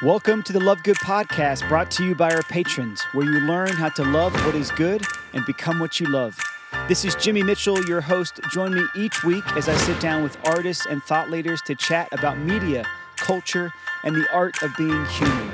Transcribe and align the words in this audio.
Welcome 0.00 0.44
to 0.44 0.52
the 0.52 0.60
Love 0.60 0.84
Good 0.84 0.98
podcast 0.98 1.68
brought 1.68 1.90
to 1.92 2.04
you 2.04 2.14
by 2.14 2.32
our 2.32 2.44
patrons, 2.44 3.02
where 3.10 3.26
you 3.26 3.40
learn 3.40 3.70
how 3.70 3.88
to 3.88 4.04
love 4.04 4.32
what 4.46 4.54
is 4.54 4.70
good 4.70 5.02
and 5.32 5.44
become 5.44 5.80
what 5.80 5.98
you 5.98 6.06
love. 6.06 6.38
This 6.86 7.04
is 7.04 7.16
Jimmy 7.16 7.42
Mitchell, 7.42 7.84
your 7.84 8.00
host. 8.00 8.38
Join 8.52 8.74
me 8.74 8.84
each 8.94 9.24
week 9.24 9.44
as 9.56 9.68
I 9.68 9.74
sit 9.74 9.98
down 9.98 10.22
with 10.22 10.38
artists 10.46 10.86
and 10.86 11.02
thought 11.02 11.30
leaders 11.30 11.60
to 11.62 11.74
chat 11.74 12.08
about 12.12 12.38
media, 12.38 12.86
culture, 13.16 13.72
and 14.04 14.14
the 14.14 14.24
art 14.32 14.62
of 14.62 14.70
being 14.76 15.04
human. 15.06 15.50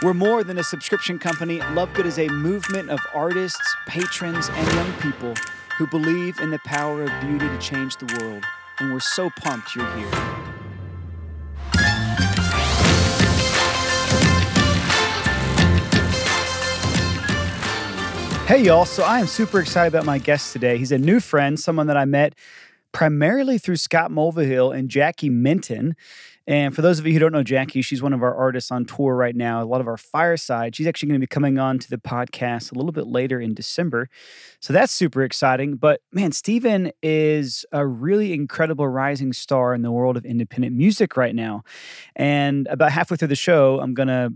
We're 0.00 0.14
more 0.14 0.44
than 0.44 0.58
a 0.58 0.64
subscription 0.64 1.18
company. 1.18 1.60
Love 1.72 1.92
Good 1.92 2.06
is 2.06 2.20
a 2.20 2.28
movement 2.28 2.90
of 2.90 3.00
artists, 3.12 3.74
patrons, 3.88 4.48
and 4.48 4.74
young 4.74 4.92
people 5.00 5.34
who 5.76 5.88
believe 5.88 6.38
in 6.38 6.52
the 6.52 6.60
power 6.60 7.02
of 7.02 7.20
beauty 7.20 7.48
to 7.48 7.58
change 7.58 7.96
the 7.96 8.16
world. 8.20 8.44
And 8.78 8.92
we're 8.92 9.00
so 9.00 9.28
pumped 9.28 9.74
you're 9.74 9.92
here. 9.96 10.37
Hey, 18.48 18.62
y'all. 18.62 18.86
So 18.86 19.02
I 19.02 19.20
am 19.20 19.26
super 19.26 19.60
excited 19.60 19.88
about 19.88 20.06
my 20.06 20.16
guest 20.16 20.54
today. 20.54 20.78
He's 20.78 20.90
a 20.90 20.96
new 20.96 21.20
friend, 21.20 21.60
someone 21.60 21.86
that 21.88 21.98
I 21.98 22.06
met 22.06 22.34
primarily 22.92 23.58
through 23.58 23.76
Scott 23.76 24.10
Mulvahill 24.10 24.74
and 24.74 24.88
Jackie 24.88 25.28
Minton. 25.28 25.94
And 26.46 26.74
for 26.74 26.80
those 26.80 26.98
of 26.98 27.06
you 27.06 27.12
who 27.12 27.18
don't 27.18 27.32
know 27.32 27.42
Jackie, 27.42 27.82
she's 27.82 28.00
one 28.00 28.14
of 28.14 28.22
our 28.22 28.34
artists 28.34 28.70
on 28.70 28.86
tour 28.86 29.14
right 29.14 29.36
now, 29.36 29.62
a 29.62 29.66
lot 29.66 29.82
of 29.82 29.86
our 29.86 29.98
fireside. 29.98 30.74
She's 30.74 30.86
actually 30.86 31.10
going 31.10 31.20
to 31.20 31.24
be 31.24 31.26
coming 31.26 31.58
on 31.58 31.78
to 31.78 31.90
the 31.90 31.98
podcast 31.98 32.72
a 32.72 32.74
little 32.74 32.90
bit 32.90 33.06
later 33.06 33.38
in 33.38 33.52
December. 33.52 34.08
So 34.60 34.72
that's 34.72 34.94
super 34.94 35.22
exciting. 35.24 35.76
But 35.76 36.00
man, 36.10 36.32
Stephen 36.32 36.90
is 37.02 37.66
a 37.70 37.86
really 37.86 38.32
incredible 38.32 38.88
rising 38.88 39.34
star 39.34 39.74
in 39.74 39.82
the 39.82 39.92
world 39.92 40.16
of 40.16 40.24
independent 40.24 40.74
music 40.74 41.18
right 41.18 41.34
now. 41.34 41.64
And 42.16 42.66
about 42.68 42.92
halfway 42.92 43.18
through 43.18 43.28
the 43.28 43.36
show, 43.36 43.78
I'm 43.78 43.92
going 43.92 44.08
to 44.08 44.32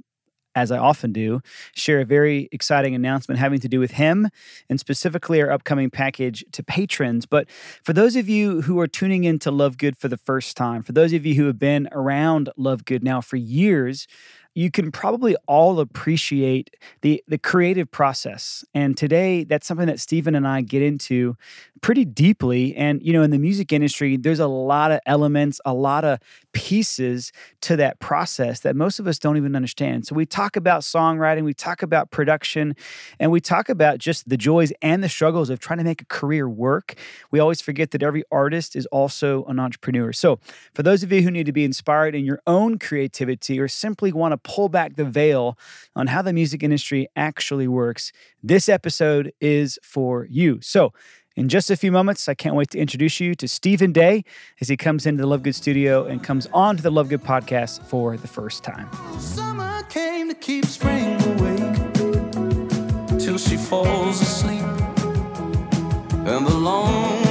as 0.54 0.70
I 0.70 0.78
often 0.78 1.12
do, 1.12 1.40
share 1.74 2.00
a 2.00 2.04
very 2.04 2.48
exciting 2.52 2.94
announcement 2.94 3.38
having 3.38 3.60
to 3.60 3.68
do 3.68 3.80
with 3.80 3.92
him 3.92 4.28
and 4.68 4.78
specifically 4.78 5.40
our 5.40 5.50
upcoming 5.50 5.90
package 5.90 6.44
to 6.52 6.62
patrons. 6.62 7.26
But 7.26 7.48
for 7.82 7.92
those 7.92 8.16
of 8.16 8.28
you 8.28 8.62
who 8.62 8.78
are 8.80 8.86
tuning 8.86 9.24
in 9.24 9.38
to 9.40 9.50
Love 9.50 9.78
Good 9.78 9.96
for 9.96 10.08
the 10.08 10.16
first 10.16 10.56
time, 10.56 10.82
for 10.82 10.92
those 10.92 11.12
of 11.12 11.24
you 11.24 11.34
who 11.34 11.46
have 11.46 11.58
been 11.58 11.88
around 11.92 12.50
Love 12.56 12.84
Good 12.84 13.02
now 13.02 13.20
for 13.20 13.36
years, 13.36 14.06
you 14.54 14.70
can 14.70 14.92
probably 14.92 15.36
all 15.46 15.80
appreciate 15.80 16.76
the 17.00 17.22
the 17.26 17.38
creative 17.38 17.90
process. 17.90 18.64
And 18.74 18.96
today 18.96 19.44
that's 19.44 19.66
something 19.66 19.86
that 19.86 20.00
Stephen 20.00 20.34
and 20.34 20.46
I 20.46 20.60
get 20.60 20.82
into 20.82 21.36
pretty 21.80 22.04
deeply. 22.04 22.74
And 22.76 23.02
you 23.02 23.12
know, 23.12 23.22
in 23.22 23.30
the 23.30 23.38
music 23.38 23.72
industry, 23.72 24.16
there's 24.16 24.40
a 24.40 24.46
lot 24.46 24.92
of 24.92 25.00
elements, 25.06 25.60
a 25.64 25.74
lot 25.74 26.04
of 26.04 26.18
pieces 26.52 27.32
to 27.62 27.76
that 27.76 27.98
process 27.98 28.60
that 28.60 28.76
most 28.76 28.98
of 28.98 29.06
us 29.06 29.18
don't 29.18 29.36
even 29.36 29.56
understand. 29.56 30.06
So 30.06 30.14
we 30.14 30.26
talk 30.26 30.56
about 30.56 30.82
songwriting, 30.82 31.44
we 31.44 31.54
talk 31.54 31.82
about 31.82 32.10
production, 32.10 32.76
and 33.18 33.30
we 33.30 33.40
talk 33.40 33.68
about 33.68 33.98
just 33.98 34.28
the 34.28 34.36
joys 34.36 34.72
and 34.82 35.02
the 35.02 35.08
struggles 35.08 35.50
of 35.50 35.58
trying 35.60 35.78
to 35.78 35.84
make 35.84 36.02
a 36.02 36.06
career 36.06 36.48
work. 36.48 36.94
We 37.30 37.40
always 37.40 37.60
forget 37.60 37.90
that 37.92 38.02
every 38.02 38.22
artist 38.30 38.76
is 38.76 38.86
also 38.86 39.44
an 39.44 39.58
entrepreneur. 39.58 40.12
So 40.12 40.38
for 40.74 40.82
those 40.82 41.02
of 41.02 41.10
you 41.10 41.22
who 41.22 41.30
need 41.30 41.46
to 41.46 41.52
be 41.52 41.64
inspired 41.64 42.14
in 42.14 42.24
your 42.24 42.40
own 42.46 42.78
creativity 42.78 43.58
or 43.58 43.68
simply 43.68 44.12
want 44.12 44.32
to 44.32 44.38
pull 44.44 44.68
back 44.68 44.96
the 44.96 45.04
veil 45.04 45.58
on 45.94 46.06
how 46.08 46.22
the 46.22 46.32
music 46.32 46.62
industry 46.62 47.08
actually 47.16 47.68
works, 47.68 48.12
this 48.42 48.68
episode 48.68 49.32
is 49.40 49.78
for 49.82 50.26
you. 50.30 50.60
So, 50.60 50.92
in 51.34 51.48
just 51.48 51.70
a 51.70 51.76
few 51.76 51.90
moments, 51.90 52.28
I 52.28 52.34
can't 52.34 52.54
wait 52.54 52.70
to 52.70 52.78
introduce 52.78 53.18
you 53.18 53.34
to 53.36 53.48
Stephen 53.48 53.90
Day 53.90 54.24
as 54.60 54.68
he 54.68 54.76
comes 54.76 55.06
into 55.06 55.22
the 55.22 55.26
Love 55.26 55.42
Good 55.42 55.54
studio 55.54 56.04
and 56.04 56.22
comes 56.22 56.46
on 56.52 56.76
to 56.76 56.82
the 56.82 56.90
Love 56.90 57.08
Good 57.08 57.22
podcast 57.22 57.82
for 57.86 58.18
the 58.18 58.28
first 58.28 58.62
time. 58.62 58.90
Summer 59.18 59.82
came 59.84 60.28
to 60.28 60.34
keep 60.34 60.66
spring 60.66 61.14
awake 61.22 61.94
till 63.18 63.38
she 63.38 63.56
falls 63.56 64.20
asleep, 64.20 64.60
and 66.26 66.46
the 66.46 66.54
long 66.54 67.21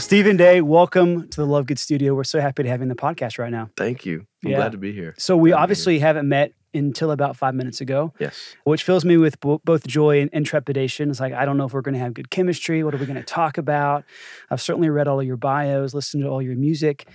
Well, 0.00 0.06
Stephen 0.06 0.38
Day, 0.38 0.62
welcome 0.62 1.28
to 1.28 1.42
the 1.42 1.46
Love 1.46 1.66
Good 1.66 1.78
studio. 1.78 2.14
We're 2.14 2.24
so 2.24 2.40
happy 2.40 2.62
to 2.62 2.68
have 2.70 2.80
you 2.80 2.84
in 2.84 2.88
the 2.88 2.94
podcast 2.94 3.38
right 3.38 3.50
now. 3.50 3.68
Thank 3.76 4.06
you. 4.06 4.24
I'm 4.42 4.50
Yeah. 4.52 4.56
glad 4.56 4.72
to 4.72 4.78
be 4.78 4.92
here. 4.92 5.14
So, 5.18 5.36
we 5.36 5.50
Glad 5.50 5.56
to 5.56 5.56
be 5.56 5.58
here. 5.58 5.62
obviously 5.62 5.98
haven't 5.98 6.26
met 6.26 6.54
until 6.72 7.10
about 7.10 7.36
five 7.36 7.54
minutes 7.54 7.82
ago, 7.82 8.14
Yes. 8.18 8.56
which 8.64 8.82
fills 8.82 9.04
me 9.04 9.18
with 9.18 9.38
bo- 9.40 9.60
both 9.62 9.86
joy 9.86 10.22
and, 10.22 10.30
and 10.32 10.46
trepidation. 10.46 11.10
It's 11.10 11.20
like, 11.20 11.34
I 11.34 11.44
don't 11.44 11.58
know 11.58 11.66
if 11.66 11.74
we're 11.74 11.82
going 11.82 11.92
to 11.96 12.00
have 12.00 12.14
good 12.14 12.30
chemistry. 12.30 12.82
What 12.82 12.94
are 12.94 12.96
we 12.96 13.04
going 13.04 13.16
to 13.18 13.22
talk 13.22 13.58
about? 13.58 14.04
I've 14.50 14.62
certainly 14.62 14.88
read 14.88 15.06
all 15.06 15.20
of 15.20 15.26
your 15.26 15.36
bios, 15.36 15.92
listened 15.92 16.22
to 16.22 16.30
all 16.30 16.40
your 16.40 16.56
music. 16.56 17.06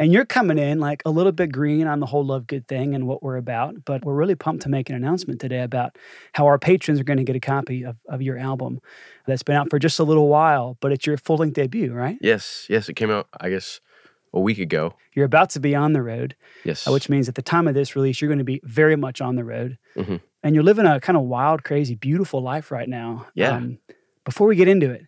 And 0.00 0.12
you're 0.12 0.24
coming 0.24 0.58
in 0.58 0.78
like 0.78 1.02
a 1.04 1.10
little 1.10 1.32
bit 1.32 1.50
green 1.50 1.88
on 1.88 1.98
the 1.98 2.06
whole 2.06 2.24
Love 2.24 2.46
Good 2.46 2.68
thing 2.68 2.94
and 2.94 3.08
what 3.08 3.20
we're 3.20 3.36
about. 3.36 3.84
But 3.84 4.04
we're 4.04 4.14
really 4.14 4.36
pumped 4.36 4.62
to 4.62 4.68
make 4.68 4.88
an 4.88 4.94
announcement 4.94 5.40
today 5.40 5.60
about 5.62 5.98
how 6.34 6.46
our 6.46 6.56
patrons 6.56 7.00
are 7.00 7.04
going 7.04 7.16
to 7.16 7.24
get 7.24 7.34
a 7.34 7.40
copy 7.40 7.82
of, 7.84 7.96
of 8.08 8.22
your 8.22 8.38
album 8.38 8.78
that's 9.28 9.44
been 9.44 9.54
out 9.54 9.70
for 9.70 9.78
just 9.78 9.98
a 10.00 10.04
little 10.04 10.26
while, 10.28 10.76
but 10.80 10.90
it's 10.90 11.06
your 11.06 11.16
full 11.16 11.36
length 11.36 11.54
debut, 11.54 11.92
right? 11.92 12.18
Yes. 12.20 12.66
Yes. 12.68 12.88
It 12.88 12.94
came 12.94 13.10
out, 13.10 13.28
I 13.40 13.50
guess, 13.50 13.80
a 14.34 14.40
week 14.40 14.58
ago. 14.58 14.94
You're 15.14 15.24
about 15.26 15.50
to 15.50 15.60
be 15.60 15.74
on 15.74 15.92
the 15.92 16.02
road, 16.02 16.34
Yes. 16.64 16.86
uh, 16.88 16.92
which 16.92 17.08
means 17.08 17.28
at 17.28 17.34
the 17.36 17.42
time 17.42 17.68
of 17.68 17.74
this 17.74 17.94
release, 17.94 18.20
you're 18.20 18.28
going 18.28 18.38
to 18.38 18.44
be 18.44 18.60
very 18.64 18.96
much 18.96 19.20
on 19.20 19.36
the 19.36 19.44
road. 19.44 19.78
Mhm. 19.96 20.20
And 20.42 20.54
you're 20.54 20.64
living 20.64 20.86
a 20.86 21.00
kind 21.00 21.16
of 21.16 21.22
wild, 21.24 21.62
crazy, 21.64 21.94
beautiful 21.94 22.40
life 22.42 22.70
right 22.70 22.88
now. 22.88 23.26
Yeah. 23.34 23.60
before 24.24 24.46
we 24.46 24.56
get 24.56 24.68
into 24.68 24.90
it, 24.90 25.06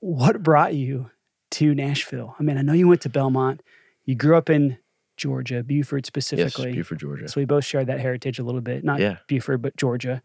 what 0.00 0.42
brought 0.42 0.74
you 0.74 1.10
to 1.52 1.74
Nashville? 1.74 2.36
I 2.38 2.42
mean, 2.42 2.56
I 2.56 2.62
know 2.62 2.72
you 2.72 2.86
went 2.88 3.00
to 3.02 3.08
Belmont. 3.08 3.60
You 4.04 4.14
grew 4.14 4.36
up 4.36 4.48
in 4.48 4.78
Georgia, 5.16 5.62
Buford 5.62 6.06
specifically. 6.06 6.68
yes. 6.68 6.74
Buford, 6.76 6.98
Georgia. 7.00 7.28
So 7.28 7.40
we 7.40 7.44
both 7.44 7.64
share 7.64 7.84
that 7.84 8.00
heritage 8.00 8.38
a 8.38 8.42
little 8.44 8.60
bit. 8.60 8.82
Not 8.84 9.00
Yeah. 9.00 9.18
Buford, 9.28 9.62
but 9.62 9.76
Georgia. 9.76 10.22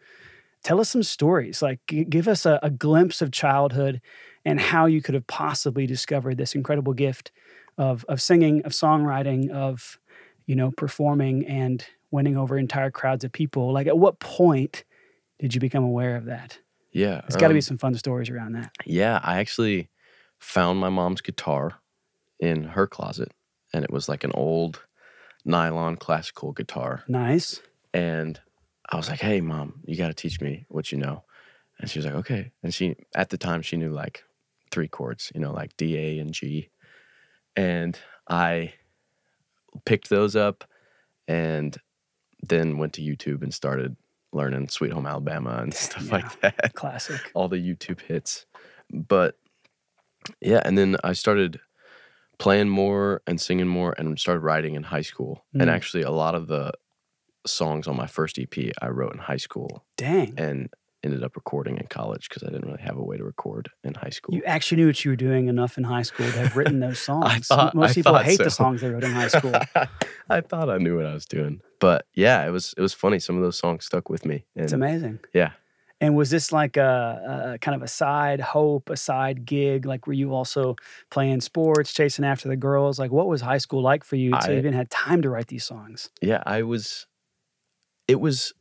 Tell 0.68 0.82
us 0.82 0.90
some 0.90 1.02
stories. 1.02 1.62
Like, 1.62 1.80
g- 1.88 2.04
give 2.04 2.28
us 2.28 2.46
a, 2.46 2.60
a 2.62 2.70
glimpse 2.70 3.22
of 3.22 3.32
childhood 3.32 4.02
and 4.44 4.60
how 4.60 4.86
you 4.86 5.02
could 5.02 5.14
have 5.14 5.26
possibly 5.26 5.88
discovered 5.88 6.38
this 6.38 6.56
incredible 6.56 6.92
gift 6.92 7.32
of 7.78 8.04
of 8.10 8.22
singing, 8.22 8.66
of 8.66 8.74
songwriting, 8.74 9.50
of 9.50 9.98
you 10.46 10.58
know 10.58 10.72
performing 10.72 11.48
and 11.48 11.86
winning 12.12 12.36
over 12.36 12.58
entire 12.58 12.92
crowds 12.92 13.24
of 13.24 13.32
people. 13.32 13.72
Like, 13.72 13.88
at 13.88 13.98
what 13.98 14.20
point 14.20 14.84
did 15.40 15.54
you 15.54 15.62
become 15.62 15.86
aware 15.86 16.18
of 16.18 16.26
that? 16.26 16.60
yeah. 16.92 17.22
There's 17.22 17.38
got 17.38 17.48
to 17.48 17.54
be 17.54 17.60
um, 17.60 17.62
some 17.62 17.78
fun 17.78 17.96
stories 17.96 18.30
around 18.30 18.52
that. 18.54 18.72
Yeah. 18.86 19.22
I 19.24 19.40
actually 19.40 19.88
found 20.38 20.80
my 20.80 20.90
mom's 20.90 21.22
guitar 21.22 21.80
in 22.42 22.66
her 22.66 22.88
closet, 22.88 23.32
and 23.74 23.86
it 23.86 23.92
was 23.92 24.10
like 24.10 24.26
an 24.26 24.34
old 24.34 24.84
nylon 25.46 25.96
classical 25.96 26.52
guitar. 26.52 27.06
Nice. 27.08 27.62
And 27.94 28.42
I 28.90 28.96
was 28.96 29.10
like, 29.10 29.20
hey, 29.20 29.42
mom, 29.42 29.82
you 29.86 29.96
got 29.98 30.08
to 30.08 30.14
teach 30.14 30.40
me 30.42 30.66
what 30.70 30.92
you 30.92 30.98
know. 30.98 31.24
And 31.80 31.90
she 31.90 32.00
was 32.00 32.06
like, 32.06 32.16
okay. 32.16 32.52
And 32.64 32.74
she, 32.74 32.96
at 33.16 33.30
the 33.30 33.38
time, 33.38 33.62
she 33.62 33.78
knew 33.78 33.92
like 33.92 34.24
three 34.72 34.88
chords, 34.88 35.32
you 35.36 35.42
know, 35.42 35.52
like 35.52 35.76
D, 35.78 35.98
A, 35.98 36.20
and 36.20 36.32
G. 36.34 36.70
And 37.56 37.98
I 38.30 38.74
picked 39.86 40.10
those 40.10 40.36
up 40.36 40.64
and 41.28 41.78
then 42.42 42.78
went 42.78 42.94
to 42.94 43.02
YouTube 43.02 43.44
and 43.44 43.54
started 43.54 43.96
learning 44.34 44.70
Sweet 44.70 44.92
Home 44.94 45.06
Alabama 45.06 45.60
and 45.62 45.74
stuff 45.74 46.06
Yeah. 46.06 46.12
like 46.12 46.42
that. 46.42 46.74
Classic. 46.74 47.20
All 47.34 47.48
the 47.48 47.58
YouTube 47.58 48.02
hits. 48.02 48.46
But 48.92 49.36
yeah, 50.42 50.62
and 50.66 50.78
then 50.78 50.98
I 51.04 51.14
started 51.14 51.60
playing 52.40 52.70
more 52.70 53.22
and 53.28 53.40
singing 53.42 53.68
more 53.68 53.94
and 53.98 54.20
started 54.20 54.42
writing 54.42 54.76
in 54.76 54.84
high 54.84 55.02
school. 55.02 55.46
Mm. 55.56 55.62
And 55.64 55.70
actually, 55.70 56.04
a 56.04 56.12
lot 56.12 56.36
of 56.36 56.48
the 56.48 56.72
songs 57.50 57.88
on 57.88 57.96
my 57.96 58.08
first 58.08 58.38
EP 58.40 58.72
I 58.82 58.88
wrote 58.90 59.14
in 59.14 59.20
high 59.20 59.38
school. 59.38 59.86
Dang. 59.98 60.34
And 60.38 60.70
ended 61.04 61.24
up 61.24 61.36
recording 61.36 61.78
in 61.78 61.86
college 61.88 62.28
because 62.28 62.44
I 62.44 62.48
didn't 62.48 62.66
really 62.66 62.82
have 62.82 62.98
a 62.98 63.04
way 63.04 63.18
to 63.18 63.24
record 63.24 63.70
in 63.84 63.94
high 63.94 64.10
school. 64.10 64.36
You 64.36 64.44
actually 64.46 64.78
knew 64.82 64.88
what 64.88 65.06
you 65.06 65.12
were 65.12 65.16
doing 65.16 65.48
enough 65.48 65.78
in 65.78 65.84
high 65.86 66.02
school 66.02 66.26
to 66.26 66.38
have 66.40 66.58
written 66.58 66.80
those 66.80 67.00
songs. 67.12 67.48
thought- 67.48 67.76
Most 67.76 67.92
I 67.92 67.94
people 67.94 68.18
hate 68.18 68.40
the 68.40 68.50
songs 68.50 68.82
they 68.82 68.90
wrote 68.90 69.04
in 69.04 69.12
high 69.12 69.28
school. 69.30 69.54
I 70.30 70.42
thought 70.42 70.70
I 70.70 70.78
knew 70.80 70.98
what 70.98 71.06
I 71.06 71.14
was 71.14 71.26
doing, 71.26 71.62
but 71.80 72.06
yeah, 72.14 72.46
it 72.46 72.50
was 72.50 72.74
it 72.78 72.82
was 72.82 72.94
funny. 72.94 73.20
Some 73.20 73.38
of 73.38 73.44
those 73.44 73.58
songs 73.58 73.86
stuck 73.86 74.10
with 74.10 74.26
me. 74.26 74.46
It's 74.56 74.74
amazing. 74.74 75.20
Yeah, 75.34 75.52
And 76.02 76.16
was 76.16 76.30
this 76.32 76.52
like 76.52 76.76
a, 76.78 77.54
a 77.54 77.60
kind 77.60 77.76
of 77.76 77.84
a 77.84 77.88
side 77.88 78.42
hope, 78.42 78.90
a 78.90 78.98
side 78.98 79.46
gig? 79.46 79.86
Like, 79.86 80.08
were 80.08 80.14
you 80.14 80.34
also 80.34 80.76
playing 81.12 81.42
sports, 81.42 81.94
chasing 81.94 82.26
after 82.26 82.50
the 82.50 82.58
girls? 82.58 82.98
Like, 83.00 83.12
what 83.12 83.28
was 83.28 83.42
high 83.42 83.60
school 83.60 83.82
like 83.84 84.04
for 84.04 84.16
you 84.18 84.32
to 84.32 84.52
I- 84.52 84.58
even 84.58 84.74
had 84.74 84.90
time 84.90 85.22
to 85.22 85.30
write 85.30 85.48
these 85.48 85.64
songs? 85.64 86.10
yeah. 86.22 86.42
I 86.46 86.64
was. 86.64 87.06
It 88.08 88.20
was, 88.20 88.54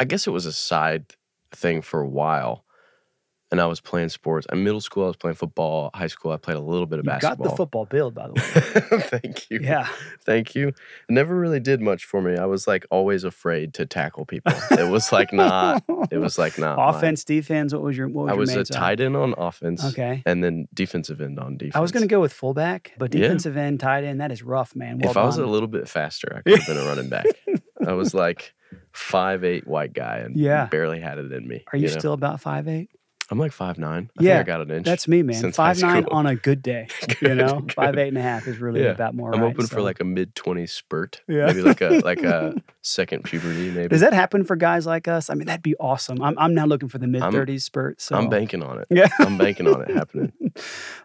I 0.00 0.04
guess 0.04 0.26
it 0.26 0.30
was 0.30 0.46
a 0.46 0.52
side 0.52 1.14
thing 1.52 1.82
for 1.82 2.00
a 2.00 2.08
while, 2.08 2.64
and 3.52 3.60
I 3.60 3.66
was 3.66 3.80
playing 3.80 4.08
sports. 4.08 4.46
In 4.50 4.64
middle 4.64 4.80
school, 4.80 5.04
I 5.04 5.08
was 5.08 5.16
playing 5.16 5.34
football. 5.36 5.90
High 5.92 6.06
school, 6.06 6.32
I 6.32 6.38
played 6.38 6.56
a 6.56 6.60
little 6.60 6.86
bit 6.86 6.98
of 7.00 7.04
basketball. 7.04 7.36
Got 7.44 7.50
the 7.50 7.56
football 7.56 7.84
build, 7.84 8.14
by 8.14 8.28
the 8.28 8.32
way. 8.32 9.00
Thank 9.20 9.50
you. 9.50 9.60
yeah. 9.62 9.88
Thank 10.24 10.54
you. 10.54 10.68
It 10.68 10.74
never 11.10 11.36
really 11.38 11.60
did 11.60 11.82
much 11.82 12.06
for 12.06 12.22
me. 12.22 12.38
I 12.38 12.46
was 12.46 12.66
like 12.66 12.86
always 12.90 13.24
afraid 13.24 13.74
to 13.74 13.84
tackle 13.84 14.24
people. 14.24 14.54
It 14.70 14.88
was 14.90 15.12
like 15.12 15.34
not. 15.34 15.84
It 16.10 16.16
was 16.16 16.38
like 16.38 16.56
not. 16.58 16.78
my- 16.78 16.90
Offense, 16.96 17.24
defense. 17.24 17.74
What 17.74 17.82
was 17.82 17.94
your 17.94 18.08
what 18.08 18.22
was 18.24 18.30
I 18.48 18.52
your 18.52 18.58
was 18.60 18.70
a 18.70 18.72
tight 18.72 19.00
end 19.00 19.16
on 19.18 19.34
offense. 19.36 19.84
Okay. 19.84 20.22
And 20.24 20.42
then 20.42 20.66
defensive 20.72 21.20
end 21.20 21.38
on 21.38 21.58
defense. 21.58 21.76
I 21.76 21.80
was 21.80 21.92
going 21.92 22.04
to 22.04 22.08
go 22.08 22.20
with 22.22 22.32
fullback, 22.32 22.92
but 22.98 23.14
Yeah. 23.14 23.20
defensive 23.20 23.58
end, 23.58 23.80
tight 23.80 24.04
end, 24.04 24.22
that 24.22 24.32
is 24.32 24.42
rough, 24.42 24.74
man. 24.74 24.98
Well 24.98 25.10
if 25.10 25.16
I 25.18 25.24
was 25.24 25.36
a 25.36 25.44
little 25.46 25.68
bit 25.68 25.88
faster, 25.90 26.32
I 26.38 26.40
could 26.50 26.58
have 26.58 26.66
been 26.66 26.78
a 26.78 26.86
running 26.88 27.10
back. 27.10 27.26
I 27.86 27.92
was 27.92 28.14
like 28.14 28.54
five 28.92 29.44
eight 29.44 29.66
white 29.66 29.92
guy 29.92 30.18
and 30.18 30.36
Yeah. 30.36 30.66
barely 30.66 31.00
had 31.00 31.18
it 31.18 31.32
in 31.32 31.46
me. 31.46 31.64
Are 31.72 31.76
you 31.76 31.88
know? 31.88 31.98
still 31.98 32.12
about 32.12 32.40
five 32.40 32.68
eight? 32.68 32.90
I'm 33.30 33.38
like 33.38 33.52
five 33.52 33.78
nine. 33.78 34.10
I 34.18 34.22
Yeah, 34.24 34.36
think 34.38 34.48
I 34.48 34.52
got 34.52 34.60
an 34.62 34.70
inch. 34.70 34.84
That's 34.84 35.08
me, 35.08 35.22
man. 35.22 35.52
Five 35.52 35.80
nine 35.80 36.04
on 36.10 36.26
a 36.26 36.34
good 36.36 36.62
day. 36.62 36.88
You 37.22 37.34
know, 37.34 37.60
good. 37.60 37.72
five 37.72 37.96
eight 37.96 38.08
and 38.08 38.18
a 38.18 38.22
half 38.22 38.46
is 38.46 38.58
really 38.58 38.82
Yeah. 38.82 38.90
about 38.90 39.14
more. 39.14 39.34
I'm 39.34 39.40
right, 39.40 39.54
open 39.54 39.66
for 39.66 39.80
like 39.80 40.00
a 40.00 40.04
mid 40.04 40.34
twenties 40.34 40.72
spurt. 40.72 41.22
Yeah. 41.28 41.46
Maybe 41.46 41.62
like 41.62 41.80
a 41.80 42.00
like 42.04 42.22
a 42.24 42.54
second 42.82 43.22
puberty. 43.24 43.70
Maybe. 43.70 43.88
Does 43.88 44.00
that 44.00 44.12
happen 44.12 44.44
for 44.44 44.56
guys 44.56 44.86
like 44.86 45.06
us? 45.08 45.30
I 45.30 45.34
mean, 45.34 45.46
that'd 45.46 45.62
be 45.62 45.76
awesome. 45.76 46.20
I'm, 46.20 46.36
I'm 46.38 46.52
now 46.54 46.66
looking 46.66 46.88
for 46.88 46.98
the 46.98 47.06
mid 47.06 47.22
30s 47.22 47.62
spurt. 47.62 48.00
So 48.00 48.16
I'm 48.16 48.28
banking 48.28 48.62
on 48.62 48.78
it. 48.80 48.88
Yeah. 48.90 49.08
I'm 49.20 49.38
banking 49.38 49.66
on 49.68 49.82
it 49.82 49.90
happening. 49.94 50.32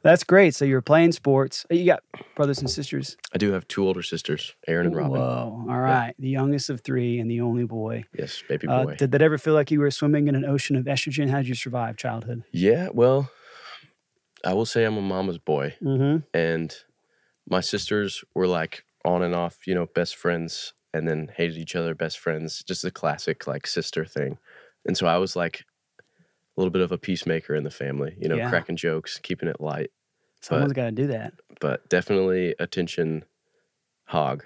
That's 0.02 0.24
great. 0.24 0.56
So 0.56 0.66
you're 0.66 0.82
playing 0.82 1.12
sports. 1.12 1.66
You 1.70 1.86
got 1.86 2.02
brothers 2.36 2.60
and 2.60 2.70
sisters. 2.70 3.16
I 3.34 3.38
do 3.38 3.52
have 3.52 3.68
two 3.68 3.86
older 3.86 4.02
sisters, 4.02 4.54
Aaron 4.68 4.88
and 4.88 4.96
Robin. 4.96 5.12
Whoa. 5.20 5.66
All 5.70 5.80
right. 5.80 6.14
The 6.20 6.30
youngest 6.30 6.70
of 6.70 6.82
three 6.82 7.20
and 7.20 7.30
the 7.30 7.42
only 7.42 7.64
boy. 7.66 8.06
Yes, 8.18 8.44
baby 8.50 8.68
Uh, 8.68 8.84
boy. 8.86 8.96
did 8.96 9.12
that 9.12 9.22
ever 9.22 9.38
feel 9.38 9.54
like 9.54 9.70
you 9.72 9.80
were 9.80 9.92
swimming 9.92 10.28
in 10.28 10.36
an 10.36 10.46
ocean 10.46 10.76
of 10.76 10.86
estrogen? 10.86 11.30
How 11.30 11.38
did 11.38 11.48
you 11.48 11.56
survive 11.56 11.96
childhood? 11.98 12.44
yeah, 12.52 12.90
well, 12.92 13.30
I 14.44 14.54
will 14.54 14.66
say 14.66 14.84
I'm 14.84 14.98
a 14.98 15.02
mama's 15.02 15.38
boy. 15.38 15.76
Mm-hmm. 15.82 16.18
and 16.34 16.76
my 17.50 17.62
sisters 17.62 18.24
were 18.36 18.48
like 18.48 18.84
on 19.06 19.22
and 19.24 19.34
off, 19.34 19.66
you 19.66 19.74
know, 19.74 19.86
best 19.86 20.16
friends, 20.18 20.74
and 20.98 21.08
then 21.08 21.32
hated 21.36 21.58
each 21.58 21.76
other, 21.76 21.96
best 21.96 22.20
friends, 22.20 22.64
just 22.64 22.84
a 22.84 22.92
classic 22.92 23.48
like 23.48 23.66
sister 23.68 24.04
thing. 24.06 24.38
And 24.86 24.98
so 24.98 25.08
I 25.08 25.18
was 25.18 25.36
like 25.36 25.66
a 26.58 26.60
little 26.60 26.72
bit 26.72 26.82
of 26.82 26.92
a 26.92 26.98
peacemaker 26.98 27.56
in 27.56 27.64
the 27.64 27.70
family, 27.72 28.16
you 28.20 28.28
know, 28.28 28.36
Yeah. 28.38 28.50
cracking 28.50 28.76
jokes, 28.78 29.20
keeping 29.22 29.48
it 29.50 29.62
light, 29.62 29.92
Someone's 30.42 30.74
got 30.74 30.86
to 30.86 30.92
do 30.92 31.08
that. 31.08 31.34
but 31.60 31.88
definitely 31.90 32.56
attention 32.60 33.24
hog 34.06 34.44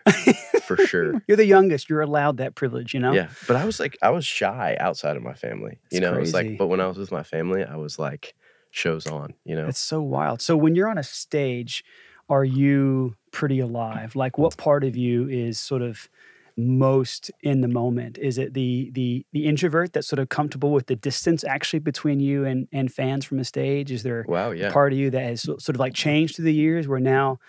for 0.63 0.77
sure. 0.87 1.21
You're 1.27 1.37
the 1.37 1.45
youngest. 1.45 1.89
You're 1.89 2.01
allowed 2.01 2.37
that 2.37 2.55
privilege, 2.55 2.93
you 2.93 2.99
know? 2.99 3.13
Yeah, 3.13 3.29
but 3.47 3.55
I 3.55 3.65
was 3.65 3.79
like, 3.79 3.97
I 4.01 4.09
was 4.09 4.25
shy 4.25 4.75
outside 4.79 5.17
of 5.17 5.23
my 5.23 5.33
family, 5.33 5.79
you 5.91 5.99
know. 5.99 6.15
It's 6.15 6.33
like, 6.33 6.57
but 6.57 6.67
when 6.67 6.81
I 6.81 6.87
was 6.87 6.97
with 6.97 7.11
my 7.11 7.23
family, 7.23 7.63
I 7.63 7.75
was 7.75 7.99
like, 7.99 8.33
shows 8.71 9.05
on, 9.05 9.33
you 9.45 9.55
know. 9.55 9.67
It's 9.67 9.79
so 9.79 10.01
wild. 10.01 10.41
So 10.41 10.57
when 10.57 10.75
you're 10.75 10.89
on 10.89 10.97
a 10.97 11.03
stage, 11.03 11.83
are 12.29 12.45
you 12.45 13.15
pretty 13.31 13.59
alive? 13.59 14.15
Like 14.15 14.37
what 14.37 14.57
part 14.57 14.83
of 14.83 14.95
you 14.95 15.27
is 15.29 15.59
sort 15.59 15.81
of 15.81 16.09
most 16.57 17.31
in 17.41 17.61
the 17.61 17.67
moment? 17.67 18.17
Is 18.17 18.37
it 18.37 18.53
the 18.53 18.91
the 18.93 19.25
the 19.33 19.45
introvert 19.45 19.93
that's 19.93 20.07
sort 20.07 20.19
of 20.19 20.29
comfortable 20.29 20.71
with 20.71 20.87
the 20.87 20.95
distance 20.95 21.43
actually 21.43 21.79
between 21.79 22.19
you 22.19 22.45
and 22.45 22.67
and 22.71 22.91
fans 22.91 23.25
from 23.25 23.39
a 23.39 23.43
stage? 23.43 23.91
Is 23.91 24.03
there 24.03 24.25
Wow, 24.27 24.51
a 24.51 24.55
yeah, 24.55 24.71
part 24.71 24.93
of 24.93 24.99
you 24.99 25.09
that 25.11 25.21
has 25.23 25.41
sort 25.41 25.69
of 25.69 25.77
like 25.79 25.93
changed 25.93 26.35
through 26.35 26.45
the 26.45 26.53
years 26.53 26.87
where 26.87 26.99
now 26.99 27.39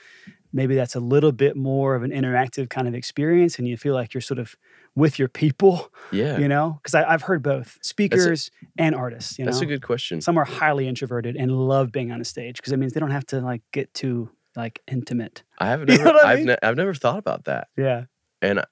maybe 0.52 0.74
that's 0.74 0.94
a 0.94 1.00
little 1.00 1.32
bit 1.32 1.56
more 1.56 1.94
of 1.94 2.02
an 2.02 2.10
interactive 2.10 2.68
kind 2.68 2.86
of 2.86 2.94
experience 2.94 3.58
and 3.58 3.66
you 3.66 3.76
feel 3.76 3.94
like 3.94 4.12
you're 4.12 4.20
sort 4.20 4.38
of 4.38 4.54
with 4.94 5.18
your 5.18 5.28
people, 5.28 5.90
yeah. 6.12 6.36
you 6.38 6.46
know? 6.46 6.78
Because 6.82 6.94
I've 6.94 7.22
heard 7.22 7.42
both 7.42 7.78
speakers 7.80 8.50
and 8.76 8.94
artists, 8.94 9.38
you 9.38 9.46
know? 9.46 9.50
That's 9.50 9.62
a 9.62 9.66
good 9.66 9.80
question. 9.82 10.20
some 10.20 10.36
are 10.36 10.44
highly 10.44 10.86
introverted 10.86 11.36
and 11.36 11.50
love 11.50 11.90
being 11.90 12.12
on 12.12 12.20
a 12.20 12.24
stage 12.26 12.56
because 12.56 12.72
it 12.72 12.76
means 12.76 12.92
they 12.92 13.00
don't 13.00 13.10
have 13.12 13.24
to 13.28 13.40
like 13.40 13.62
get 13.72 13.94
too 13.94 14.28
like 14.54 14.82
intimate. 14.86 15.42
I 15.58 15.68
have 15.68 15.80
You 15.88 15.96
never, 15.96 16.04
know 16.12 16.18
I 16.22 16.32
I've, 16.32 16.38
mean? 16.40 16.46
ne- 16.48 16.58
I've 16.62 16.76
never 16.76 16.92
thought 16.92 17.18
about 17.18 17.44
that. 17.44 17.68
Yeah. 17.78 18.04
and 18.42 18.62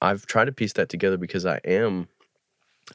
I've 0.00 0.26
tried 0.26 0.46
to 0.46 0.52
piece 0.52 0.72
that 0.74 0.88
together 0.88 1.16
because 1.16 1.46
I 1.46 1.60
am 1.64 2.08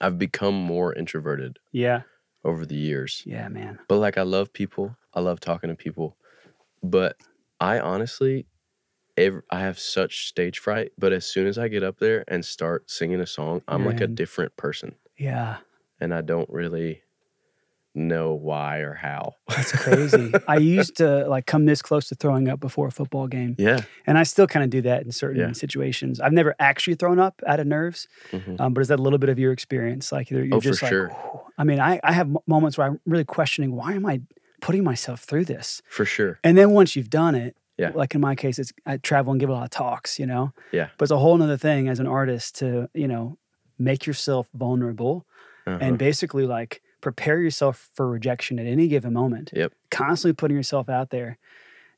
I've 0.01 0.19
become 0.19 0.53
more 0.53 0.93
introverted 0.93 1.57
Yeah. 1.71 2.03
over 2.43 2.65
the 2.65 2.75
years. 2.75 3.23
Yeah, 3.25 3.47
man. 3.49 3.79
But 3.87 3.97
like 3.97 4.17
I 4.17 4.21
love 4.23 4.53
people. 4.53 4.95
I 5.13 5.19
love 5.21 5.39
talking 5.39 5.69
to 5.69 5.75
people. 5.75 6.15
But 6.83 7.17
I 7.59 7.79
honestly 7.79 8.45
ev 9.17 9.41
I 9.49 9.59
have 9.61 9.79
such 9.79 10.27
stage 10.27 10.59
fright, 10.59 10.91
but 10.97 11.11
as 11.11 11.25
soon 11.25 11.47
as 11.47 11.57
I 11.57 11.67
get 11.67 11.83
up 11.83 11.97
there 11.99 12.23
and 12.27 12.45
start 12.45 12.89
singing 12.89 13.19
a 13.19 13.25
song, 13.27 13.61
I'm 13.67 13.81
You're 13.81 13.91
like 13.91 14.01
a 14.01 14.07
different 14.07 14.55
person 14.55 14.95
Yeah. 15.17 15.57
and 15.99 16.13
I 16.13 16.21
don't 16.21 16.49
really 16.49 17.01
know 17.95 18.33
why 18.33 18.77
or 18.79 18.93
how. 18.93 19.33
That's 19.49 19.71
crazy. 19.71 20.31
I 20.47 20.57
used 20.57 20.97
to 20.97 21.27
like 21.27 21.45
come 21.45 21.65
this 21.65 21.81
close 21.81 22.07
to 22.09 22.15
throwing 22.15 22.47
up 22.47 22.59
before 22.59 22.87
a 22.87 22.91
football 22.91 23.27
game. 23.27 23.55
yeah. 23.57 23.81
And 24.05 24.17
I 24.17 24.23
still 24.23 24.47
kind 24.47 24.63
of 24.63 24.69
do 24.69 24.81
that 24.83 25.03
in 25.03 25.11
certain 25.11 25.39
Yeah. 25.41 25.51
situations. 25.53 26.19
I've 26.19 26.33
never 26.33 26.55
actually 26.59 26.95
thrown 26.95 27.19
up 27.19 27.41
out 27.47 27.59
of 27.59 27.67
nerves, 27.67 28.07
Mhm. 28.31 28.59
um, 28.59 28.73
but 28.73 28.81
is 28.81 28.87
that 28.89 28.99
a 28.99 29.01
little 29.01 29.19
bit 29.19 29.29
of 29.29 29.39
your 29.39 29.51
experience? 29.51 30.11
Like 30.11 30.29
you're, 30.29 30.43
you're 30.43 30.55
Oh, 30.57 30.59
for 30.59 30.63
just 30.69 30.81
like, 30.83 30.89
sure. 30.89 31.11
I 31.57 31.63
mean, 31.63 31.79
I, 31.79 31.99
I 32.03 32.13
have 32.13 32.29
moments 32.47 32.77
where 32.77 32.87
I'm 32.87 32.99
really 33.05 33.25
questioning 33.25 33.75
why 33.75 33.93
am 33.93 34.05
I 34.05 34.21
putting 34.61 34.83
myself 34.83 35.21
through 35.21 35.45
this? 35.45 35.81
For 35.89 36.05
sure. 36.05 36.39
And 36.43 36.57
then 36.57 36.71
once 36.71 36.95
you've 36.95 37.09
done 37.09 37.33
it, 37.35 37.55
Yeah. 37.77 37.91
like 37.95 38.13
in 38.13 38.21
my 38.21 38.35
case, 38.35 38.59
it's 38.59 38.71
I 38.85 38.97
travel 38.97 39.31
and 39.31 39.39
give 39.39 39.49
a 39.49 39.53
lot 39.53 39.63
of 39.63 39.69
talks, 39.71 40.19
you 40.19 40.25
know. 40.27 40.53
Yeah. 40.71 40.89
But 40.97 41.05
it's 41.05 41.11
a 41.11 41.17
whole 41.17 41.37
nother 41.37 41.57
thing 41.57 41.87
as 41.89 41.99
an 41.99 42.07
artist 42.07 42.55
to, 42.59 42.89
you 42.93 43.07
know, 43.07 43.37
make 43.79 44.05
yourself 44.05 44.47
vulnerable 44.53 45.25
Uh-huh. 45.65 45.77
and 45.81 45.97
basically 45.97 46.45
like 46.45 46.81
prepare 47.01 47.39
yourself 47.41 47.89
for 47.93 48.07
rejection 48.09 48.59
at 48.59 48.65
any 48.65 48.87
given 48.87 49.13
moment. 49.13 49.51
Yep. 49.53 49.73
Constantly 49.91 50.33
putting 50.33 50.57
yourself 50.57 50.89
out 50.89 51.09
there. 51.09 51.37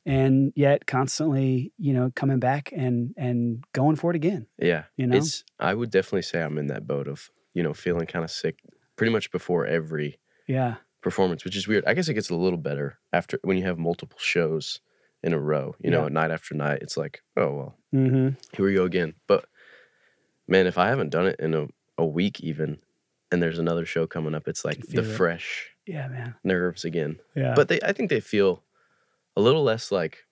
And 0.06 0.52
yet 0.56 0.88
constantly, 0.88 1.74
you 1.78 1.94
know, 1.94 2.12
coming 2.16 2.40
back 2.40 2.72
and 2.76 3.14
and 3.18 3.64
going 3.74 3.96
for 3.98 4.10
it 4.10 4.16
again. 4.16 4.48
Yeah. 4.58 4.86
You 4.98 5.06
know? 5.08 5.18
It's 5.18 5.44
I 5.60 5.74
would 5.76 5.92
definitely 5.92 6.24
say 6.24 6.42
I'm 6.42 6.58
in 6.58 6.68
that 6.68 6.88
boat 6.88 7.08
of, 7.08 7.30
you 7.54 7.62
know, 7.62 7.74
feeling 7.74 8.08
kind 8.08 8.26
of 8.26 8.32
sick 8.32 8.60
pretty 8.96 9.12
much 9.14 9.32
before 9.32 9.66
every 9.68 10.20
Yeah. 10.48 10.76
performance, 11.02 11.46
which 11.46 11.56
is 11.56 11.68
weird. 11.68 11.84
I 11.86 11.94
guess 11.94 12.08
it 12.10 12.16
gets 12.16 12.32
a 12.32 12.36
little 12.36 12.58
better 12.58 12.98
after 13.14 13.40
when 13.44 13.58
you 13.58 13.64
have 13.66 13.78
multiple 13.78 14.18
shows 14.20 14.80
in 15.24 15.34
a 15.34 15.40
row, 15.40 15.76
you 15.80 15.92
know, 15.92 16.04
Yeah. 16.04 16.10
night 16.10 16.32
after 16.32 16.56
night. 16.56 16.80
It's 16.82 16.98
like, 16.98 17.22
oh 17.38 17.54
well, 17.54 17.78
Mm-hmm. 17.94 18.30
here 18.56 18.66
we 18.66 18.74
go 18.74 18.86
again. 18.86 19.14
But 19.28 19.46
man, 20.48 20.66
if 20.66 20.80
I 20.80 20.88
haven't 20.88 21.10
done 21.12 21.28
it 21.28 21.36
in 21.40 21.54
a, 21.54 21.68
a 22.00 22.06
week 22.08 22.40
even 22.42 22.80
and 23.32 23.42
there's 23.42 23.60
another 23.60 23.86
show 23.86 24.06
coming 24.08 24.36
up, 24.36 24.48
it's 24.48 24.64
like 24.66 24.80
the 24.88 25.00
it. 25.02 25.16
fresh 25.16 25.70
Yeah, 25.86 26.08
man. 26.08 26.36
nerves 26.44 26.84
again. 26.86 27.20
Yeah. 27.36 27.54
But 27.56 27.68
they 27.70 27.80
I 27.82 27.94
think 27.94 28.10
they 28.10 28.20
feel 28.20 28.64
a 29.38 29.42
little 29.42 29.64
less 29.64 29.92
like 29.92 30.26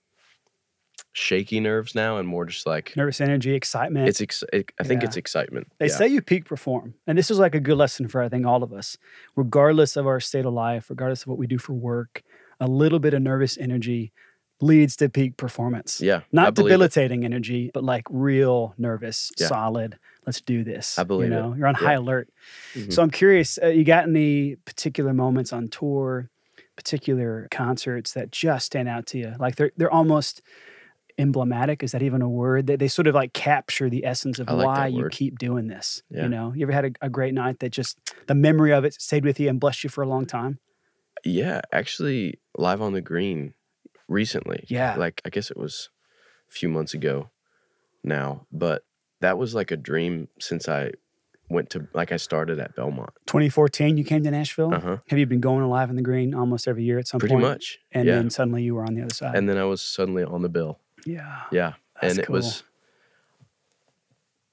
shaky 1.13 1.59
nerves 1.59 1.95
now 1.95 2.17
and 2.17 2.27
more 2.27 2.45
just 2.45 2.67
like 2.67 2.93
nervous 2.95 3.19
energy, 3.19 3.53
excitement. 3.55 4.07
it's 4.07 4.21
ex- 4.21 4.43
it, 4.53 4.71
I 4.79 4.83
think 4.83 5.01
Yeah. 5.01 5.07
it's 5.07 5.17
excitement. 5.17 5.67
They 5.79 5.87
yeah. 5.87 5.95
say 5.95 6.07
you 6.07 6.21
peak 6.21 6.45
perform. 6.45 6.93
And 7.07 7.17
this 7.17 7.31
is 7.31 7.39
like 7.39 7.55
a 7.55 7.59
good 7.59 7.77
lesson 7.77 8.07
for 8.07 8.21
I 8.21 8.29
think 8.29 8.45
all 8.45 8.63
of 8.63 8.71
us, 8.73 8.97
regardless 9.35 9.95
of 9.97 10.05
our 10.07 10.19
state 10.19 10.45
of 10.45 10.53
life, 10.53 10.89
regardless 10.89 11.23
of 11.23 11.27
what 11.27 11.37
we 11.37 11.47
do 11.47 11.57
for 11.57 11.73
work, 11.73 12.21
a 12.59 12.67
little 12.67 12.99
bit 12.99 13.13
of 13.13 13.21
nervous 13.21 13.57
energy 13.57 14.11
leads 14.61 14.95
to 14.97 15.07
peak 15.09 15.37
performance. 15.37 16.01
yeah, 16.01 16.21
Not 16.33 16.53
believe 16.53 16.67
it. 16.67 16.73
debilitating 16.73 17.23
energy, 17.23 17.71
but 17.73 17.83
like 17.83 18.03
real 18.09 18.73
nervous, 18.77 19.31
Yeah. 19.39 19.47
solid. 19.47 19.97
Let's 20.29 20.41
do 20.41 20.63
this. 20.63 20.99
I 20.99 21.03
believe 21.03 21.31
you 21.31 21.35
it. 21.35 21.39
know, 21.39 21.55
You're 21.55 21.65
on 21.65 21.75
Yeah. 21.81 21.87
high 21.87 21.93
alert. 21.93 22.29
Mhm. 22.75 22.93
So 22.93 23.01
I'm 23.01 23.09
curious, 23.09 23.57
uh, 23.63 23.67
you 23.67 23.83
got 23.83 24.03
any 24.07 24.57
particular 24.57 25.11
moments 25.11 25.51
on 25.51 25.69
tour, 25.69 26.29
particular 26.75 27.47
concerts 27.49 28.13
that 28.13 28.31
just 28.31 28.67
stand 28.67 28.87
out 28.87 29.07
to 29.07 29.17
you? 29.17 29.33
Like 29.39 29.55
they're 29.55 29.71
they're 29.75 29.91
almost 29.91 30.41
emblematic. 31.17 31.81
Is 31.83 31.91
that 31.93 32.03
even 32.03 32.21
a 32.21 32.29
word? 32.29 32.67
They, 32.67 32.75
they 32.75 32.87
sort 32.87 33.07
of 33.07 33.15
like 33.15 33.33
capture 33.33 33.89
the 33.89 34.05
essence 34.05 34.37
of 34.39 34.47
like 34.49 34.65
why 34.65 34.87
you 34.87 35.09
keep 35.09 35.39
doing 35.39 35.67
this. 35.67 36.03
Yeah. 36.11 36.23
You 36.23 36.29
know, 36.29 36.53
you 36.55 36.63
ever 36.63 36.71
had 36.71 36.85
a, 36.85 36.91
a 37.07 37.09
great 37.09 37.33
night 37.33 37.59
that 37.59 37.71
just 37.71 37.97
the 38.27 38.35
memory 38.35 38.71
of 38.71 38.85
it 38.85 38.93
stayed 38.93 39.25
with 39.25 39.39
you 39.39 39.49
and 39.49 39.59
blessed 39.59 39.83
you 39.83 39.89
for 39.89 40.03
a 40.03 40.07
long 40.07 40.25
time? 40.27 40.59
Yeah, 41.25 41.61
actually, 41.73 42.39
live 42.55 42.81
on 42.83 42.93
the 42.93 43.01
green 43.01 43.55
recently. 44.07 44.63
Yeah. 44.69 44.95
Like, 44.95 45.21
I 45.25 45.29
guess 45.29 45.49
it 45.51 45.57
was 45.57 45.89
a 46.49 46.53
few 46.53 46.69
months 46.69 46.93
ago 46.93 47.29
now, 48.03 48.45
but 48.51 48.83
that 49.21 49.37
was 49.37 49.53
like 49.55 49.71
a 49.71 49.77
dream 49.77 50.27
since 50.39 50.67
I 50.69 50.91
went 51.49 51.69
to 51.71 51.87
like 51.93 52.11
I 52.11 52.17
started 52.17 52.59
at 52.59 52.75
Belmont. 52.75 53.09
2014, 53.25 53.97
you 53.97 54.03
came 54.03 54.23
to 54.23 54.31
Nashville. 54.31 54.73
Uh 54.73 54.79
huh. 54.79 54.97
Have 55.07 55.17
you 55.19 55.25
been 55.25 55.41
going 55.41 55.63
alive 55.63 55.89
in 55.89 55.95
the 55.95 56.01
green 56.01 56.33
almost 56.35 56.67
every 56.67 56.83
year 56.83 56.99
at 56.99 57.07
some 57.07 57.19
point? 57.19 57.29
Pretty 57.31 57.41
point? 57.43 57.53
much. 57.55 57.79
And 57.91 58.07
yeah. 58.07 58.15
then 58.15 58.29
suddenly 58.29 58.63
you 58.63 58.75
were 58.75 58.83
on 58.85 58.93
the 58.93 59.01
other 59.01 59.13
side. 59.13 59.35
and 59.35 59.49
then 59.49 59.57
I 59.57 59.63
was 59.63 59.81
suddenly 59.81 60.23
on 60.23 60.41
the 60.41 60.49
bill. 60.49 60.79
yeah. 61.05 61.43
Yeah. 61.51 61.73
That's 62.01 62.13
and 62.13 62.23
it 62.23 62.29
was 62.29 62.63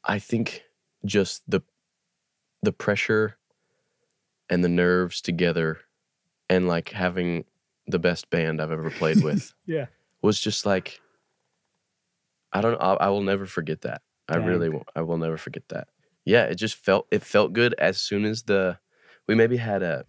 I 0.02 0.18
think 0.18 0.64
just 1.04 1.42
the 1.48 1.60
the 2.62 2.72
pressure 2.72 3.36
and 4.50 4.64
the 4.64 4.68
nerves 4.68 5.20
together 5.20 5.78
and 6.48 6.66
like 6.66 6.88
having 6.90 7.44
the 7.86 7.98
best 8.00 8.30
band 8.30 8.60
I've 8.60 8.72
ever 8.72 8.90
played 8.90 9.22
with 9.22 9.52
Yeah. 9.66 9.86
was 10.22 10.40
just 10.40 10.66
like 10.66 11.00
I 12.52 12.60
don't 12.62 12.80
I, 12.80 12.94
I 12.94 13.08
will 13.10 13.22
never 13.22 13.46
forget 13.46 13.82
that. 13.82 14.02
I 14.28 14.36
really 14.36 14.70
I 14.94 15.02
will 15.02 15.18
never 15.18 15.36
forget 15.36 15.68
that. 15.68 15.88
Yeah, 16.24 16.44
it 16.44 16.56
just 16.56 16.76
felt 16.76 17.06
it 17.10 17.22
felt 17.22 17.52
good 17.52 17.74
as 17.78 18.00
soon 18.00 18.24
as 18.24 18.42
the 18.42 18.78
we 19.28 19.34
maybe 19.34 19.56
had 19.56 19.82
a 19.82 20.04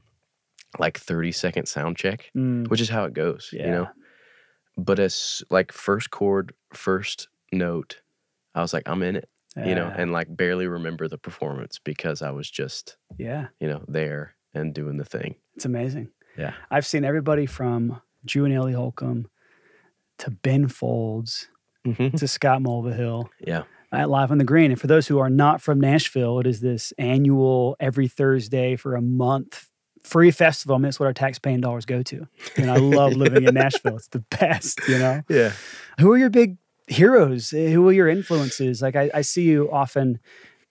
like 0.80 0.98
30 0.98 1.32
second 1.32 1.68
sound 1.68 1.98
check, 1.98 2.30
Mm, 2.36 2.68
which 2.68 2.82
is 2.82 2.90
how 2.90 3.06
it 3.06 3.14
goes, 3.14 3.50
you 3.52 3.66
know. 3.66 3.88
But 4.78 5.00
as 5.00 5.44
like 5.50 5.72
first 5.72 6.12
chord, 6.12 6.54
first 6.74 7.30
note, 7.52 8.02
I 8.54 8.62
was 8.62 8.74
like 8.74 8.88
I'm 8.88 9.02
in 9.04 9.16
it, 9.16 9.30
you 9.56 9.76
know, 9.76 9.92
and 9.96 10.12
like 10.12 10.36
barely 10.36 10.68
remember 10.68 11.08
the 11.08 11.18
performance 11.18 11.80
because 11.84 12.22
I 12.22 12.32
was 12.32 12.50
just, 12.50 12.98
yeah. 13.18 13.48
you 13.60 13.68
know, 13.68 13.84
there 13.88 14.36
and 14.54 14.74
doing 14.74 14.98
the 14.98 15.06
thing. 15.06 15.36
It's 15.56 15.66
amazing. 15.66 16.10
Yeah. 16.38 16.54
I've 16.70 16.86
seen 16.86 17.04
everybody 17.06 17.46
from 17.48 18.02
Drew 18.26 18.46
and 18.46 18.54
Ellie 18.54 18.74
Holcomb 18.74 19.28
to 20.20 20.32
Ben 20.32 20.68
Folds 20.68 21.48
to 22.18 22.28
Scott 22.28 22.62
Mulvahill 22.62 23.30
yeah. 23.40 23.64
At 23.92 24.10
Live 24.10 24.32
on 24.32 24.38
the 24.38 24.44
Green. 24.44 24.72
And 24.72 24.80
for 24.80 24.88
those 24.88 25.08
who 25.08 25.20
are 25.20 25.30
not 25.30 25.62
from 25.62 25.80
Nashville, 25.80 26.40
it 26.40 26.48
is 26.48 26.60
this 26.62 26.92
annual 26.98 27.76
every 27.80 28.08
Thursday 28.08 28.76
for 28.76 28.96
a 28.96 29.02
month 29.02 29.70
free 30.04 30.32
festival. 30.32 30.76
I 30.76 30.80
mean, 30.80 30.86
it's 30.90 31.00
what 31.00 31.06
our 31.06 31.14
tax 31.14 31.40
paying 31.40 31.62
dollars 31.62 31.86
go 31.86 32.02
to. 32.04 32.28
And 32.56 32.72
I 32.72 32.78
love 32.78 33.14
living 33.14 33.44
in 33.44 33.54
Nashville. 33.54 33.98
It's 33.98 34.08
the 34.08 34.20
best, 34.20 34.80
you 34.88 35.00
know? 35.00 35.22
Yeah. 35.30 35.52
Who 36.00 36.12
are 36.12 36.18
your 36.18 36.30
big 36.30 36.58
heroes? 36.88 37.50
Who 37.50 37.88
are 37.88 37.94
your 37.94 38.08
influences? 38.08 38.82
Like 38.82 38.96
I, 38.96 39.10
I 39.14 39.22
see 39.22 39.44
you 39.44 39.70
often 39.72 40.20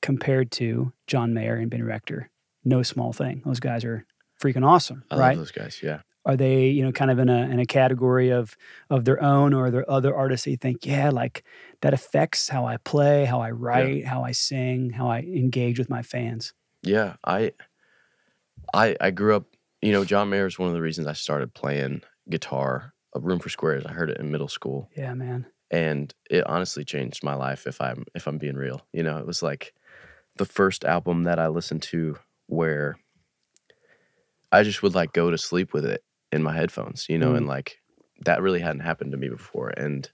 compared 0.03 0.51
to 0.53 0.93
John 1.07 1.35
Mayer 1.35 1.57
and 1.57 1.71
Ben 1.71 1.85
Rector. 1.85 2.31
No 2.65 2.83
small 2.83 3.13
thing. 3.13 3.43
Those 3.45 3.61
guys 3.61 3.85
are 3.85 4.07
freaking 4.43 4.65
awesome, 4.67 5.05
I 5.11 5.19
right? 5.19 5.29
love 5.37 5.39
those 5.39 5.53
guys. 5.53 5.81
Yeah. 5.83 6.01
Are 6.27 6.37
they, 6.37 6.67
you 6.69 6.85
know, 6.85 6.93
kind 6.93 7.11
of 7.11 7.19
in 7.19 7.29
a 7.29 7.43
in 7.49 7.59
a 7.61 7.67
category 7.67 8.31
of 8.31 8.57
of 8.91 9.05
their 9.05 9.23
own, 9.23 9.55
or 9.55 9.67
are 9.67 9.71
there 9.71 9.89
other 9.91 10.15
artists 10.15 10.45
that 10.45 10.51
you 10.51 10.57
think, 10.59 10.85
yeah, 10.85 11.09
like 11.11 11.45
that 11.83 11.95
affects 11.95 12.49
how 12.49 12.67
I 12.67 12.77
play, 12.79 13.25
how 13.25 13.41
I 13.41 13.53
write, 13.53 14.05
how 14.07 14.25
I 14.25 14.33
sing, 14.33 14.91
how 14.91 15.09
I 15.09 15.21
engage 15.21 15.79
with 15.79 15.89
my 15.89 16.03
fans? 16.03 16.53
Yeah, 16.83 17.15
I, 17.25 17.53
I, 18.75 18.97
I 19.01 19.11
grew 19.11 19.37
up. 19.37 19.45
You 19.83 19.93
know, 19.93 20.05
John 20.05 20.29
Mayer 20.29 20.47
is 20.47 20.59
one 20.59 20.69
of 20.69 20.75
the 20.75 20.83
reasons 20.83 21.07
I 21.07 21.13
started 21.13 21.55
playing 21.55 22.03
guitar. 22.29 22.93
A 23.15 23.21
Room 23.21 23.39
for 23.39 23.49
Squares. 23.49 23.87
I 23.87 23.93
heard 23.93 24.11
it 24.11 24.19
in 24.19 24.31
middle 24.31 24.49
school, 24.49 24.91
Yeah, 24.97 25.15
man. 25.15 25.47
and 25.71 26.13
it 26.29 26.47
honestly 26.47 26.85
changed 26.85 27.25
my 27.25 27.35
life. 27.35 27.67
If 27.67 27.81
I'm 27.81 28.05
if 28.15 28.27
I'm 28.27 28.37
being 28.37 28.57
real, 28.57 28.83
you 28.93 29.03
know, 29.03 29.17
it 29.19 29.27
was 29.27 29.43
like 29.43 29.73
the 30.37 30.45
first 30.45 30.85
album 30.85 31.25
that 31.25 31.39
I 31.39 31.49
listened 31.49 31.83
to 31.85 32.19
where 32.47 32.99
I 34.53 34.65
just 34.65 34.83
would 34.83 34.95
like 34.95 35.13
go 35.15 35.31
to 35.31 35.39
sleep 35.39 35.73
with 35.73 35.87
it 35.87 36.03
in 36.37 36.43
my 36.43 36.55
headphones, 36.55 37.09
you 37.09 37.19
know, 37.19 37.35
and 37.35 37.47
like 37.49 37.79
that 38.25 38.43
really 38.43 38.61
hadn't 38.61 38.81
happened 38.81 39.13
to 39.13 39.19
me 39.19 39.29
before, 39.29 39.71
and 39.77 40.09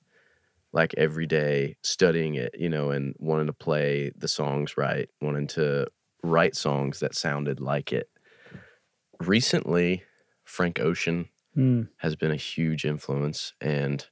like 0.73 0.95
every 0.97 1.27
day 1.27 1.77
studying 1.83 2.35
it, 2.35 2.55
you 2.59 2.69
know, 2.71 2.91
and 2.91 3.15
wanting 3.19 3.47
to 3.47 3.53
play 3.53 4.11
the 4.17 4.29
songs 4.29 4.77
right, 4.79 5.11
wanting 5.21 5.47
to 5.49 5.87
write 6.23 6.57
songs 6.57 7.01
that 7.01 7.15
sounded 7.15 7.61
like 7.61 7.93
it. 7.93 8.09
Recently, 9.21 10.05
Frank 10.45 10.81
Ocean 10.81 11.29
Mm, 11.57 11.89
has 11.99 12.17
been 12.17 12.31
a 12.31 12.37
huge 12.37 12.85
influence. 12.87 13.53
And 13.61 14.07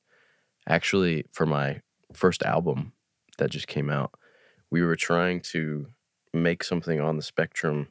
actually, 0.69 1.25
for 1.33 1.47
my 1.47 1.81
first 2.13 2.43
album 2.43 2.93
that 3.39 3.51
just 3.51 3.67
came 3.67 3.89
out, 3.89 4.13
we 4.71 4.83
were 4.83 4.97
trying 4.97 5.41
to 5.41 5.87
make 6.35 6.63
something 6.63 7.01
on 7.01 7.17
the 7.17 7.23
spectrum 7.23 7.89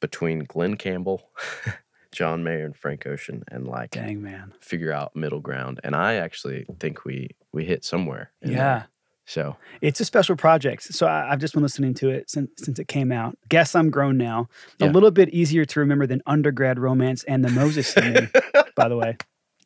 between 0.00 0.44
Glen 0.44 0.76
Campbell, 0.76 1.30
John 2.12 2.42
Mayer, 2.42 2.64
and 2.64 2.76
Frank 2.76 3.06
Ocean, 3.06 3.42
and 3.50 3.66
like 3.66 3.90
dang, 3.90 4.22
man. 4.22 4.52
figure 4.60 4.92
out 4.92 5.14
middle 5.14 5.40
ground. 5.40 5.80
And 5.84 5.94
I 5.94 6.14
actually 6.14 6.66
think 6.80 7.04
we 7.04 7.30
we 7.52 7.64
hit 7.64 7.84
somewhere. 7.84 8.30
in 8.42 8.50
there. 8.50 8.58
Yeah. 8.58 8.82
So 9.26 9.56
It's 9.82 10.00
a 10.00 10.06
special 10.06 10.36
project. 10.36 10.82
So 10.84 11.06
I, 11.06 11.30
I've 11.30 11.38
just 11.38 11.52
been 11.52 11.62
listening 11.62 11.92
to 11.94 12.08
it 12.08 12.30
since 12.30 12.48
since 12.56 12.78
it 12.78 12.88
came 12.88 13.12
out. 13.12 13.36
Guess 13.50 13.74
I'm 13.74 13.90
grown 13.90 14.16
now. 14.16 14.48
A 14.80 14.86
little 14.86 15.10
bit 15.10 15.28
easier 15.30 15.66
to 15.66 15.80
remember 15.80 16.06
than 16.06 16.22
undergrad 16.26 16.78
romance 16.78 17.24
and 17.24 17.44
the 17.44 17.50
Moses 17.50 17.88
singing, 17.88 18.30
by 18.74 18.88
the 18.88 18.96
way, 18.96 19.18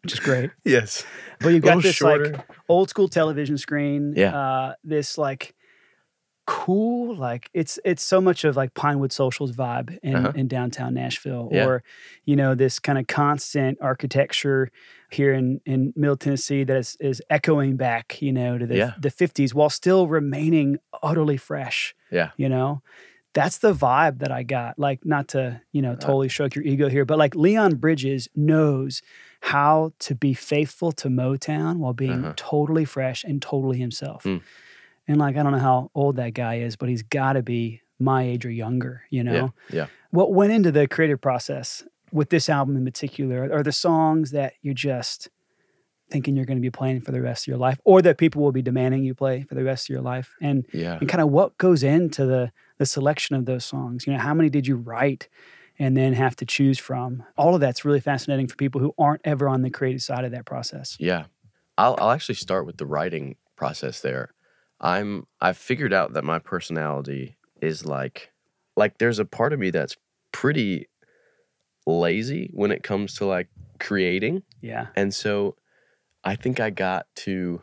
which 0.03 0.15
is 0.15 0.19
great. 0.19 0.51
yes, 0.65 1.05
But 1.39 1.51
you've 1.51 1.63
got 1.63 1.81
this 1.81 2.01
like 2.01 2.17
shorter. 2.25 2.45
old 2.69 2.91
school 2.91 3.07
television 3.07 3.57
screen. 3.57 4.15
Yeah. 4.17 4.37
Uh, 4.37 4.75
this 4.83 5.17
like 5.17 5.55
cool, 6.47 7.15
like 7.17 7.49
it's 7.55 7.79
it's 7.85 8.03
so 8.03 8.21
much 8.21 8.45
of 8.45 8.57
like 8.57 8.75
Pinewood 8.75 9.13
Socials 9.13 9.53
vibe 9.53 9.99
in, 10.03 10.15
Uh-huh. 10.17 10.33
in 10.35 10.49
downtown 10.49 10.95
Nashville, 10.95 11.49
Yeah. 11.53 11.67
or 11.67 11.83
you 12.25 12.37
know 12.37 12.55
this 12.55 12.79
kind 12.79 12.99
of 12.99 13.07
constant 13.07 13.79
architecture 13.81 14.71
here 15.11 15.33
in 15.33 15.61
in 15.67 15.93
Middle 15.97 16.17
Tennessee 16.17 16.65
that 16.65 16.77
is 16.77 16.97
is 17.01 17.23
echoing 17.31 17.77
back, 17.77 18.21
you 18.21 18.33
know, 18.33 18.59
to 18.59 18.67
the 18.67 18.77
Yeah. 18.77 18.93
the 19.01 19.11
fifties 19.11 19.55
while 19.55 19.71
still 19.71 20.07
remaining 20.09 20.79
utterly 21.03 21.37
fresh. 21.37 21.95
Yeah. 22.11 22.31
You 22.37 22.49
know. 22.49 22.83
That's 23.35 23.57
the 23.57 23.73
vibe 23.73 24.19
that 24.19 24.31
I 24.31 24.43
got. 24.43 24.79
Like, 24.79 25.07
not 25.07 25.29
to, 25.29 25.63
you 25.73 25.81
know, 25.81 25.95
totally 25.97 26.29
stroke 26.29 26.55
your 26.55 26.65
ego 26.67 26.91
here, 26.91 27.07
but 27.07 27.17
like 27.17 27.35
Leon 27.35 27.77
Bridges 27.77 28.29
knows 28.37 29.01
how 29.41 29.93
to 30.01 30.15
be 30.15 30.35
faithful 30.35 30.93
to 30.93 31.09
Motown 31.09 31.77
while 31.79 31.95
being 31.95 32.25
Uh-huh. 32.27 32.35
totally 32.37 32.85
fresh 32.85 33.25
and 33.25 33.41
totally 33.41 33.79
himself. 33.79 34.25
Mm. 34.25 34.43
And 35.09 35.19
like, 35.19 35.37
I 35.37 35.43
don't 35.43 35.53
know 35.53 35.59
how 35.59 35.91
old 35.95 36.17
that 36.17 36.35
guy 36.35 36.57
is, 36.59 36.77
but 36.77 36.89
he's 36.89 37.03
got 37.03 37.35
to 37.35 37.43
be 37.43 37.81
my 37.99 38.23
age 38.25 38.45
or 38.47 38.51
younger, 38.51 39.03
you 39.11 39.25
know? 39.25 39.53
yeah, 39.71 39.77
yeah. 39.77 39.87
What 40.11 40.33
went 40.33 40.53
into 40.53 40.71
the 40.71 40.87
creative 40.87 41.21
process 41.21 41.83
with 42.13 42.31
this 42.31 42.49
album 42.49 42.77
in 42.77 42.85
particular? 42.85 43.51
Are 43.53 43.63
the 43.63 43.73
songs 43.73 44.31
that 44.33 44.55
you're 44.63 44.75
just 44.75 45.29
thinking 46.11 46.37
you're 46.37 46.45
going 46.45 46.59
to 46.59 46.63
be 46.63 46.71
playing 46.71 47.01
for 47.01 47.11
the 47.11 47.23
rest 47.23 47.45
of 47.45 47.49
your 47.49 47.57
life 47.57 47.81
or 47.85 48.03
that 48.03 48.19
people 48.19 48.43
will 48.43 48.53
be 48.53 48.61
demanding 48.63 49.03
you 49.03 49.15
play 49.15 49.45
for 49.45 49.55
the 49.55 49.65
rest 49.65 49.87
of 49.87 49.95
your 49.95 50.03
life? 50.03 50.35
And 50.41 50.67
Yeah. 50.73 50.99
and 51.01 51.09
kind 51.09 51.23
of 51.23 51.31
what 51.31 51.57
goes 51.59 51.83
into 51.83 52.27
the 52.27 52.53
the 52.79 52.87
selection 52.87 53.37
of 53.37 53.45
those 53.47 53.65
songs. 53.65 54.07
You 54.07 54.13
know, 54.13 54.19
how 54.19 54.35
many 54.35 54.51
did 54.51 54.67
you 54.67 54.77
write 54.77 55.29
and 55.79 55.97
then 55.97 56.13
have 56.15 56.37
to 56.37 56.45
choose 56.45 56.79
from? 56.79 57.23
All 57.39 57.55
of 57.55 57.61
that's 57.61 57.85
really 57.85 58.01
fascinating 58.01 58.49
for 58.49 58.57
people 58.57 58.81
who 58.81 58.93
aren't 58.99 59.21
ever 59.25 59.49
on 59.49 59.63
the 59.63 59.71
creative 59.71 60.03
side 60.03 60.25
of 60.25 60.33
that 60.33 60.45
process. 60.45 60.97
Yeah. 61.01 61.25
I'll 61.79 61.97
I'll 61.99 62.11
actually 62.11 62.35
start 62.35 62.67
with 62.67 62.77
the 62.77 62.87
writing 62.87 63.37
process 63.57 64.01
there. 64.01 64.35
I'm 64.83 65.27
I've 65.41 65.57
figured 65.57 65.93
out 65.93 66.15
that 66.15 66.25
my 66.25 66.39
personality 66.39 67.37
is 67.61 67.87
like 67.87 68.33
like 68.77 68.99
there's 68.99 69.19
a 69.19 69.25
part 69.25 69.53
of 69.53 69.61
me 69.61 69.71
that's 69.71 69.97
pretty 70.33 70.89
lazy 71.87 72.51
when 72.53 72.71
it 72.71 72.83
comes 72.83 73.15
to 73.15 73.27
like 73.27 73.49
creating. 73.79 74.43
Yeah. 74.61 74.89
And 74.97 75.15
so 75.15 75.57
I 76.25 76.37
think 76.37 76.61
I 76.61 76.71
got 76.71 77.07
to 77.17 77.63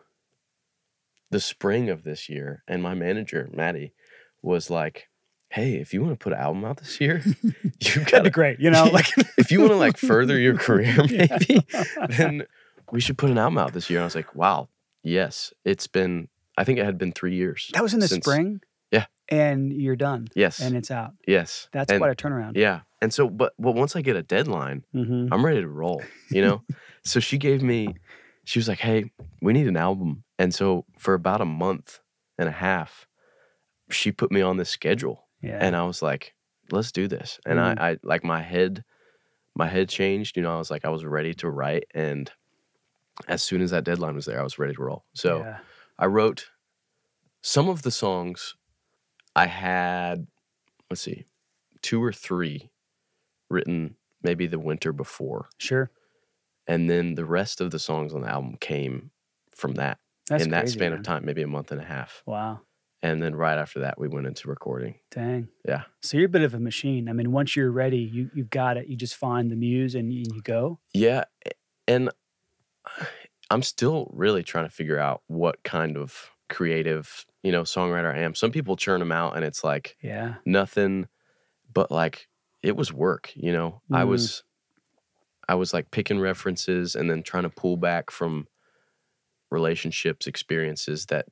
the 1.31 1.39
spring 1.39 1.89
of 1.89 2.03
this 2.03 2.29
year 2.29 2.63
and 2.67 2.81
my 2.81 2.93
manager, 2.93 3.49
Maddie, 3.53 3.93
was 4.41 4.69
like, 4.69 5.07
Hey, 5.49 5.75
if 5.75 5.93
you 5.93 6.03
want 6.03 6.19
to 6.19 6.23
put 6.23 6.33
an 6.33 6.39
album 6.39 6.63
out 6.63 6.77
this 6.77 7.01
year, 7.01 7.23
you've 7.79 8.05
got 8.05 8.23
be 8.23 8.29
great. 8.29 8.59
You 8.59 8.69
know, 8.69 8.85
like 8.93 9.07
if 9.37 9.51
you 9.51 9.59
want 9.59 9.71
to 9.71 9.77
like 9.77 9.97
further 9.97 10.37
your 10.37 10.55
career, 10.57 10.95
maybe, 11.09 11.65
then 12.07 12.45
we 12.91 13.01
should 13.01 13.17
put 13.17 13.31
an 13.31 13.37
album 13.37 13.57
out 13.57 13.73
this 13.73 13.89
year. 13.89 13.99
And 13.99 14.03
I 14.03 14.05
was 14.05 14.15
like, 14.15 14.35
wow, 14.35 14.69
yes. 15.01 15.51
It's 15.65 15.87
been, 15.87 16.27
I 16.59 16.63
think 16.65 16.77
it 16.79 16.85
had 16.85 16.97
been 16.97 17.11
three 17.11 17.35
years. 17.35 17.69
that 17.73 17.81
was 17.83 17.93
in 17.93 17.99
the 17.99 18.07
since- 18.07 18.25
spring. 18.25 18.61
Yeah. 18.91 19.05
And 19.29 19.71
you're 19.71 19.95
done. 19.95 20.27
Yes. 20.35 20.59
And 20.59 20.75
it's 20.75 20.89
out. 20.91 21.13
yes. 21.27 21.69
That's 21.71 21.91
and, 21.91 21.99
quite 22.01 22.11
a 22.11 22.15
turnaround. 22.15 22.57
Yeah. 22.57 22.81
And 23.01 23.13
so, 23.13 23.29
but, 23.29 23.53
but 23.59 23.73
once 23.75 23.95
I 23.95 24.01
get 24.01 24.15
a 24.15 24.23
deadline, 24.23 24.83
Mm-hmm. 24.95 25.31
I'm 25.31 25.45
ready 25.45 25.61
to 25.61 25.67
roll, 25.67 26.01
you 26.31 26.41
know? 26.41 26.63
so 27.03 27.19
she 27.19 27.37
gave 27.37 27.61
me, 27.61 27.95
she 28.45 28.57
was 28.59 28.67
like, 28.67 28.79
hey, 28.79 29.11
we 29.41 29.53
need 29.53 29.67
an 29.67 29.77
album. 29.77 30.23
And 30.39 30.53
so 30.53 30.85
for 30.97 31.13
about 31.13 31.39
a 31.41 31.45
month 31.45 31.99
and 32.39 32.49
a 32.49 32.51
half, 32.51 33.07
she 33.91 34.11
put 34.11 34.31
me 34.31 34.41
on 34.41 34.57
this 34.57 34.69
schedule. 34.69 35.25
Yeah. 35.41 35.59
and 35.61 35.75
I 35.75 35.83
was 35.85 36.01
like, 36.01 36.33
let's 36.71 36.91
do 36.91 37.07
this. 37.07 37.39
And 37.45 37.59
Mm. 37.59 37.79
I, 37.79 37.91
I 37.91 37.97
like 38.03 38.23
my 38.25 38.41
head, 38.41 38.83
my 39.55 39.67
head 39.67 39.87
changed. 39.87 40.35
You 40.35 40.43
know, 40.43 40.53
I 40.53 40.57
was 40.57 40.69
like, 40.71 40.83
I 40.83 40.89
was 40.89 41.05
ready 41.05 41.33
to 41.35 41.49
write, 41.49 41.85
and 41.93 42.29
as 43.27 43.41
soon 43.43 43.61
as 43.61 43.71
that 43.71 43.83
deadline 43.85 44.15
was 44.15 44.25
there, 44.25 44.39
I 44.39 44.43
was 44.43 44.57
ready 44.59 44.73
to 44.73 44.81
roll. 44.81 45.05
So 45.13 45.39
yeah. 45.39 45.57
I 45.99 46.05
wrote 46.07 46.49
some 47.43 47.67
of 47.69 47.81
the 47.83 47.91
songs. 47.91 48.55
I 49.35 49.45
had, 49.47 50.27
let's 50.89 51.01
see, 51.01 51.25
two 51.81 52.01
or 52.03 52.11
three 52.13 52.71
written 53.49 53.95
maybe 54.23 54.47
the 54.47 54.59
winter 54.59 54.91
before, 54.93 55.49
Sure. 55.57 55.91
and 56.67 56.89
then 56.89 57.15
the 57.15 57.25
rest 57.25 57.61
of 57.61 57.71
the 57.71 57.79
songs 57.79 58.13
on 58.13 58.21
the 58.21 58.29
album 58.29 58.57
came 58.59 59.11
from 59.51 59.73
that 59.75 59.99
That's 60.27 60.43
in 60.43 60.49
that 60.51 60.61
crazy, 60.61 60.73
span 60.79 60.91
man. 60.91 60.99
of 60.99 61.05
time, 61.05 61.25
maybe 61.25 61.41
a 61.41 61.47
month 61.47 61.71
and 61.71 61.79
a 61.81 61.85
half. 61.85 62.23
Wow. 62.25 62.61
And 63.01 63.21
then 63.23 63.33
right 63.35 63.57
after 63.57 63.79
that, 63.81 63.97
we 63.97 64.07
went 64.09 64.27
into 64.27 64.49
recording. 64.49 64.95
Dang. 65.11 65.47
Yeah. 65.65 65.83
So 66.01 66.17
you're 66.17 66.25
a 66.25 66.29
bit 66.29 66.41
of 66.41 66.53
a 66.53 66.59
machine. 66.59 67.07
I 67.07 67.13
mean, 67.13 67.31
once 67.31 67.55
you're 67.55 67.71
ready, 67.71 67.99
you 67.99 68.29
you've 68.33 68.49
got 68.49 68.75
it. 68.75 68.87
You 68.87 68.97
just 68.97 69.15
find 69.15 69.49
the 69.49 69.55
muse 69.55 69.95
and 69.95 70.11
you, 70.13 70.25
you 70.33 70.41
go. 70.41 70.79
Yeah. 70.93 71.23
And 71.87 72.09
I'm 73.51 73.63
still 73.63 74.09
really 74.13 74.43
trying 74.43 74.65
to 74.65 74.71
figure 74.71 74.99
out 74.99 75.21
what 75.27 75.63
kind 75.63 75.97
of 75.97 76.31
creative, 76.49 77.25
you 77.43 77.51
know, 77.51 77.63
songwriter 77.63 78.13
I 78.13 78.19
am. 78.19 78.35
Some 78.35 78.51
people 78.51 78.75
churn 78.75 78.99
them 78.99 79.11
out 79.11 79.35
and 79.35 79.45
it's 79.45 79.63
like 79.63 79.97
Yeah. 80.01 80.35
nothing, 80.45 81.07
but 81.73 81.91
like 81.91 82.27
it 82.63 82.75
was 82.75 82.91
work, 82.93 83.31
you 83.35 83.51
know. 83.53 83.81
I 83.91 84.03
Mm. 84.03 84.07
was 84.09 84.43
I 85.47 85.55
was 85.55 85.73
like 85.73 85.89
picking 85.91 86.19
references 86.19 86.95
and 86.95 87.09
then 87.09 87.23
trying 87.23 87.43
to 87.43 87.49
pull 87.49 87.75
back 87.75 88.11
from 88.11 88.47
relationships, 89.49 90.27
experiences 90.27 91.07
that 91.07 91.25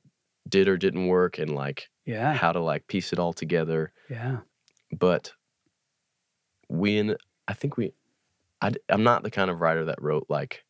did 0.48 0.66
or 0.66 0.76
didn't 0.76 1.06
work 1.06 1.38
and 1.38 1.54
like 1.54 1.88
Yeah. 2.04 2.34
how 2.34 2.50
to 2.52 2.60
like 2.60 2.88
piece 2.88 3.12
it 3.12 3.18
all 3.20 3.32
together. 3.32 3.92
Yeah. 4.10 4.40
But 4.90 5.32
we, 6.68 6.98
in, 6.98 7.16
I 7.46 7.52
think 7.54 7.76
we, 7.76 7.92
I, 8.60 8.68
I, 8.68 8.72
am 8.94 9.04
not 9.04 9.22
the 9.22 9.30
kind 9.30 9.50
of 9.50 9.60
writer 9.60 9.84
that 9.86 10.02
wrote 10.02 10.26
like 10.28 10.64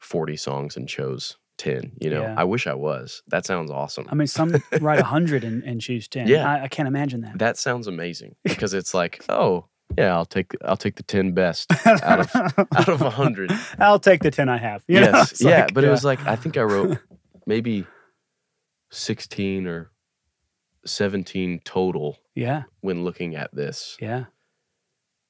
40 0.00 0.36
songs 0.36 0.76
and 0.76 0.88
chose 0.88 1.36
10. 1.58 1.92
You 2.00 2.10
know, 2.10 2.22
Yeah. 2.22 2.34
I 2.36 2.44
wish 2.44 2.66
I 2.66 2.74
was. 2.74 3.22
That 3.28 3.44
sounds 3.46 3.70
awesome. 3.70 4.06
I 4.10 4.14
mean, 4.14 4.26
some 4.26 4.54
write 4.80 4.98
a 4.98 5.04
hundred 5.16 5.44
and, 5.44 5.62
and 5.62 5.80
choose 5.80 6.08
ten. 6.08 6.26
Yeah. 6.26 6.48
I, 6.50 6.64
I 6.64 6.68
can't 6.68 6.88
imagine 6.88 7.20
that. 7.20 7.38
that 7.38 7.58
sounds 7.58 7.86
amazing 7.86 8.34
because 8.44 8.72
it's 8.74 8.94
like, 8.94 9.22
oh, 9.28 9.66
yeah, 9.98 10.14
I'll 10.14 10.24
take 10.24 10.52
I'll 10.64 10.76
take 10.76 10.96
the 10.96 11.02
10 11.02 11.32
best 11.32 11.70
out 11.86 12.20
of 12.20 12.34
out 12.36 12.88
of 12.88 13.00
100. 13.00 13.52
I'll 13.78 13.98
take 13.98 14.22
the 14.22 14.30
ten 14.30 14.48
I 14.48 14.56
have. 14.56 14.84
you 14.86 15.00
yes. 15.00 15.40
Yeah, 15.40 15.62
like, 15.62 15.74
but 15.74 15.84
it 15.84 15.90
was 15.90 16.04
like 16.04 16.24
I 16.26 16.36
think 16.36 16.56
I 16.56 16.62
wrote 16.62 16.98
maybe 17.44 17.86
16 18.92 19.66
or 19.66 19.90
17 20.86 21.60
total 21.64 22.18
yeah, 22.34 22.62
when 22.80 23.04
looking 23.04 23.34
at 23.34 23.54
this 23.54 23.96
yeah. 24.00 24.26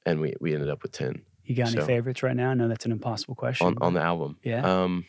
and 0.06 0.20
we 0.20 0.34
we 0.40 0.52
ended 0.54 0.68
up 0.68 0.82
with 0.82 0.92
10 0.92 1.22
You 1.50 1.56
got 1.56 1.68
any 1.72 1.80
So- 1.80 1.86
favorites 1.86 2.22
right 2.22 2.36
now? 2.36 2.50
I 2.50 2.54
know 2.54 2.68
that's 2.68 2.86
an 2.86 2.92
impossible 2.92 3.34
question. 3.34 3.66
on 3.66 3.76
on 3.80 3.94
the 3.94 4.00
album. 4.00 4.38
Yeah. 4.44 4.62
Um 4.84 5.04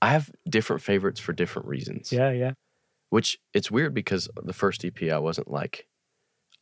I 0.00 0.08
have 0.10 0.30
different 0.48 0.80
favorites 0.82 1.20
for 1.20 1.32
different 1.34 1.68
reasons. 1.68 2.10
yeah, 2.12 2.30
yeah, 2.30 2.52
Which 3.10 3.38
it's 3.52 3.70
weird 3.70 3.92
because 3.94 4.28
the 4.42 4.52
first 4.54 4.84
EP 4.84 5.02
I 5.10 5.18
wasn't 5.18 5.48
like 5.50 5.86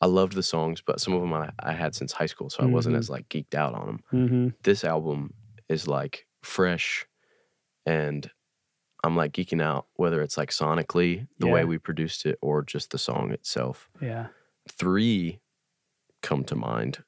I 0.00 0.06
loved 0.06 0.32
the 0.34 0.42
songs, 0.42 0.82
but 0.84 1.00
some 1.00 1.14
of 1.14 1.20
them 1.20 1.32
I, 1.32 1.50
I 1.60 1.72
had 1.72 1.94
since 1.94 2.12
high 2.12 2.26
school, 2.26 2.50
so 2.50 2.62
I 2.62 2.66
wasn't 2.66 2.96
Mhm. 2.96 2.98
as 2.98 3.08
like 3.10 3.28
geeked 3.28 3.54
out 3.54 3.74
on 3.74 3.86
them. 3.86 4.00
mm-hmm. 4.12 4.48
This 4.62 4.84
album 4.84 5.34
is 5.68 5.86
like 5.86 6.26
fresh 6.42 7.06
and 7.86 8.30
I'm 9.04 9.14
like 9.16 9.32
geeking 9.32 9.62
out 9.62 9.86
whether 9.94 10.20
it's 10.22 10.36
like 10.36 10.50
sonically 10.50 11.28
the 11.38 11.46
way 11.46 11.64
we 11.64 11.78
produced 11.78 12.26
it 12.26 12.38
or 12.42 12.62
just 12.64 12.90
the 12.90 12.98
song 12.98 13.30
itself. 13.32 13.88
yeah, 14.02 14.28
Three 14.68 15.38
come 16.22 16.42
to 16.44 16.56
mind. 16.56 17.04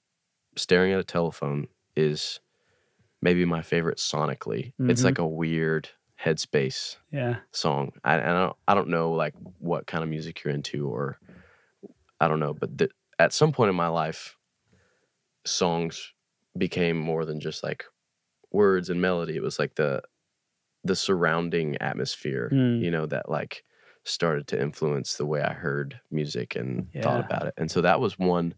Staring 0.56 0.92
at 0.92 1.00
a 1.00 1.04
telephone 1.04 1.66
is 1.98 2.40
maybe 3.20 3.44
my 3.44 3.62
favorite 3.62 3.98
sonically. 3.98 4.72
It's 4.78 5.00
Mhm. 5.02 5.04
like 5.04 5.18
a 5.18 5.26
weird 5.26 5.88
headspace 6.24 6.96
yeah. 7.12 7.36
song. 7.52 7.92
I, 8.04 8.14
I 8.14 8.32
don't 8.32 8.56
I 8.68 8.74
don't 8.74 8.88
know 8.88 9.12
like 9.12 9.34
what 9.58 9.86
kind 9.86 10.02
of 10.04 10.10
music 10.10 10.42
you're 10.44 10.54
into 10.54 10.88
or 10.88 11.18
I 12.20 12.28
don't 12.28 12.40
know, 12.40 12.54
but 12.54 12.76
th- 12.78 12.90
at 13.18 13.32
some 13.32 13.52
point 13.52 13.70
in 13.70 13.76
my 13.76 13.88
life, 13.88 14.36
songs 15.44 16.12
became 16.56 16.98
more 16.98 17.24
than 17.24 17.40
just 17.40 17.62
like 17.62 17.84
words 18.52 18.90
and 18.90 19.00
melody. 19.00 19.36
It 19.36 19.42
was 19.42 19.58
like 19.58 19.74
the 19.76 20.02
the 20.84 20.96
surrounding 20.96 21.76
atmosphere, 21.80 22.50
Mm. 22.52 22.80
you 22.82 22.90
know, 22.90 23.06
that 23.06 23.28
like 23.28 23.64
started 24.04 24.46
to 24.48 24.60
influence 24.60 25.14
the 25.14 25.26
way 25.26 25.42
I 25.42 25.52
heard 25.52 26.00
music 26.10 26.56
and 26.56 26.88
thought 27.02 27.24
about 27.24 27.46
it. 27.46 27.54
And 27.58 27.70
so 27.70 27.80
that 27.82 28.00
was 28.00 28.18
one 28.18 28.54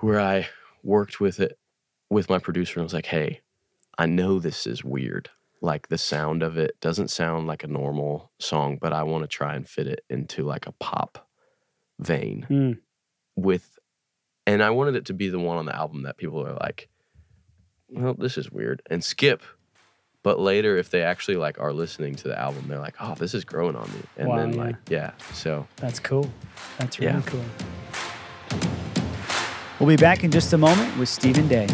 where 0.00 0.20
I 0.20 0.48
worked 0.82 1.20
with 1.20 1.38
it 1.40 1.58
with 2.12 2.28
my 2.28 2.38
producer 2.38 2.78
and 2.78 2.84
was 2.84 2.92
like, 2.94 3.06
hey, 3.06 3.40
I 3.98 4.06
know 4.06 4.38
this 4.38 4.66
is 4.66 4.84
weird. 4.84 5.30
Like 5.62 5.88
the 5.88 5.96
sound 5.98 6.42
of 6.42 6.58
it 6.58 6.78
doesn't 6.80 7.08
sound 7.08 7.46
like 7.46 7.64
a 7.64 7.68
normal 7.68 8.30
song, 8.38 8.78
but 8.80 8.92
I 8.92 9.02
want 9.04 9.22
to 9.24 9.28
try 9.28 9.54
and 9.54 9.66
fit 9.68 9.86
it 9.86 10.04
into 10.10 10.42
like 10.42 10.66
a 10.66 10.72
pop 10.72 11.26
vein 11.98 12.46
Mm. 12.50 12.78
with 13.36 13.78
and 14.46 14.62
I 14.62 14.70
wanted 14.70 14.96
it 14.96 15.04
to 15.06 15.14
be 15.14 15.28
the 15.28 15.38
one 15.38 15.56
on 15.58 15.66
the 15.66 15.74
album 15.76 16.02
that 16.02 16.16
people 16.16 16.44
are 16.46 16.54
like, 16.54 16.88
well, 17.88 18.14
this 18.14 18.36
is 18.36 18.50
weird 18.50 18.82
and 18.90 19.02
skip. 19.04 19.42
But 20.24 20.38
later, 20.40 20.76
if 20.76 20.90
they 20.90 21.02
actually 21.02 21.36
like 21.36 21.60
are 21.60 21.72
listening 21.72 22.14
to 22.16 22.28
the 22.28 22.38
album, 22.38 22.64
they're 22.68 22.78
like, 22.80 22.96
oh, 23.00 23.14
this 23.14 23.34
is 23.34 23.44
growing 23.44 23.76
on 23.76 23.88
me. 23.90 24.00
And 24.16 24.28
Wow, 24.28 24.36
then 24.36 24.52
yeah. 24.54 24.64
like, 24.64 24.76
yeah. 24.90 25.10
So 25.32 25.66
That's 25.76 26.00
cool. 26.00 26.28
That's 26.78 26.98
really 26.98 27.12
Yeah. 27.12 27.22
cool. 27.24 27.44
We'll 29.82 29.88
be 29.88 30.00
back 30.00 30.22
in 30.22 30.30
just 30.30 30.52
a 30.52 30.58
moment 30.58 30.96
with 30.96 31.08
Stephen 31.08 31.48
Day. 31.48 31.66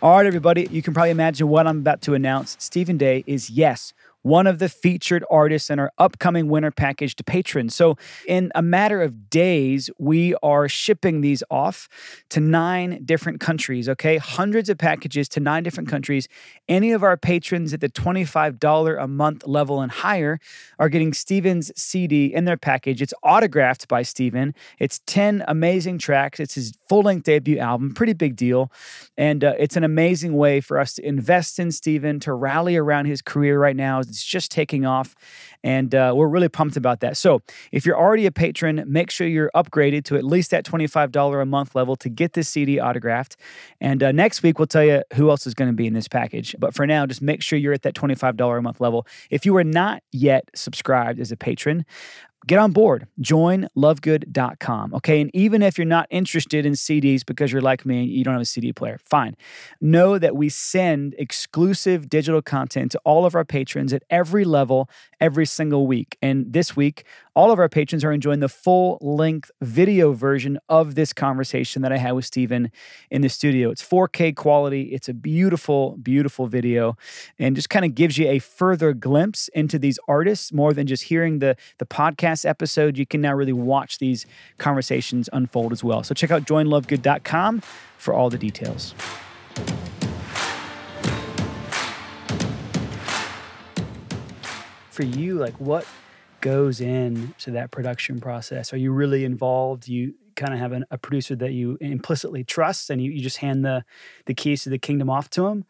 All 0.00 0.16
right, 0.16 0.24
everybody, 0.24 0.68
you 0.70 0.80
can 0.80 0.94
probably 0.94 1.10
imagine 1.10 1.48
what 1.48 1.66
I'm 1.66 1.80
about 1.80 2.02
to 2.02 2.14
announce. 2.14 2.56
Stephen 2.60 2.96
Day 2.96 3.24
is, 3.26 3.50
yes, 3.50 3.92
one 4.22 4.46
of 4.46 4.58
the 4.58 4.68
featured 4.68 5.24
artists 5.30 5.70
in 5.70 5.78
our 5.78 5.92
upcoming 5.98 6.48
winter 6.48 6.70
package 6.70 7.16
to 7.16 7.24
patrons. 7.24 7.74
So, 7.74 7.96
in 8.26 8.50
a 8.54 8.62
matter 8.62 9.02
of 9.02 9.30
days, 9.30 9.90
we 9.98 10.34
are 10.42 10.68
shipping 10.68 11.20
these 11.20 11.42
off 11.50 11.88
to 12.30 12.40
nine 12.40 13.02
different 13.04 13.40
countries, 13.40 13.88
okay? 13.88 14.18
Hundreds 14.18 14.68
of 14.68 14.78
packages 14.78 15.28
to 15.30 15.40
nine 15.40 15.62
different 15.62 15.88
countries. 15.88 16.28
Any 16.68 16.92
of 16.92 17.02
our 17.02 17.16
patrons 17.16 17.72
at 17.72 17.80
the 17.80 17.88
$25 17.88 19.02
a 19.02 19.08
month 19.08 19.46
level 19.46 19.80
and 19.80 19.90
higher 19.90 20.38
are 20.78 20.88
getting 20.88 21.12
Stephen's 21.12 21.72
CD 21.80 22.26
in 22.26 22.44
their 22.44 22.56
package. 22.56 23.02
It's 23.02 23.14
autographed 23.22 23.88
by 23.88 24.02
Stephen. 24.02 24.54
It's 24.78 25.00
10 25.06 25.44
amazing 25.48 25.98
tracks. 25.98 26.40
It's 26.40 26.54
his 26.54 26.72
full 26.88 27.02
length 27.02 27.24
debut 27.24 27.58
album, 27.58 27.94
pretty 27.94 28.12
big 28.12 28.36
deal. 28.36 28.70
And 29.16 29.44
uh, 29.44 29.54
it's 29.58 29.76
an 29.76 29.84
amazing 29.84 30.36
way 30.36 30.60
for 30.60 30.78
us 30.78 30.94
to 30.94 31.06
invest 31.06 31.58
in 31.58 31.70
Stephen, 31.72 32.20
to 32.20 32.32
rally 32.32 32.76
around 32.76 33.06
his 33.06 33.22
career 33.22 33.58
right 33.58 33.76
now. 33.76 34.02
It's 34.10 34.24
just 34.24 34.50
taking 34.50 34.84
off. 34.84 35.14
And 35.62 35.94
uh, 35.94 36.12
we're 36.16 36.28
really 36.28 36.48
pumped 36.48 36.76
about 36.76 37.00
that. 37.00 37.16
So 37.16 37.42
if 37.70 37.84
you're 37.84 37.98
already 37.98 38.26
a 38.26 38.32
patron, 38.32 38.82
make 38.86 39.10
sure 39.10 39.26
you're 39.26 39.50
upgraded 39.54 40.04
to 40.04 40.16
at 40.16 40.24
least 40.24 40.50
that 40.52 40.64
$25 40.64 41.42
a 41.42 41.44
month 41.44 41.74
level 41.74 41.96
to 41.96 42.08
get 42.08 42.32
this 42.32 42.48
CD 42.48 42.80
autographed. 42.80 43.36
And 43.80 44.02
uh, 44.02 44.12
next 44.12 44.42
week, 44.42 44.58
we'll 44.58 44.66
tell 44.66 44.84
you 44.84 45.02
who 45.14 45.30
else 45.30 45.46
is 45.46 45.54
going 45.54 45.70
to 45.70 45.76
be 45.76 45.86
in 45.86 45.92
this 45.92 46.08
package. 46.08 46.56
But 46.58 46.74
for 46.74 46.86
now, 46.86 47.06
just 47.06 47.22
make 47.22 47.42
sure 47.42 47.58
you're 47.58 47.72
at 47.72 47.82
that 47.82 47.94
$25 47.94 48.58
a 48.58 48.62
month 48.62 48.80
level. 48.80 49.06
If 49.30 49.44
you 49.44 49.56
are 49.56 49.64
not 49.64 50.02
yet 50.12 50.48
subscribed 50.54 51.20
as 51.20 51.30
a 51.30 51.36
patron, 51.36 51.84
get 52.46 52.58
on 52.58 52.72
board. 52.72 53.06
Joinlovegood.com 53.20 54.94
okay? 54.94 55.20
And 55.20 55.30
even 55.34 55.62
if 55.62 55.78
you're 55.78 55.84
not 55.84 56.06
interested 56.10 56.66
in 56.66 56.72
cds 56.72 57.24
because 57.24 57.52
you're 57.52 57.62
like 57.62 57.84
me 57.84 58.00
and 58.00 58.08
you 58.08 58.24
don't 58.24 58.34
have 58.34 58.42
a 58.42 58.46
cd 58.46 58.72
player 58.72 58.98
fine. 59.04 59.36
Know 59.80 60.18
that 60.18 60.36
we 60.36 60.48
send 60.48 61.14
exclusive 61.18 62.08
digital 62.08 62.42
content 62.42 62.92
to 62.92 63.00
all 63.04 63.26
of 63.26 63.34
our 63.34 63.44
patrons 63.44 63.92
at 63.92 64.02
every 64.10 64.44
level 64.44 64.88
every 65.20 65.46
single 65.46 65.86
week. 65.86 66.16
And 66.22 66.52
this 66.52 66.76
week 66.76 67.04
all 67.34 67.52
of 67.52 67.58
our 67.58 67.68
patrons 67.68 68.04
are 68.04 68.12
enjoying 68.12 68.40
the 68.40 68.48
full 68.48 68.98
length 69.00 69.50
video 69.60 70.12
version 70.12 70.58
of 70.68 70.94
this 70.94 71.12
conversation 71.12 71.82
that 71.82 71.92
i 71.92 71.96
had 71.96 72.12
with 72.12 72.24
Stephen 72.24 72.70
in 73.10 73.22
the 73.22 73.28
studio. 73.28 73.70
It's 73.70 73.82
4k 73.82 74.34
quality. 74.34 74.92
It's 74.92 75.08
a 75.08 75.14
beautiful 75.14 75.96
beautiful 76.02 76.46
video 76.46 76.96
and 77.38 77.54
just 77.54 77.70
kind 77.70 77.84
of 77.84 77.94
gives 77.94 78.18
you 78.18 78.28
a 78.28 78.38
further 78.38 78.92
glimpse 78.92 79.48
into 79.48 79.78
these 79.78 79.98
artists. 80.08 80.52
More 80.52 80.72
than 80.72 80.86
just 80.86 81.04
hearing 81.04 81.38
the 81.38 81.56
the 81.78 81.86
podcast 81.86 82.44
episode 82.44 82.98
you 82.98 83.06
can 83.06 83.20
now 83.20 83.34
really 83.34 83.52
watch 83.52 83.98
these 83.98 84.26
conversations 84.58 85.28
unfold 85.32 85.72
as 85.72 85.84
well. 85.84 86.02
So 86.02 86.14
check 86.14 86.30
out 86.30 86.44
joinlovegood.com 86.44 87.62
for 87.96 88.14
all 88.14 88.30
the 88.30 88.38
details. 88.38 88.94
For 94.90 95.04
you 95.04 95.36
like 95.36 95.54
what 95.60 95.86
goes 96.40 96.80
in 96.80 97.34
to 97.38 97.50
that 97.52 97.70
production 97.70 98.20
process? 98.20 98.72
Are 98.72 98.76
you 98.76 98.92
really 98.92 99.24
involved? 99.24 99.88
You 99.88 100.14
kind 100.36 100.52
of 100.54 100.58
have 100.60 100.72
an, 100.72 100.84
a 100.90 100.96
producer 100.98 101.36
that 101.36 101.52
you 101.52 101.76
implicitly 101.80 102.44
trust 102.44 102.88
and 102.90 103.02
you, 103.02 103.10
you 103.10 103.20
just 103.20 103.38
hand 103.38 103.64
the 103.64 103.84
the 104.26 104.34
keys 104.34 104.62
to 104.64 104.70
the 104.70 104.78
kingdom 104.78 105.10
off 105.10 105.28
to 105.30 105.46
him 105.46 105.64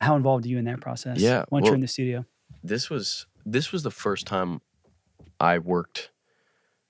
how 0.00 0.14
involved 0.16 0.44
are 0.44 0.48
you 0.48 0.58
in 0.58 0.64
that 0.66 0.80
process 0.80 1.18
Yeah, 1.18 1.44
once 1.50 1.62
well- 1.62 1.70
you're 1.70 1.74
in 1.76 1.80
the 1.80 1.88
studio? 1.88 2.24
This 2.62 2.90
was 2.90 3.26
this 3.44 3.72
was 3.72 3.82
the 3.82 3.90
first 3.90 4.26
time 4.26 4.60
I 5.40 5.58
worked 5.58 6.10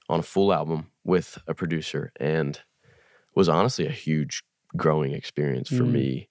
on 0.09 0.21
a 0.21 0.23
full 0.23 0.53
album 0.53 0.91
with 1.05 1.39
a 1.47 1.55
producer 1.55 2.13
and 2.19 2.61
was 3.35 3.49
honestly 3.49 3.87
a 3.87 3.91
huge 3.93 4.43
growing 4.77 5.13
experience 5.13 5.69
for 5.69 5.85
Mm. 5.85 5.93
me 5.93 6.29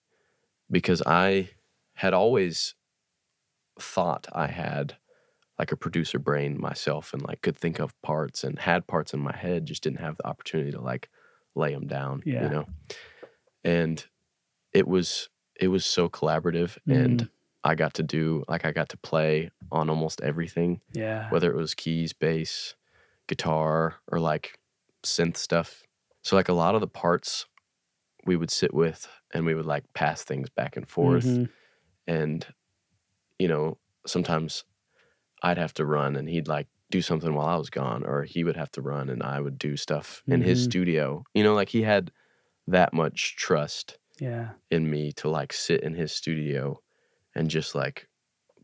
because 0.72 1.02
I 1.06 1.50
had 1.96 2.14
always 2.14 2.74
thought 3.80 4.28
I 4.34 4.48
had 4.48 4.98
like 5.60 5.72
a 5.72 5.78
producer 5.78 6.20
brain 6.20 6.60
myself 6.60 7.14
and 7.14 7.22
like 7.24 7.42
could 7.42 7.58
think 7.58 7.80
of 7.80 8.00
parts 8.02 8.44
and 8.44 8.60
had 8.60 8.86
parts 8.88 9.14
in 9.14 9.20
my 9.20 9.36
head 9.36 9.66
just 9.66 9.84
didn't 9.84 10.00
have 10.02 10.18
the 10.18 10.28
opportunity 10.28 10.72
to 10.72 10.82
like 10.82 11.10
lay 11.56 11.74
them 11.74 11.88
down 11.88 12.22
Yeah. 12.26 12.44
you 12.44 12.50
know 12.50 12.66
and 13.64 14.06
it 14.74 14.88
was 14.88 15.30
it 15.60 15.70
was 15.70 15.86
so 15.86 16.10
collaborative 16.10 16.78
and 16.88 17.30
I 17.64 17.74
got 17.76 17.94
to 17.96 18.04
do 18.04 18.44
like 18.48 18.66
I 18.66 18.72
got 18.72 18.90
to 18.90 18.98
play 18.98 19.50
on 19.72 19.90
almost 19.90 20.22
everything, 20.22 20.82
Yeah. 20.94 21.30
whether 21.32 21.50
it 21.50 21.56
was 21.56 21.74
keys, 21.74 22.14
bass, 22.14 22.76
guitar, 23.28 23.96
or 24.12 24.20
like 24.20 24.60
synth 25.04 25.38
stuff. 25.38 25.82
So 26.22 26.36
like 26.36 26.50
a 26.50 26.54
lot 26.54 26.76
of 26.76 26.82
the 26.82 26.88
parts 26.88 27.48
we 28.26 28.36
would 28.36 28.52
sit 28.52 28.72
with 28.74 29.08
and 29.34 29.46
we 29.48 29.56
would 29.56 29.66
like 29.66 29.84
pass 29.96 30.24
things 30.24 30.50
back 30.50 30.78
and 30.78 30.88
forth 30.88 31.26
Mhm. 31.26 31.50
and 32.06 32.46
you 33.40 33.48
know 33.48 33.78
sometimes 34.06 34.64
i'd 35.44 35.58
have 35.58 35.74
to 35.74 35.86
run 35.86 36.16
and 36.16 36.30
he'd 36.30 36.48
like 36.48 36.68
do 36.92 37.02
something 37.02 37.34
while 37.34 37.48
i 37.48 37.56
was 37.56 37.70
gone 37.70 38.04
or 38.06 38.24
he 38.24 38.44
would 38.44 38.56
have 38.58 38.72
to 38.72 38.82
run 38.82 39.10
and 39.10 39.22
i 39.24 39.40
would 39.40 39.58
do 39.58 39.76
stuff 39.76 40.24
in 40.28 40.42
his 40.42 40.60
Mhm. 40.62 40.64
studio 40.64 41.24
you 41.34 41.44
know 41.44 41.54
like 41.54 41.70
he 41.70 41.82
had 41.84 42.12
that 42.68 42.94
much 42.94 43.36
trust 43.36 43.98
Yeah. 44.20 44.52
in 44.72 44.90
me 44.90 45.12
to 45.14 45.30
like 45.30 45.52
sit 45.54 45.82
in 45.82 45.94
his 45.96 46.12
studio 46.12 46.80
and 47.36 47.50
just 47.50 47.76
like 47.76 48.08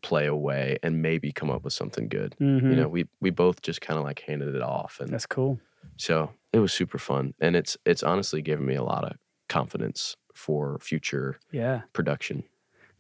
play 0.01 0.25
away 0.25 0.77
and 0.81 1.01
maybe 1.01 1.31
come 1.31 1.49
up 1.51 1.63
with 1.63 1.73
something 1.73 2.07
good 2.07 2.35
Mhm. 2.39 2.69
you 2.69 2.75
know 2.75 2.87
we 2.87 3.07
we 3.19 3.29
both 3.29 3.61
just 3.61 3.81
kind 3.81 3.97
of 3.99 4.03
like 4.05 4.19
handed 4.21 4.55
it 4.55 4.61
off 4.61 4.99
and 4.99 5.09
That's 5.11 5.25
cool. 5.27 5.59
so 5.97 6.31
it 6.53 6.59
was 6.59 6.73
super 6.73 6.97
fun 6.97 7.33
and 7.39 7.55
it's 7.55 7.77
it's 7.85 8.01
honestly 8.03 8.41
given 8.41 8.65
me 8.65 8.75
a 8.75 8.83
lot 8.83 9.03
of 9.03 9.17
confidence 9.49 10.15
for 10.33 10.79
future 10.79 11.37
Yeah. 11.51 11.81
production 11.93 12.43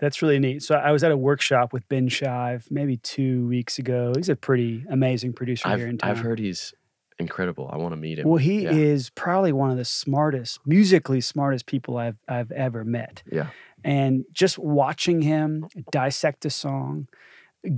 That's 0.01 0.21
really 0.21 0.39
neat. 0.39 0.63
So 0.63 0.75
I 0.75 0.91
was 0.91 1.03
at 1.03 1.11
a 1.11 1.17
workshop 1.17 1.71
with 1.71 1.87
Ben 1.87 2.09
Shive 2.09 2.69
maybe 2.69 2.97
two 2.97 3.47
weeks 3.47 3.79
ago. 3.79 4.11
He's 4.15 4.27
a 4.29 4.35
pretty 4.35 4.83
amazing 4.89 5.31
producer 5.33 5.67
I've, 5.69 5.79
here 5.79 5.87
in 5.87 5.97
town. 5.99 6.09
I've 6.09 6.19
heard 6.19 6.39
he's 6.39 6.73
incredible. 7.19 7.69
I 7.71 7.77
want 7.77 7.93
to 7.93 7.97
meet 7.97 8.17
him. 8.19 8.27
Well, 8.27 8.37
he 8.39 8.63
Yeah. 8.63 8.71
is 8.71 9.11
probably 9.11 9.53
one 9.53 9.69
of 9.71 9.77
the 9.77 9.85
smartest, 9.85 10.59
musically 10.65 11.21
smartest 11.21 11.67
people 11.67 11.97
I've 11.97 12.17
I've 12.27 12.51
ever 12.51 12.83
met. 12.83 13.21
Yeah. 13.31 13.47
And 13.83 14.25
just 14.33 14.57
watching 14.59 15.21
him 15.21 15.67
dissect 15.91 16.45
a 16.45 16.49
song, 16.49 17.07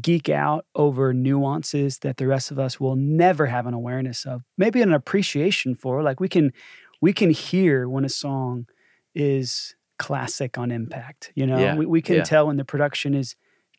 geek 0.01 0.29
out 0.29 0.65
over 0.75 1.13
nuances 1.13 1.99
that 1.99 2.15
the 2.17 2.27
rest 2.27 2.51
of 2.51 2.57
us 2.59 2.79
will 2.79 2.95
never 2.95 3.47
have 3.47 3.67
an 3.67 3.73
awareness 3.73 4.25
of, 4.25 4.43
maybe 4.57 4.81
an 4.81 4.93
appreciation 4.93 5.75
for. 5.75 6.01
Like 6.01 6.21
we 6.21 6.29
can 6.29 6.53
we 7.01 7.11
can 7.11 7.31
hear 7.31 7.89
when 7.89 8.05
a 8.05 8.09
song 8.09 8.65
is 9.13 9.75
classic 10.07 10.57
on 10.57 10.71
impact. 10.71 11.31
You 11.35 11.45
know, 11.47 11.57
Yeah, 11.59 11.75
we, 11.75 11.85
we 11.85 12.01
can 12.01 12.17
yeah. 12.17 12.23
tell 12.23 12.47
when 12.47 12.57
the 12.57 12.65
production 12.65 13.13
is 13.13 13.35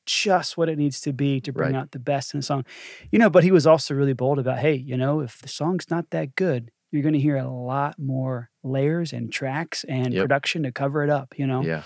just 0.06 0.56
what 0.58 0.68
it 0.68 0.76
needs 0.78 1.00
to 1.02 1.12
be 1.12 1.40
to 1.40 1.52
bring 1.52 1.72
Right. 1.72 1.80
out 1.80 1.90
the 1.92 1.98
best 1.98 2.34
in 2.34 2.40
a 2.40 2.42
song. 2.42 2.64
You 3.10 3.18
know, 3.18 3.30
but 3.30 3.44
he 3.44 3.50
was 3.50 3.66
also 3.66 3.94
really 3.94 4.12
bold 4.12 4.38
about, 4.38 4.58
hey, 4.58 4.74
you 4.74 4.96
know, 4.96 5.20
if 5.20 5.40
the 5.40 5.48
song's 5.48 5.86
not 5.90 6.10
that 6.10 6.34
good, 6.34 6.70
you're 6.90 7.02
going 7.02 7.14
to 7.20 7.20
hear 7.28 7.36
a 7.36 7.48
lot 7.48 7.98
more 7.98 8.50
layers 8.62 9.12
and 9.12 9.32
tracks 9.32 9.84
and 9.88 10.12
Yep. 10.14 10.22
production 10.22 10.62
to 10.64 10.72
cover 10.72 11.02
it 11.04 11.10
up, 11.10 11.34
you 11.38 11.46
know? 11.46 11.62
Yeah. 11.62 11.82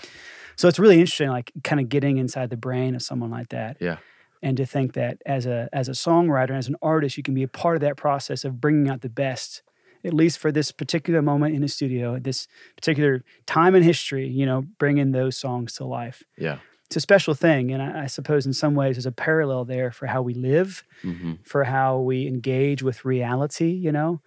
So 0.55 0.67
it's 0.67 0.79
really 0.79 0.99
interesting, 0.99 1.29
like 1.29 1.51
kind 1.63 1.79
of 1.81 1.87
getting 1.89 2.17
inside 2.17 2.49
the 2.49 2.57
brain 2.57 2.93
of 2.95 3.01
someone 3.01 3.31
like 3.31 3.49
that. 3.49 3.77
Yeah. 3.79 3.97
And 4.41 4.55
to 4.57 4.65
think 4.65 4.93
that 4.93 5.17
as 5.25 5.45
a 5.45 5.67
as 5.73 5.87
a 5.89 5.93
songwriter, 5.93 6.51
as 6.57 6.67
an 6.69 6.75
artist, 6.81 7.17
you 7.17 7.23
can 7.23 7.33
be 7.33 7.43
a 7.43 7.47
part 7.47 7.75
of 7.77 7.81
that 7.81 7.97
process 7.97 8.45
of 8.45 8.59
bringing 8.61 8.89
out 8.89 9.01
the 9.01 9.09
best, 9.09 9.63
at 10.03 10.13
least 10.13 10.39
for 10.39 10.51
this 10.51 10.71
particular 10.71 11.21
moment 11.21 11.55
in 11.55 11.61
the 11.61 11.67
studio, 11.67 12.15
at 12.15 12.23
this 12.23 12.47
particular 12.75 13.23
time 13.45 13.75
in 13.75 13.83
history. 13.83 14.27
You 14.27 14.45
know, 14.45 14.63
bringing 14.77 15.11
those 15.11 15.37
songs 15.37 15.73
to 15.73 15.85
life. 15.85 16.23
Yeah. 16.37 16.59
It's 16.85 16.95
a 16.95 17.01
special 17.01 17.35
thing, 17.35 17.71
and 17.71 17.83
I, 17.83 18.03
I 18.03 18.05
suppose 18.07 18.47
in 18.47 18.53
some 18.53 18.73
ways 18.73 18.95
there's 18.95 19.05
a 19.05 19.11
parallel 19.11 19.63
there 19.65 19.91
for 19.91 20.07
how 20.07 20.21
we 20.23 20.33
live, 20.33 20.83
hmm 21.01 21.33
for 21.43 21.63
how 21.63 21.99
we 21.99 22.27
engage 22.27 22.81
with 22.81 23.05
reality. 23.05 23.71
You 23.71 23.91
know, 23.91 24.21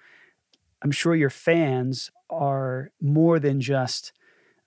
I'm 0.82 0.92
sure 0.92 1.14
your 1.14 1.30
fans 1.30 2.10
are 2.30 2.90
more 3.00 3.38
than 3.38 3.60
just 3.60 4.12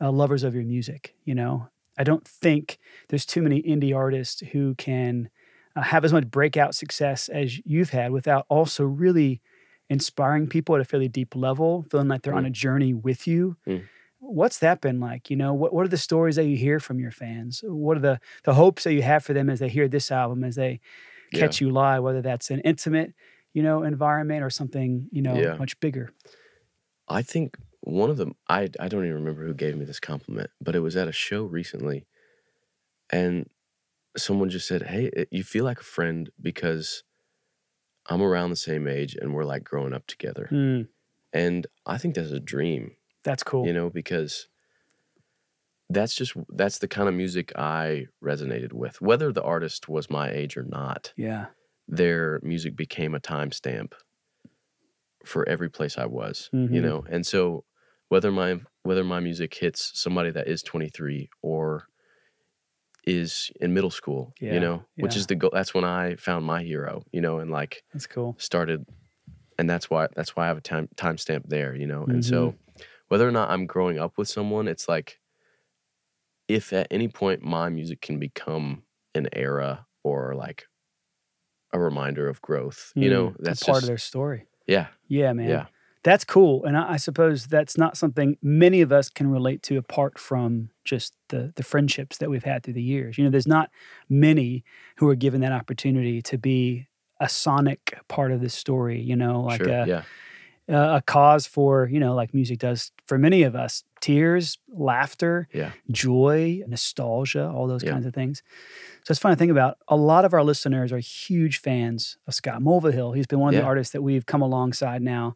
uh, 0.02 0.12
lovers 0.12 0.44
of 0.44 0.54
your 0.54 0.64
music. 0.64 1.16
You 1.24 1.36
know, 1.36 1.70
I 1.98 2.04
don't 2.04 2.28
think 2.28 2.80
there's 3.10 3.26
too 3.26 3.42
many 3.42 3.62
indie 3.62 3.96
artists 3.96 4.42
who 4.52 4.76
can 4.76 5.30
uh, 5.76 5.82
have 5.82 6.06
as 6.06 6.14
much 6.14 6.30
breakout 6.30 6.76
success 6.76 7.30
as 7.30 7.60
you've 7.66 7.90
had 7.90 8.12
without 8.12 8.46
also 8.50 8.84
really 8.86 9.42
inspiring 9.90 10.48
people 10.48 10.76
at 10.76 10.82
a 10.82 10.86
fairly 10.86 11.08
deep 11.08 11.36
level, 11.36 11.86
feeling 11.92 12.08
like 12.08 12.22
they're 12.24 12.34
on 12.36 12.44
Mm. 12.44 12.48
a 12.48 12.52
journey 12.52 12.94
with 12.94 13.28
you. 13.28 13.58
Mm. 13.68 13.84
What's 14.20 14.60
that 14.60 14.82
been 14.82 15.00
like? 15.00 15.30
You 15.30 15.36
know, 15.36 15.54
what, 15.54 15.74
what 15.74 15.86
are 15.86 15.90
the 15.90 15.98
stories 15.98 16.36
that 16.38 16.46
you 16.46 16.58
hear 16.58 16.80
from 16.80 17.00
your 17.00 17.12
fans? 17.12 17.62
What 17.64 17.98
are 17.98 18.02
the, 18.02 18.20
the 18.44 18.54
hopes 18.56 18.84
that 18.86 18.94
you 18.94 19.04
have 19.04 19.24
for 19.24 19.34
them 19.34 19.50
as 19.50 19.60
they 19.60 19.70
hear 19.70 19.88
this 19.88 20.12
album, 20.12 20.44
as 20.44 20.56
they 20.56 20.80
Yeah. 21.32 21.42
catch 21.42 21.62
you 21.62 21.70
live, 21.70 22.02
whether 22.04 22.22
that's 22.22 22.50
an 22.50 22.60
intimate, 22.62 23.14
you 23.54 23.62
know, 23.62 23.84
environment 23.84 24.44
or 24.44 24.50
something, 24.50 25.08
you 25.12 25.22
know, 25.22 25.36
Yeah. 25.36 25.58
much 25.58 25.80
bigger? 25.80 26.12
I 27.08 27.22
think 27.22 27.58
one 27.82 28.10
of 28.10 28.18
them, 28.18 28.36
I, 28.50 28.70
I 28.80 28.88
don't 28.88 29.04
even 29.06 29.14
remember 29.16 29.46
who 29.46 29.54
gave 29.54 29.78
me 29.78 29.86
this 29.86 30.00
compliment, 30.00 30.50
but 30.60 30.76
it 30.76 30.80
was 30.80 30.96
at 30.96 31.08
a 31.08 31.12
show 31.12 31.44
recently. 31.44 32.08
And 33.12 33.50
someone 34.18 34.50
just 34.50 34.68
said, 34.68 34.84
Hey, 34.84 35.26
you 35.32 35.44
feel 35.44 35.66
like 35.66 35.80
a 35.80 35.84
friend 35.84 36.30
because 36.42 37.04
I'm 38.08 38.22
around 38.22 38.50
the 38.52 38.56
same 38.56 38.88
age 38.88 39.16
and 39.20 39.34
we're 39.34 39.46
like 39.46 39.64
growing 39.64 39.94
up 39.94 40.06
together. 40.08 40.48
Mm, 40.52 40.88
And 41.34 41.68
I 41.86 41.98
think 41.98 42.16
that's 42.16 42.32
a 42.32 42.40
dream. 42.40 42.92
that's 43.24 43.44
cool. 43.44 43.66
you 43.66 43.74
know 43.74 43.90
because 43.90 44.48
that's 45.90 46.16
just 46.16 46.34
that's 46.50 46.80
the 46.80 46.88
kind 46.88 47.08
of 47.08 47.14
music 47.14 47.52
i 47.56 48.06
resonated 48.24 48.74
with 48.74 49.00
whether 49.02 49.32
the 49.32 49.44
artist 49.44 49.88
was 49.88 50.10
my 50.10 50.30
age 50.32 50.58
or 50.58 50.64
not 50.64 51.14
yeah. 51.16 51.46
their 51.88 52.40
music 52.44 52.76
became 52.76 53.14
a 53.14 53.20
timestamp 53.20 53.94
for 55.24 55.48
every 55.48 55.70
place 55.70 55.98
i 55.98 56.06
was 56.06 56.50
Mhm. 56.54 56.74
you 56.74 56.82
know 56.82 57.04
and 57.10 57.26
so 57.26 57.66
whether 58.10 58.32
my 58.32 58.60
whether 58.84 59.04
my 59.04 59.20
music 59.20 59.54
hits 59.56 59.92
somebody 60.00 60.32
that 60.32 60.48
is 60.48 60.62
23 60.64 61.30
or 61.42 61.88
is 63.06 63.52
in 63.62 63.74
middle 63.74 63.92
school 63.92 64.34
Yeah, 64.40 64.54
you 64.54 64.60
know 64.60 64.86
which 65.00 65.16
is 65.16 65.28
the 65.28 65.36
goal 65.36 65.52
that's 65.54 65.74
when 65.74 65.84
i 65.84 66.16
found 66.16 66.46
my 66.46 66.64
hero 66.64 67.04
you 67.12 67.22
know 67.22 67.40
and 67.40 67.52
like 67.52 67.84
That's 67.94 68.08
cool. 68.08 68.36
started 68.38 68.86
and 69.58 69.70
that's 69.70 69.90
why 69.90 70.08
that's 70.16 70.36
why 70.36 70.46
I 70.46 70.48
have 70.48 70.58
a 70.58 70.62
time 70.62 70.90
timestamp 70.98 71.48
there, 71.48 71.76
you 71.76 71.88
know. 71.88 72.06
And 72.12 72.24
Mm-hmm. 72.24 72.26
so 72.26 72.56
whether 73.08 73.28
or 73.28 73.32
not 73.32 73.50
I'm 73.52 73.68
growing 73.68 74.00
up 74.00 74.18
with 74.18 74.28
someone, 74.28 74.68
it's 74.68 74.90
like 74.90 75.20
if 76.48 76.74
at 76.74 76.88
any 76.92 77.08
point 77.08 77.42
my 77.42 77.70
music 77.70 78.02
can 78.02 78.20
become 78.20 78.84
an 79.14 79.28
era 79.34 79.88
or 80.04 80.36
like 80.36 80.66
a 81.74 81.80
reminder 81.80 82.28
of 82.28 82.42
growth, 82.42 82.94
you 83.00 83.10
know, 83.10 83.34
Mm, 83.34 83.36
that's 83.40 83.64
part 83.64 83.84
just 83.84 83.84
of 83.84 83.88
their 83.88 83.98
story. 83.98 84.48
yeah, 84.68 84.88
Yeah, 85.08 85.34
man. 85.34 85.50
yeah, 85.50 85.68
That's 86.06 86.24
cool. 86.24 86.64
And 86.66 86.78
I, 86.78 86.94
I 86.94 86.98
suppose 86.98 87.48
that's 87.48 87.80
not 87.80 87.98
something 87.98 88.38
many 88.40 88.82
of 88.82 88.92
us 88.92 89.10
can 89.10 89.28
relate 89.28 89.64
to 89.64 89.78
apart 89.78 90.20
from 90.20 90.70
just 90.84 91.16
the 91.30 91.52
the 91.56 91.64
friendships 91.64 92.20
that 92.20 92.30
we've 92.30 92.44
had 92.44 92.62
through 92.62 92.76
the 92.76 92.84
years. 92.84 93.18
You 93.18 93.24
know, 93.24 93.32
there's 93.32 93.48
not 93.48 93.72
many 94.08 94.64
who 94.98 95.10
are 95.10 95.16
given 95.16 95.42
that 95.42 95.52
opportunity 95.52 96.22
to 96.22 96.38
be 96.38 96.86
a 97.20 97.28
sonic 97.28 97.98
part 98.08 98.32
of 98.32 98.40
this 98.40 98.54
story, 98.54 99.02
you 99.02 99.16
know, 99.16 99.42
like 99.42 99.64
sure, 99.64 99.70
a, 99.70 99.88
yeah, 99.88 100.04
a, 100.68 100.98
a 100.98 101.02
cause 101.02 101.48
for, 101.48 101.90
you 101.92 102.00
know, 102.00 102.14
like 102.14 102.36
music 102.36 102.60
does 102.60 102.92
for 103.08 103.18
many 103.18 103.42
of 103.42 103.56
us, 103.56 103.84
tears, 104.00 104.60
laughter, 104.68 105.48
yeah, 105.54 105.72
joy, 105.90 106.62
nostalgia, 106.68 107.50
all 107.50 107.66
those 107.68 107.84
Yeah. 107.84 107.94
kinds 107.94 108.06
of 108.06 108.14
things. 108.14 108.44
So 109.06 109.12
it's 109.12 109.20
fun 109.20 109.32
to 109.32 109.36
think 109.36 109.50
about. 109.52 109.80
A 109.88 109.96
lot 109.96 110.24
of 110.24 110.36
our 110.36 110.44
listeners 110.44 110.92
are 110.92 111.00
huge 111.00 111.62
fans 111.62 112.18
of 112.28 112.36
Scott 112.36 112.62
Mulvahill. 112.62 113.16
He's 113.16 113.26
been 113.26 113.40
one 113.40 113.56
of 113.56 113.60
the 113.60 113.66
artists 113.66 113.92
that 113.94 114.04
we've 114.04 114.28
come 114.28 114.44
alongside 114.44 115.02
now 115.02 115.36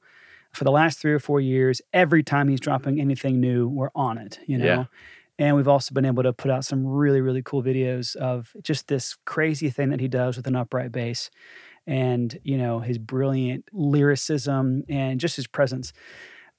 for 0.54 0.64
the 0.64 0.72
last 0.72 1.00
three 1.00 1.14
or 1.14 1.20
four 1.20 1.40
years. 1.40 1.82
Every 1.94 2.24
time 2.24 2.50
he's 2.50 2.60
dropping 2.60 3.00
anything 3.00 3.40
new, 3.40 3.68
we're 3.68 3.92
on 3.96 4.18
it, 4.18 4.40
you 4.46 4.58
know? 4.58 4.66
Yeah. 4.66 4.86
And 5.38 5.56
we've 5.56 5.70
also 5.70 5.94
been 5.94 6.06
able 6.06 6.24
to 6.24 6.34
put 6.34 6.52
out 6.52 6.66
some 6.66 6.86
really, 6.86 7.22
really 7.22 7.42
cool 7.42 7.64
videos 7.64 8.16
of 8.18 8.52
just 8.62 8.88
this 8.90 9.16
crazy 9.26 9.70
thing 9.70 9.90
that 9.90 10.02
he 10.02 10.10
does 10.10 10.36
with 10.36 10.48
an 10.48 10.56
upright 10.56 10.92
bass 10.92 11.30
and, 11.88 12.38
you 12.44 12.58
know, 12.58 12.80
his 12.82 12.98
brilliant 12.98 13.66
lyricism 13.72 14.84
and 14.90 15.20
just 15.20 15.38
his 15.38 15.48
presence. 15.48 15.94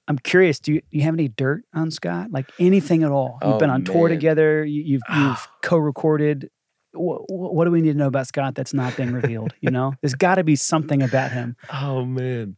I'm 0.07 0.17
curious, 0.17 0.59
do 0.59 0.73
you, 0.73 0.81
do 0.81 0.97
you 0.97 1.03
have 1.03 1.13
any 1.13 1.27
dirt 1.27 1.63
on 1.73 1.91
Scott? 1.91 2.31
Like 2.31 2.49
anything 2.59 3.03
at 3.03 3.11
all? 3.11 3.37
You've 3.43 3.53
oh, 3.53 3.57
been 3.59 3.69
Oh, 3.69 3.73
on 3.73 3.83
tour 3.83 4.09
together, 4.09 4.65
you, 4.65 4.81
you've, 4.81 5.01
you've 5.15 5.47
co 5.61 5.77
recorded. 5.77 6.49
What, 6.93 7.21
what 7.29 7.65
do 7.65 7.71
we 7.71 7.81
need 7.81 7.93
to 7.93 7.97
know 7.97 8.07
about 8.07 8.27
Scott 8.27 8.55
that's 8.55 8.73
not 8.73 8.97
being 8.97 9.13
revealed? 9.13 9.53
You 9.61 9.69
know, 9.69 9.93
there's 10.01 10.15
got 10.15 10.35
to 10.35 10.43
be 10.43 10.55
something 10.55 11.01
about 11.01 11.31
him. 11.31 11.55
Oh 11.71 12.03
man, 12.03 12.57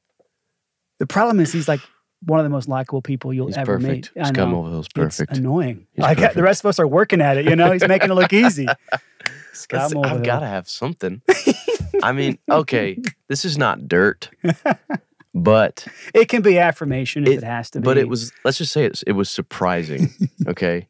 The 1.00 1.08
problem 1.08 1.40
is 1.40 1.52
he's 1.52 1.68
like 1.68 1.82
one 2.26 2.40
of 2.40 2.44
the 2.46 2.50
most 2.50 2.70
likable 2.70 3.02
people 3.02 3.34
you'll 3.34 3.48
he's 3.48 3.58
ever 3.58 3.78
perfect. 3.80 4.12
meet. 4.16 4.22
I 4.24 4.30
Scott 4.30 4.50
know. 4.50 4.56
Mulvahill's 4.64 4.86
It's 4.86 4.94
perfect. 5.18 5.38
annoying. 5.38 5.88
He's 5.94 6.04
like 6.04 6.34
the 6.34 6.44
rest 6.44 6.64
of 6.64 6.70
us 6.70 6.80
are 6.80 6.88
working 6.88 7.20
at 7.22 7.38
it. 7.38 7.46
You 7.46 7.56
know, 7.56 7.72
he's 7.72 7.86
making 7.88 8.12
it 8.12 8.14
look 8.14 8.32
easy. 8.34 8.68
Scott 9.54 9.96
I've 10.06 10.24
got 10.24 10.40
to 10.40 10.48
have 10.48 10.68
something. 10.70 11.22
I 12.04 12.12
mean, 12.12 12.38
okay, 12.50 12.98
this 13.28 13.46
is 13.46 13.58
not 13.58 13.88
dirt, 13.88 14.30
but 15.34 15.86
It 16.14 16.28
can 16.30 16.42
be 16.42 16.58
affirmation 16.60 17.24
if 17.24 17.30
it, 17.30 17.38
It- 17.38 17.44
has 17.44 17.70
to 17.72 17.80
be. 17.82 17.86
but 17.86 17.98
it 17.98 18.08
was 18.08 18.32
let's 18.46 18.58
just 18.58 18.72
say 18.72 18.86
it, 18.86 19.04
it 19.08 19.14
was 19.14 19.30
surprising 19.30 20.10
okay 20.48 20.88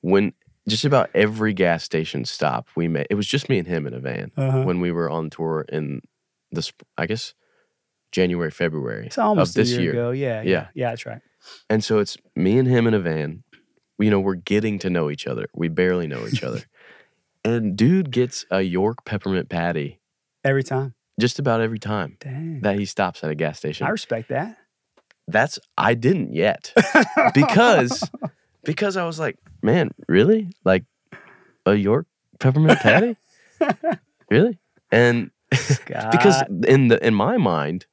when 0.00 0.32
just 0.68 0.84
about 0.84 1.10
every 1.14 1.52
gas 1.52 1.82
station 1.84 2.24
stop 2.24 2.68
we 2.76 2.88
made 2.88 3.06
it 3.10 3.14
was 3.14 3.26
just 3.26 3.48
me 3.48 3.58
and 3.58 3.66
him 3.66 3.86
in 3.86 3.94
a 3.94 3.98
van 3.98 4.30
Uh-huh. 4.36 4.62
when 4.62 4.80
we 4.80 4.92
were 4.92 5.10
on 5.10 5.30
tour 5.30 5.64
in 5.72 6.00
the 6.52 6.70
i 6.98 7.06
guess 7.06 7.34
january 8.12 8.50
february 8.50 9.06
It's 9.06 9.18
almost 9.18 9.50
of 9.50 9.54
this 9.62 9.70
a 9.70 9.72
year, 9.74 9.80
year 9.82 9.92
ago. 9.92 10.10
Yeah, 10.10 10.42
yeah, 10.42 10.50
Yeah. 10.50 10.66
yeah. 10.74 10.90
That's 10.90 11.06
right. 11.06 11.20
and 11.68 11.82
so 11.84 11.98
it's 11.98 12.16
me 12.36 12.58
and 12.58 12.66
him 12.68 12.86
in 12.86 12.94
a 12.94 13.00
van 13.00 13.42
you 13.98 14.10
know 14.10 14.20
we're 14.20 14.34
getting 14.34 14.78
to 14.80 14.90
know 14.90 15.10
each 15.10 15.26
other 15.26 15.46
we 15.54 15.68
barely 15.68 16.06
know 16.06 16.26
each 16.26 16.42
other 16.42 16.60
and 17.44 17.76
dude 17.76 18.10
gets 18.10 18.44
a 18.50 18.62
York 18.62 19.04
peppermint 19.04 19.48
patty 19.48 20.00
Every 20.42 20.62
time. 20.62 20.94
just 21.20 21.38
about 21.38 21.60
every 21.60 21.78
time 21.78 22.16
Dang. 22.20 22.60
that 22.62 22.78
he 22.78 22.84
stops 22.86 23.22
at 23.22 23.30
a 23.30 23.34
gas 23.34 23.58
station. 23.58 23.86
I 23.86 23.90
respect 23.90 24.28
that. 24.30 24.56
That's 25.28 25.58
I 25.76 25.92
didn't 25.94 26.32
yet 26.34 26.72
because 27.34 28.02
because 28.64 28.96
I 28.96 29.04
was 29.04 29.18
like, 29.18 29.36
man, 29.62 29.90
really? 30.08 30.50
Like 30.64 30.84
a 31.66 31.74
York 31.74 32.06
peppermint 32.38 32.80
patty? 32.80 33.16
really? 34.30 34.58
And 34.90 35.30
because 35.50 36.42
in 36.66 36.88
the 36.88 36.98
in 37.06 37.14
my 37.14 37.36
mind, 37.36 37.86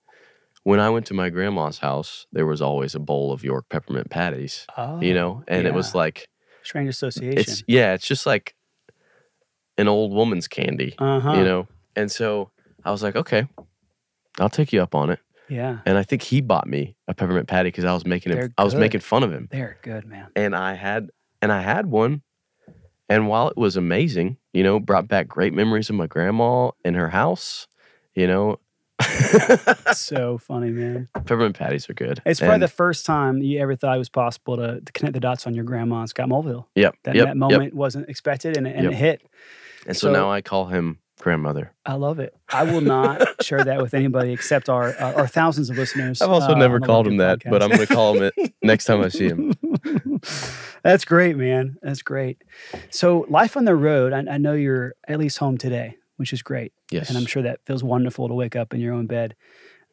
when 0.67 0.81
I 0.81 0.89
went 0.89 1.05
to 1.05 1.13
my 1.13 1.29
grandma's 1.29 1.77
house, 1.77 2.27
there 2.33 2.45
was 2.45 2.61
always 2.61 2.93
a 2.93 2.99
bowl 2.99 3.31
of 3.31 3.41
York 3.41 3.69
peppermint 3.69 4.09
patties. 4.09 4.67
oh, 4.75 4.99
you 4.99 5.13
know, 5.13 5.41
and 5.47 5.65
it 5.65 5.73
was 5.73 5.95
like 5.95 6.27
strange 6.61 6.89
association. 6.89 7.39
it's 7.39 7.63
yeah, 7.67 7.93
it's 7.93 8.05
just 8.05 8.25
like 8.25 8.53
an 9.77 9.87
old 9.87 10.11
woman's 10.11 10.49
candy, 10.49 10.93
uh-huh. 10.97 11.35
you 11.35 11.45
know. 11.45 11.69
And 11.95 12.11
so 12.11 12.51
I 12.83 12.91
was 12.91 13.01
like, 13.01 13.15
okay, 13.15 13.47
I'll 14.39 14.49
take 14.49 14.73
you 14.73 14.81
up 14.81 14.93
on 14.93 15.09
it. 15.09 15.19
Yeah. 15.47 15.79
And 15.85 15.97
I 15.97 16.03
think 16.03 16.21
he 16.21 16.41
bought 16.41 16.67
me 16.67 16.97
a 17.07 17.13
peppermint 17.13 17.47
patty 17.47 17.69
because 17.69 17.85
I 17.85 17.93
was 17.93 18.05
making 18.05 18.33
him, 18.33 18.53
I 18.57 18.65
was 18.65 18.75
making 18.75 18.99
fun 18.99 19.23
of 19.23 19.31
him, 19.31 19.47
They're 19.49 19.77
good, 19.81 20.05
man. 20.05 20.27
and 20.35 20.53
I 20.53 20.73
had 20.73 21.11
and 21.41 21.49
I 21.49 21.61
had 21.61 21.85
one, 21.85 22.23
and 23.07 23.29
while 23.29 23.47
it 23.47 23.55
was 23.55 23.77
amazing, 23.77 24.35
you 24.51 24.63
know, 24.63 24.81
brought 24.81 25.07
back 25.07 25.29
great 25.29 25.53
memories 25.53 25.89
of 25.89 25.95
my 25.95 26.07
grandma 26.07 26.71
and 26.83 26.97
her 26.97 27.07
house, 27.07 27.69
you 28.13 28.27
know. 28.27 28.59
so 29.93 30.37
funny, 30.37 30.69
man. 30.69 31.07
peppermint 31.13 31.57
patties 31.57 31.89
are 31.89 31.93
good. 31.93 32.21
It's 32.25 32.39
probably 32.39 32.55
And- 32.55 32.63
the 32.63 32.67
first 32.67 33.05
time 33.05 33.39
you 33.41 33.59
ever 33.59 33.75
thought 33.75 33.95
it 33.95 33.99
was 33.99 34.09
possible 34.09 34.57
to, 34.57 34.81
to 34.81 34.91
connect 34.93 35.13
the 35.13 35.19
dots 35.19 35.47
on 35.47 35.53
your 35.53 35.63
grandma 35.63 36.01
in 36.01 36.07
Scott 36.07 36.29
Mulvahill. 36.29 36.65
yep, 36.75 36.95
That, 37.03 37.15
yep, 37.15 37.23
that 37.25 37.29
yep. 37.29 37.37
moment 37.37 37.73
wasn't 37.73 38.09
expected 38.09 38.57
and, 38.57 38.67
it- 38.67 38.75
and 38.75 38.83
Yep. 38.85 38.91
it 38.93 38.95
hit. 38.95 39.21
And 39.87 39.95
so, 39.97 40.07
so- 40.07 40.13
now 40.13 40.31
I 40.31 40.41
call 40.41 40.65
him 40.67 40.99
grandmother. 41.19 41.73
I 41.85 41.93
love 41.93 42.19
it. 42.19 42.35
I 42.49 42.63
will 42.63 42.81
not 42.81 43.21
share 43.43 43.63
that 43.63 43.81
with 43.81 43.93
anybody 43.93 44.31
except 44.33 44.69
our 44.69 44.89
uh, 44.99 45.13
our 45.13 45.27
thousands 45.27 45.69
of 45.69 45.77
listeners. 45.77 46.21
I've 46.21 46.29
also 46.29 46.51
uh, 46.53 46.55
never 46.57 46.79
called 46.79 47.07
Love 47.07 47.13
him 47.13 47.17
Good 47.17 47.41
that, 47.43 47.49
but. 47.49 47.63
I'm 47.63 47.69
going 47.69 47.85
to 47.85 47.93
call 47.93 48.15
him 48.17 48.31
it 48.35 48.53
next 48.61 48.85
time 48.85 49.01
I 49.01 49.09
see 49.09 49.27
him. 49.27 49.53
That's 50.83 51.05
great, 51.05 51.35
man. 51.37 51.77
That's 51.81 52.01
great. 52.01 52.43
So, 52.91 53.25
life 53.29 53.57
on 53.57 53.65
the 53.65 53.75
road, 53.75 54.13
I, 54.13 54.19
I 54.33 54.37
know 54.37 54.53
you're 54.53 54.93
at 55.07 55.19
least 55.19 55.37
home 55.39 55.57
today, 55.57 55.95
which 56.17 56.33
is 56.33 56.41
great. 56.41 56.73
Yes. 56.91 57.09
And 57.09 57.17
I'm 57.17 57.25
sure 57.25 57.41
that 57.43 57.61
feels 57.65 57.83
wonderful 57.83 58.27
to 58.27 58.33
wake 58.33 58.55
up 58.55 58.73
in 58.73 58.79
your 58.79 58.93
own 58.93 59.07
bed. 59.07 59.35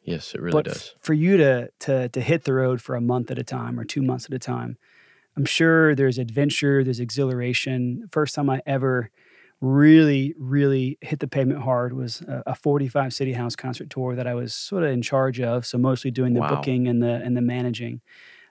Yes, 0.03 0.35
it 0.35 0.41
really 0.41 0.51
but 0.51 0.67
f- 0.67 0.73
does. 0.73 0.93
for 0.99 1.13
you 1.13 1.37
to, 1.37 1.69
to, 1.79 2.09
to 2.09 2.21
hit 2.21 2.43
the 2.43 2.53
road 2.53 2.81
for 2.81 2.95
a 2.95 3.01
month 3.01 3.31
at 3.31 3.39
a 3.39 3.43
time 3.43 3.79
or 3.79 3.83
two 3.83 4.01
months 4.03 4.25
at 4.25 4.33
a 4.33 4.39
time, 4.39 4.77
I'm 5.35 5.45
sure 5.45 5.95
there's 5.95 6.17
adventure, 6.17 6.83
there's 6.83 6.99
exhilaration. 6.99 8.07
First 8.11 8.35
time 8.35 8.49
I 8.49 8.61
ever 8.65 9.09
really, 9.61 10.35
really 10.37 10.97
hit 11.01 11.19
the 11.19 11.27
pavement 11.27 11.61
hard 11.61 11.93
was 11.93 12.21
a, 12.21 12.43
a 12.47 12.55
45 12.55 13.13
City 13.13 13.33
House 13.33 13.55
concert 13.55 13.89
tour 13.89 14.15
that 14.15 14.27
I 14.27 14.35
was 14.35 14.53
sort 14.53 14.83
of 14.83 14.91
in 14.91 15.01
charge 15.01 15.39
of. 15.41 15.65
So, 15.65 15.77
mostly 15.77 16.11
doing 16.11 16.33
the 16.33 16.41
Wow. 16.41 16.55
booking 16.55 16.87
and 16.87 17.01
the, 17.01 17.15
and 17.23 17.35
the 17.35 17.41
managing 17.41 18.01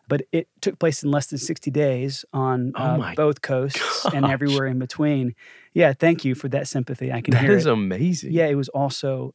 but 0.07 0.21
it 0.33 0.49
took 0.61 0.79
place 0.79 1.03
in 1.03 1.11
less 1.11 1.29
than 1.29 1.39
60 1.39 1.71
days 1.71 2.27
on 2.33 2.73
Oh 2.77 2.83
uh, 3.01 3.15
both 3.15 3.41
coasts 3.41 4.05
and 4.13 4.27
everywhere 4.27 4.67
in 4.67 4.79
between. 4.79 5.35
Yeah, 5.75 5.93
thank 5.93 6.25
you 6.25 6.35
for 6.35 6.49
that 6.49 6.69
sympathy. 6.69 7.13
I 7.13 7.21
can 7.21 7.33
That 7.33 7.43
hear 7.43 7.53
is 7.57 7.67
it. 7.67 7.73
amazing. 7.73 8.33
yeah, 8.33 8.47
it 8.47 8.55
was 8.55 8.69
also, 8.71 9.35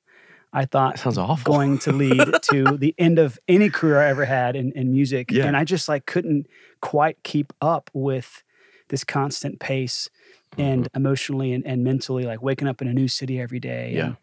I 0.54 0.65
thought, 0.65 0.95
That 0.95 1.02
sounds 1.02 1.17
awful. 1.17 1.54
going 1.54 1.78
to 1.80 1.91
lead 1.91 2.28
to 2.52 2.78
the 2.78 2.95
end 2.97 3.19
of 3.19 3.38
any 3.47 3.69
career 3.69 3.99
I 4.02 4.08
ever 4.10 4.25
had 4.25 4.56
in, 4.56 4.71
in 4.71 4.91
music. 4.91 5.30
Yeah. 5.32 5.45
And 5.45 5.56
I 5.58 5.63
just 5.65 5.88
like 5.89 6.06
couldn't 6.06 6.47
quite 6.82 7.17
keep 7.23 7.52
up 7.62 7.89
with 7.93 8.41
this 8.88 9.04
constant 9.04 9.60
pace 9.60 10.10
and 10.58 10.86
Mm-hmm. 10.86 10.97
emotionally 10.97 11.54
and, 11.54 11.63
and 11.67 11.84
mentally, 11.84 12.23
like 12.23 12.41
waking 12.41 12.67
up 12.67 12.82
in 12.82 12.88
a 12.88 12.93
new 12.93 13.08
city 13.08 13.39
every 13.39 13.60
day. 13.60 13.91
Yeah. 13.95 14.06
And, 14.06 14.17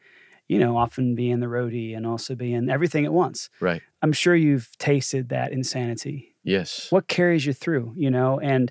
you 0.48 0.58
know, 0.58 0.76
often 0.76 1.14
being 1.14 1.38
the 1.40 1.46
roadie 1.46 1.96
and 1.96 2.04
also 2.06 2.34
being 2.34 2.68
everything 2.70 3.04
at 3.04 3.12
once. 3.12 3.48
Right. 3.60 3.82
I'm 4.02 4.12
sure 4.12 4.34
you've 4.34 4.70
tasted 4.78 5.28
that 5.28 5.52
insanity 5.52 6.34
Yes. 6.42 6.86
what 6.90 7.08
carries 7.08 7.44
you 7.46 7.52
through 7.52 7.92
you 7.96 8.08
know 8.08 8.38
and 8.38 8.70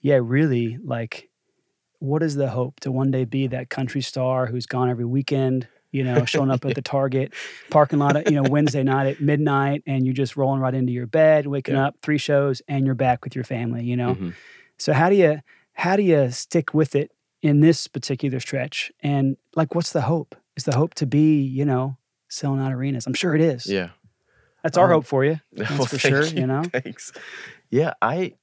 yeah 0.00 0.20
really 0.22 0.78
like 0.84 1.28
what 2.02 2.22
is 2.22 2.34
the 2.34 2.48
hope 2.50 2.80
to 2.80 2.90
one 2.90 3.10
day 3.12 3.24
be 3.24 3.46
that 3.46 3.70
country 3.70 4.00
star 4.00 4.46
who's 4.46 4.66
gone 4.66 4.90
every 4.90 5.04
weekend 5.04 5.68
you 5.92 6.02
know 6.02 6.24
showing 6.24 6.50
up 6.50 6.64
at 6.64 6.74
the 6.74 6.82
target 6.82 7.32
parking 7.70 7.98
lot 8.00 8.16
at 8.16 8.28
you 8.30 8.36
know 8.40 8.48
wednesday 8.50 8.82
night 8.82 9.06
at 9.06 9.20
midnight 9.20 9.82
and 9.86 10.04
you're 10.04 10.14
just 10.24 10.36
rolling 10.36 10.60
right 10.60 10.74
into 10.74 10.92
your 10.92 11.06
bed 11.06 11.46
waking 11.46 11.74
Yeah. 11.76 11.86
up 11.86 11.94
three 12.02 12.18
shows 12.18 12.60
and 12.66 12.86
you're 12.86 12.94
back 12.96 13.22
with 13.24 13.34
your 13.36 13.44
family 13.44 13.84
you 13.84 13.96
know 13.96 14.14
Mhm. 14.16 14.34
so 14.78 14.92
how 14.92 15.08
do 15.10 15.16
you 15.16 15.40
how 15.74 15.94
do 15.96 16.02
you 16.02 16.30
stick 16.30 16.74
with 16.74 16.96
it 16.96 17.12
in 17.40 17.60
this 17.60 17.86
particular 17.88 18.40
stretch 18.40 18.90
and 19.00 19.36
like 19.54 19.74
what's 19.74 19.92
the 19.92 20.02
hope 20.02 20.34
is 20.56 20.64
the 20.64 20.74
hope 20.76 20.94
to 20.94 21.06
be 21.06 21.40
you 21.42 21.64
know 21.64 21.96
selling 22.28 22.60
out 22.60 22.72
arenas 22.72 23.06
i'm 23.06 23.14
sure 23.14 23.34
it 23.34 23.40
is 23.42 23.66
Yeah. 23.66 23.90
that's 24.64 24.76
our 24.78 24.86
Um, 24.86 24.92
hope 24.92 25.06
for 25.06 25.24
you 25.24 25.40
that's 25.52 25.70
Well, 25.70 25.86
for 25.86 25.98
sure 25.98 26.24
you 26.24 26.46
know 26.46 26.62
Thanks. 26.72 27.12
Yeah, 27.70 27.94
I 28.02 28.34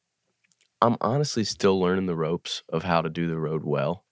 I'm 0.81 0.97
honestly 1.01 1.43
still 1.43 1.79
learning 1.79 2.05
the 2.05 2.15
ropes 2.15 2.63
of 2.69 2.83
how 2.83 3.01
to 3.01 3.09
do 3.09 3.27
the 3.27 3.39
road 3.39 3.63
well. 3.63 4.05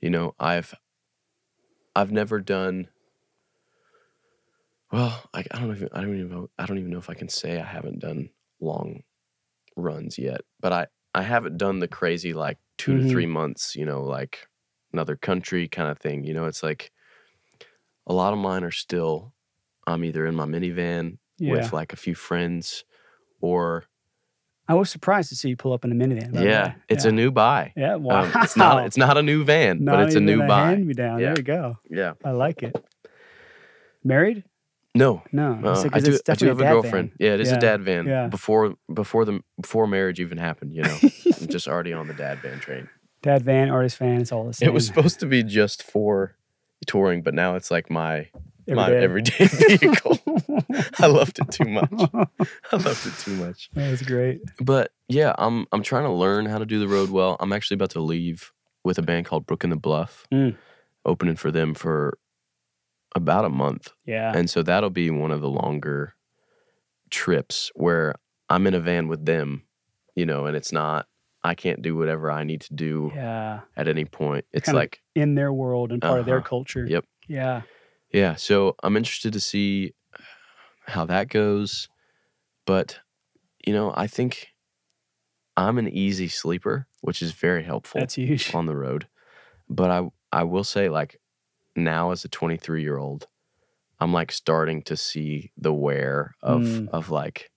You 0.00 0.10
know, 0.10 0.34
I've 0.40 0.74
I've 1.94 2.12
never 2.12 2.40
done 2.40 2.88
well, 4.90 5.28
I, 5.34 5.44
I 5.50 5.58
don't 5.60 5.76
even 5.76 5.88
I 5.92 6.00
don't 6.00 6.14
even 6.16 6.30
know 6.30 6.50
I 6.58 6.66
don't 6.66 6.78
even 6.78 6.90
know 6.90 6.98
if 6.98 7.10
I 7.10 7.14
can 7.14 7.28
say 7.28 7.60
I 7.60 7.64
haven't 7.64 7.98
done 8.00 8.30
long 8.60 9.02
runs 9.76 10.18
yet, 10.18 10.42
but 10.60 10.72
I 10.72 10.88
I 11.14 11.22
haven't 11.22 11.58
done 11.58 11.80
the 11.80 11.88
crazy 11.88 12.34
like 12.34 12.58
2 12.78 12.94
Mhm. 12.94 12.96
to 12.96 13.04
3 13.04 13.26
months, 13.26 13.76
you 13.76 13.86
know, 13.86 14.02
like 14.04 14.48
another 14.92 15.16
country 15.16 15.68
kind 15.68 15.90
of 15.90 15.98
thing. 15.98 16.24
You 16.24 16.34
know, 16.34 16.46
it's 16.46 16.62
like 16.64 16.92
a 18.06 18.12
lot 18.12 18.32
of 18.32 18.38
mine 18.38 18.64
are 18.64 18.70
still 18.70 19.34
I'm 19.86 20.04
either 20.04 20.26
in 20.26 20.34
my 20.34 20.44
minivan 20.46 21.18
yeah 21.38 21.46
with 21.46 21.72
like 21.72 21.92
a 21.92 21.96
few 21.96 22.14
friends 22.14 22.84
or 23.40 23.84
I 24.68 24.74
was 24.74 24.90
surprised 24.90 25.30
to 25.30 25.36
see 25.36 25.48
you 25.48 25.56
pull 25.56 25.72
up 25.72 25.84
in 25.84 25.92
a 25.92 25.94
minivan. 25.94 26.34
yeah 26.44 26.74
it's 26.88 27.04
a 27.06 27.12
new 27.12 27.30
buy 27.30 27.72
yeah. 27.76 27.94
Wow. 27.96 28.24
um, 28.24 28.32
it's 28.42 28.56
not 28.56 28.84
it's 28.86 28.96
not 28.98 29.16
a 29.16 29.22
new 29.22 29.42
van 29.44 29.84
Not 29.84 29.92
but 29.96 30.06
it's 30.06 30.14
a 30.16 30.20
new 30.20 30.46
buy 30.46 30.70
Hand 30.70 30.86
me 30.86 30.94
down. 30.94 31.18
Yeah. 31.20 31.26
There 31.28 31.36
you 31.38 31.42
go. 31.42 31.78
yeah 31.90 32.12
I 32.24 32.30
like 32.32 32.62
it. 32.62 32.76
Married? 34.04 34.44
no 34.94 35.22
No. 35.32 35.52
uh, 35.64 35.72
It's 35.72 35.82
like- 35.84 35.96
I 35.96 36.00
do, 36.00 36.18
I 36.28 36.34
do 36.34 36.46
have 36.46 36.60
a 36.60 36.62
dad 36.62 36.72
girlfriend 36.72 37.08
van. 37.10 37.16
yeah 37.20 37.34
it 37.34 37.40
is 37.40 37.50
Yeah, 37.50 37.56
a 37.56 37.60
dad 37.60 37.82
van 37.82 38.06
yeah. 38.06 38.26
before 38.28 38.74
before 38.92 39.24
the 39.24 39.40
before 39.60 39.86
marriage 39.86 40.18
even 40.20 40.38
happened 40.38 40.74
you 40.74 40.82
know 40.82 40.96
I'm 41.40 41.48
just 41.48 41.68
already 41.68 41.92
on 41.92 42.06
the 42.08 42.14
dad 42.14 42.38
van 42.40 42.58
train 42.60 42.88
Dad 43.20 43.42
van, 43.42 43.68
artist 43.68 43.98
van. 43.98 44.20
It's 44.20 44.30
all 44.30 44.44
the 44.46 44.52
same. 44.52 44.68
it 44.68 44.72
was 44.72 44.86
supposed 44.86 45.18
to 45.20 45.26
be 45.26 45.42
just 45.42 45.82
for 45.82 46.36
touring 46.86 47.22
but 47.22 47.34
now 47.34 47.56
it's 47.56 47.70
like 47.70 47.90
my 47.90 48.28
Every 48.68 48.74
my 48.76 48.90
day. 48.90 49.02
everyday 49.02 49.46
vehicle 49.78 50.18
i 51.00 51.06
loved 51.06 51.38
it 51.38 51.50
too 51.50 51.64
much 51.64 51.88
i 52.72 52.76
loved 52.76 53.06
it 53.06 53.14
too 53.18 53.34
much 53.36 53.70
That 53.74 53.90
was 53.90 54.02
great. 54.02 54.40
but 54.60 54.92
yeah 55.08 55.34
i'm 55.38 55.66
i'm 55.72 55.82
trying 55.82 56.04
to 56.04 56.12
learn 56.12 56.46
how 56.46 56.58
to 56.58 56.66
do 56.66 56.78
the 56.78 56.88
road 56.88 57.10
well 57.10 57.36
i'm 57.40 57.52
actually 57.52 57.76
about 57.76 57.90
to 57.90 58.00
leave 58.00 58.52
with 58.84 58.98
a 58.98 59.02
band 59.02 59.26
called 59.26 59.46
Brook 59.46 59.64
and 59.64 59.72
the 59.72 59.76
Bluff 59.76 60.26
Mm. 60.32 60.56
opening 61.04 61.36
for 61.36 61.50
them 61.50 61.74
for 61.74 62.18
about 63.16 63.44
a 63.44 63.48
month 63.50 63.88
Yeah. 64.04 64.32
and 64.36 64.48
so 64.50 64.62
that'll 64.62 64.90
be 64.90 65.10
one 65.10 65.30
of 65.32 65.40
the 65.40 65.48
longer 65.50 66.14
trips 67.10 67.70
where 67.74 68.14
i'm 68.50 68.66
in 68.66 68.74
a 68.74 68.80
van 68.80 69.08
with 69.08 69.24
them 69.24 69.62
you 70.14 70.26
know 70.26 70.44
and 70.46 70.56
it's 70.56 70.72
not 70.72 71.06
i 71.42 71.54
can't 71.54 71.80
do 71.80 71.96
whatever 71.96 72.30
i 72.30 72.44
need 72.44 72.60
to 72.62 72.74
do 72.74 73.10
yeah. 73.14 73.60
at 73.76 73.88
any 73.88 74.04
point 74.04 74.44
it's 74.52 74.66
Kinda 74.66 74.78
like 74.78 75.00
In 75.14 75.34
their 75.36 75.52
world 75.52 75.90
and 75.92 76.02
part 76.02 76.20
of 76.20 76.26
their 76.26 76.38
Uh-huh. 76.38 76.48
culture. 76.48 76.84
Yep. 76.86 77.04
Yeah. 77.28 77.62
Yeah 78.12 78.34
so 78.34 78.74
i'm 78.82 78.96
interested 78.96 79.32
to 79.32 79.40
see 79.40 79.92
how 80.86 81.04
that 81.04 81.28
goes 81.28 81.88
but 82.66 83.00
you 83.66 83.72
know 83.72 83.92
i 83.96 84.06
think 84.06 84.48
i'm 85.56 85.78
an 85.78 85.88
easy 85.88 86.28
sleeper 86.28 86.86
which 87.00 87.22
is 87.22 87.32
very 87.32 87.62
helpful 87.64 88.00
That's 88.00 88.14
huge. 88.14 88.54
on 88.54 88.66
the 88.66 88.76
road. 88.76 89.06
But 89.68 89.90
I 89.90 90.08
I 90.32 90.42
will 90.44 90.64
say 90.64 90.88
like 90.88 91.20
now 91.76 92.10
as 92.10 92.24
a 92.24 92.28
23 92.28 92.82
year 92.82 92.96
old, 92.98 93.28
I'm 94.00 94.12
like 94.12 94.32
starting 94.32 94.82
to 94.84 94.96
see 94.96 95.52
the 95.56 95.72
wear 95.72 96.34
of 96.42 96.62
Mm. 96.62 96.88
of 96.90 97.10
like 97.10 97.50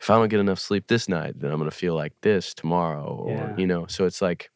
if 0.00 0.10
I 0.10 0.16
don't 0.16 0.28
get 0.28 0.40
enough 0.40 0.58
sleep 0.58 0.86
this 0.88 1.08
night, 1.08 1.34
then 1.38 1.50
I'm 1.52 1.58
gonna 1.58 1.70
feel 1.70 1.94
like 1.94 2.14
this 2.22 2.54
tomorrow, 2.54 3.04
or 3.06 3.50
Yeah. 3.50 3.54
you 3.58 3.66
know. 3.66 3.86
So 3.86 4.06
it's 4.06 4.20
like, 4.22 4.50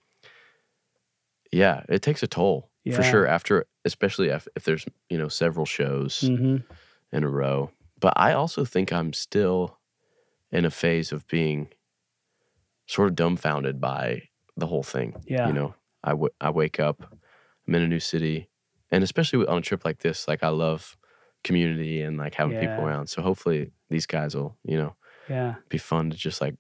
yeah, 1.53 1.85
it 1.89 2.03
takes 2.03 2.23
a 2.23 2.27
toll 2.27 2.71
Yeah. 2.85 2.97
for 2.97 3.03
sure. 3.03 3.27
After 3.27 3.67
especially 3.85 4.29
if, 4.29 4.47
if 4.57 4.65
there's 4.65 4.87
you 5.11 5.19
know 5.19 5.29
several 5.29 5.67
shows 5.67 6.21
hmm 6.21 6.57
in 7.13 7.23
a 7.25 7.29
row. 7.29 7.71
But 8.01 8.13
I 8.17 8.33
also 8.33 8.65
think 8.65 8.93
I'm 8.93 9.13
still 9.13 9.79
in 10.51 10.65
a 10.65 10.71
phase 10.71 11.13
of 11.13 11.27
being 11.29 11.69
sort 12.87 13.09
of 13.09 13.15
dumbfounded 13.17 13.81
by 13.81 14.23
the 14.57 14.67
whole 14.67 14.83
thing. 14.83 15.15
Yeah. 15.27 15.47
You 15.47 15.53
know, 15.53 15.75
I, 16.03 16.11
w- 16.11 16.35
I 16.41 16.51
wake 16.51 16.79
up, 16.81 17.17
I'm 17.67 17.75
in 17.75 17.83
a 17.83 17.89
new 17.89 18.01
city, 18.01 18.49
and 18.91 19.03
especially 19.05 19.47
on 19.47 19.59
a 19.59 19.63
trip 19.63 19.85
like 19.85 20.01
this, 20.01 20.29
like 20.29 20.43
I 20.43 20.49
love 20.49 20.97
community 21.45 22.03
and 22.03 22.19
like 22.19 22.35
having 22.35 22.59
people 22.59 22.85
around. 22.85 23.07
So 23.09 23.23
hopefully 23.23 23.71
these 23.91 24.07
guys 24.07 24.35
will, 24.35 24.57
you 24.65 24.77
know, 24.77 24.97
Yeah. 25.29 25.55
be 25.69 25.79
fun 25.79 26.11
to 26.11 26.17
just 26.17 26.41
like 26.41 26.57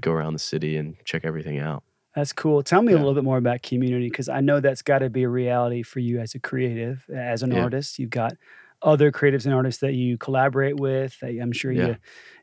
go 0.00 0.12
around 0.12 0.32
the 0.34 0.38
city 0.38 0.76
and 0.76 0.96
check 1.04 1.24
everything 1.24 1.58
out. 1.58 1.84
That's 2.16 2.32
cool. 2.32 2.62
Tell 2.62 2.80
me 2.82 2.92
a 2.94 2.96
little 2.96 3.14
bit 3.14 3.24
more 3.24 3.36
about 3.36 3.62
community 3.62 4.08
because 4.08 4.28
I 4.30 4.40
know 4.40 4.58
that's 4.58 4.80
got 4.82 5.00
to 5.00 5.10
be 5.10 5.22
a 5.24 5.28
reality 5.28 5.82
for 5.82 6.00
you 6.00 6.18
as 6.18 6.34
a 6.34 6.40
creative, 6.40 7.04
as 7.14 7.42
an 7.42 7.52
Yeah. 7.52 7.62
artist. 7.62 7.98
You've 7.98 8.10
got 8.10 8.32
other 8.82 9.12
creatives 9.12 9.44
and 9.44 9.54
artists 9.54 9.80
that 9.82 9.92
you 9.92 10.16
collaborate 10.16 10.80
with. 10.80 11.20
That 11.20 11.38
I'm 11.40 11.52
sure 11.52 11.72
Yeah. 11.72 11.86
you, 11.88 11.96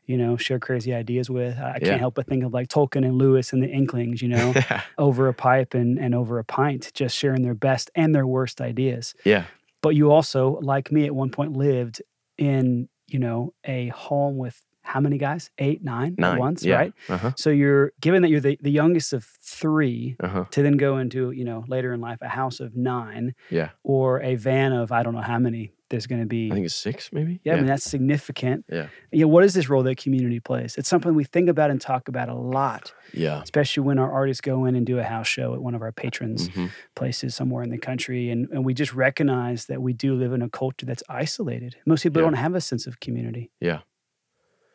you 0.06 0.16
know, 0.16 0.36
share 0.36 0.60
crazy 0.60 0.94
ideas 0.94 1.28
with. 1.28 1.58
I 1.58 1.72
I 1.74 1.78
can't 1.80 1.98
help 2.00 2.14
but 2.14 2.26
think 2.28 2.44
of 2.44 2.52
like 2.54 2.68
Tolkien 2.68 3.04
and 3.04 3.18
Lewis 3.18 3.52
and 3.52 3.60
the 3.62 3.68
Inklings. 3.68 4.22
You 4.22 4.28
know, 4.28 4.54
over 4.98 5.26
a 5.28 5.34
pipe 5.34 5.74
and 5.74 5.98
and 5.98 6.14
over 6.14 6.38
a 6.38 6.44
pint, 6.44 6.92
just 6.94 7.16
sharing 7.16 7.42
their 7.42 7.54
best 7.54 7.90
and 7.96 8.14
their 8.14 8.26
worst 8.28 8.60
ideas. 8.60 9.14
yeah. 9.24 9.44
But 9.82 9.96
you 9.96 10.10
also, 10.12 10.58
like 10.62 10.90
me, 10.92 11.04
at 11.04 11.14
one 11.14 11.30
point 11.30 11.52
lived 11.52 12.00
in 12.38 12.88
you 13.08 13.18
know 13.18 13.54
a 13.64 13.88
home 13.88 14.36
with 14.36 14.60
how 14.84 15.00
many 15.00 15.18
guys? 15.18 15.50
Eight, 15.58 15.82
nine, 15.82 16.14
Nine. 16.18 16.34
at 16.34 16.38
once, 16.38 16.64
yeah. 16.64 16.76
right? 16.76 16.92
Uh-huh. 17.08 17.32
So 17.36 17.50
you're 17.50 17.92
given 18.00 18.22
that 18.22 18.28
you're 18.30 18.40
the, 18.40 18.58
the 18.62 18.70
youngest 18.70 19.12
of 19.12 19.24
three 19.42 20.16
Uh-huh. 20.20 20.44
to 20.50 20.62
then 20.62 20.76
go 20.76 20.98
into, 20.98 21.30
you 21.32 21.44
know, 21.44 21.64
later 21.68 21.92
in 21.92 22.00
life 22.00 22.18
a 22.22 22.28
house 22.28 22.60
of 22.60 22.76
nine 22.76 23.34
Yeah. 23.50 23.70
or 23.82 24.20
a 24.22 24.36
van 24.36 24.72
of 24.72 24.92
I 24.92 25.02
don't 25.02 25.14
know 25.14 25.20
how 25.22 25.38
many 25.38 25.72
there's 25.90 26.06
going 26.06 26.20
to 26.22 26.26
be. 26.26 26.50
I 26.50 26.54
think 26.54 26.66
it's 26.66 26.74
six, 26.74 27.12
maybe. 27.12 27.40
yeah, 27.44 27.52
I 27.52 27.56
mean 27.56 27.66
that's 27.66 27.84
significant. 27.84 28.64
Yeah. 28.70 28.88
You 29.12 29.20
know, 29.22 29.28
what 29.28 29.44
is 29.44 29.54
this 29.54 29.68
role 29.68 29.82
that 29.84 29.96
community 29.96 30.40
plays? 30.40 30.76
It's 30.76 30.88
something 30.88 31.14
we 31.14 31.24
think 31.24 31.48
about 31.48 31.70
and 31.70 31.80
talk 31.80 32.08
about 32.08 32.28
a 32.28 32.34
lot, 32.34 32.92
yeah. 33.12 33.42
especially 33.42 33.82
when 33.84 33.98
our 33.98 34.10
artists 34.10 34.40
go 34.40 34.64
in 34.64 34.74
and 34.74 34.84
do 34.86 34.98
a 34.98 35.04
house 35.04 35.28
show 35.28 35.54
at 35.54 35.62
one 35.62 35.74
of 35.74 35.82
our 35.82 35.92
patrons' 35.92 36.48
Mhm. 36.48 36.70
places 36.96 37.34
somewhere 37.36 37.62
in 37.62 37.70
the 37.70 37.78
country, 37.78 38.30
and 38.30 38.48
and 38.50 38.64
we 38.64 38.74
just 38.74 38.92
recognize 38.94 39.66
that 39.66 39.80
we 39.82 39.92
do 39.92 40.14
live 40.14 40.32
in 40.32 40.42
a 40.42 40.48
culture 40.48 40.86
that's 40.86 41.02
isolated. 41.08 41.76
Most 41.86 42.02
people 42.02 42.20
Yeah. 42.22 42.26
don't 42.28 42.34
have 42.46 42.54
a 42.54 42.60
sense 42.60 42.86
of 42.88 42.98
community. 43.00 43.50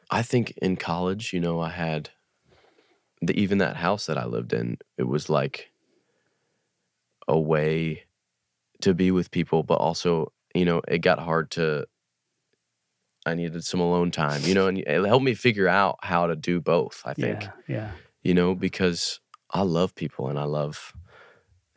I 0.09 0.21
think 0.21 0.51
in 0.57 0.75
college, 0.75 1.33
you 1.33 1.39
know, 1.39 1.59
I 1.59 1.69
had 1.69 2.09
the, 3.21 3.37
even 3.39 3.59
that 3.59 3.75
house 3.77 4.05
that 4.07 4.17
I 4.17 4.25
lived 4.25 4.53
in, 4.53 4.77
it 4.97 5.03
was 5.03 5.29
like 5.29 5.71
a 7.27 7.39
way 7.39 8.03
to 8.81 8.93
be 8.93 9.11
with 9.11 9.29
people, 9.31 9.63
but 9.63 9.75
also, 9.75 10.31
you 10.55 10.65
know, 10.65 10.81
it 10.87 10.99
got 10.99 11.19
hard 11.19 11.51
to, 11.51 11.85
I 13.25 13.35
needed 13.35 13.63
some 13.65 13.81
alone 13.81 14.11
time, 14.11 14.41
you 14.43 14.53
know, 14.53 14.67
and 14.67 14.77
it 14.79 15.05
helped 15.05 15.25
me 15.25 15.33
figure 15.35 15.67
out 15.67 15.97
how 16.01 16.27
to 16.27 16.35
do 16.35 16.59
both, 16.61 17.01
I 17.05 17.13
think, 17.13 17.43
Yeah, 17.43 17.51
yeah, 17.67 17.91
you 18.23 18.33
know, 18.33 18.55
because 18.55 19.19
I 19.51 19.61
love 19.61 19.93
people 19.93 20.29
and 20.29 20.39
I 20.39 20.45
love 20.45 20.93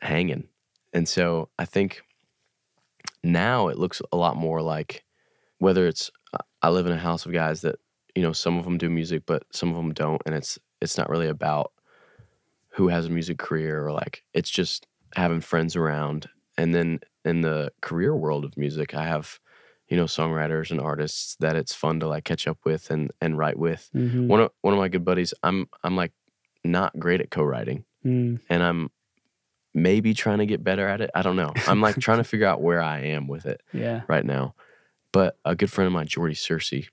hanging. 0.01 0.47
And 0.93 1.07
so 1.07 1.49
I 1.59 1.65
think 1.65 2.01
now 3.23 3.67
it 3.67 3.77
looks 3.77 4.01
a 4.11 4.17
lot 4.17 4.37
more 4.37 4.61
like 4.61 5.03
whether 5.59 5.87
it's 5.87 6.11
I 6.61 6.69
live 6.69 6.87
in 6.87 6.93
a 6.93 6.97
house 6.97 7.25
of 7.25 7.33
guys 7.33 7.61
that 7.61 7.75
you 8.15 8.21
know 8.21 8.33
some 8.33 8.57
of 8.59 8.65
them 8.65 8.77
do 8.77 8.89
music 8.89 9.23
but 9.25 9.43
some 9.51 9.69
of 9.69 9.75
them 9.75 9.93
don't 9.93 10.21
and 10.25 10.35
it's 10.35 10.59
it's 10.81 10.97
not 10.97 11.09
really 11.09 11.27
about 11.27 11.71
who 12.69 12.87
has 12.87 13.05
a 13.05 13.09
music 13.09 13.37
career 13.37 13.85
or 13.85 13.91
like 13.91 14.23
it's 14.33 14.49
just 14.49 14.87
having 15.15 15.41
friends 15.41 15.75
around. 15.75 16.27
And 16.57 16.73
then 16.73 16.99
in 17.23 17.41
the 17.41 17.71
career 17.81 18.15
world 18.15 18.45
of 18.45 18.57
music 18.57 18.93
I 18.95 19.03
have 19.05 19.39
you 19.89 19.97
know 19.97 20.05
songwriters 20.05 20.71
and 20.71 20.79
artists 20.81 21.35
that 21.39 21.55
it's 21.55 21.73
fun 21.73 21.99
to 21.99 22.07
like 22.07 22.23
catch 22.23 22.47
up 22.47 22.57
with 22.65 22.89
and 22.91 23.11
and 23.21 23.37
write 23.37 23.57
with. 23.57 23.89
Mhm. 23.95 24.27
one 24.27 24.39
of 24.41 24.51
one 24.61 24.73
of 24.73 24.79
my 24.79 24.87
good 24.89 25.05
buddies 25.05 25.33
I'm 25.43 25.67
I'm 25.83 25.95
like 25.95 26.13
not 26.63 26.97
great 26.97 27.21
at 27.21 27.29
co-writing. 27.31 27.85
Mm, 28.05 28.39
and 28.49 28.63
I'm 28.63 28.89
maybe 29.73 30.13
trying 30.13 30.37
to 30.39 30.45
get 30.45 30.63
better 30.63 30.87
at 30.87 31.01
it. 31.01 31.09
I 31.15 31.21
don't 31.21 31.35
know. 31.35 31.53
I'm 31.67 31.81
like 31.81 31.97
trying 31.99 32.19
to 32.19 32.23
figure 32.33 32.47
out 32.47 32.61
where 32.61 32.81
I 32.81 32.99
am 32.99 33.27
with 33.27 33.45
it 33.45 33.61
yeah, 33.73 34.01
right 34.07 34.25
now. 34.25 34.55
But 35.11 35.37
a 35.45 35.55
good 35.55 35.71
friend 35.71 35.87
of 35.87 35.93
mine, 35.93 36.07
Jordy 36.07 36.35
Searcy, 36.35 36.87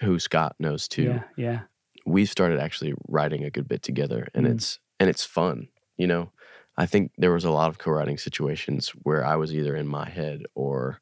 who 0.00 0.18
Scott 0.18 0.56
knows 0.58 0.88
too, 0.88 1.04
yeah, 1.04 1.22
yeah. 1.36 1.60
we've 2.06 2.30
started 2.30 2.60
actually 2.60 2.94
writing 3.08 3.44
a 3.44 3.50
good 3.50 3.68
bit 3.68 3.82
together, 3.82 4.28
and 4.34 4.46
Mm. 4.46 4.52
it's 4.52 4.78
and 5.00 5.08
it's 5.10 5.24
fun. 5.24 5.68
You 5.96 6.06
know, 6.06 6.32
I 6.76 6.86
think 6.86 7.12
there 7.18 7.32
was 7.32 7.44
a 7.44 7.50
lot 7.50 7.68
of 7.70 7.78
co-writing 7.78 8.18
situations 8.18 8.90
where 9.02 9.24
I 9.24 9.36
was 9.36 9.54
either 9.54 9.74
in 9.76 9.86
my 9.86 10.08
head 10.08 10.42
or 10.54 11.00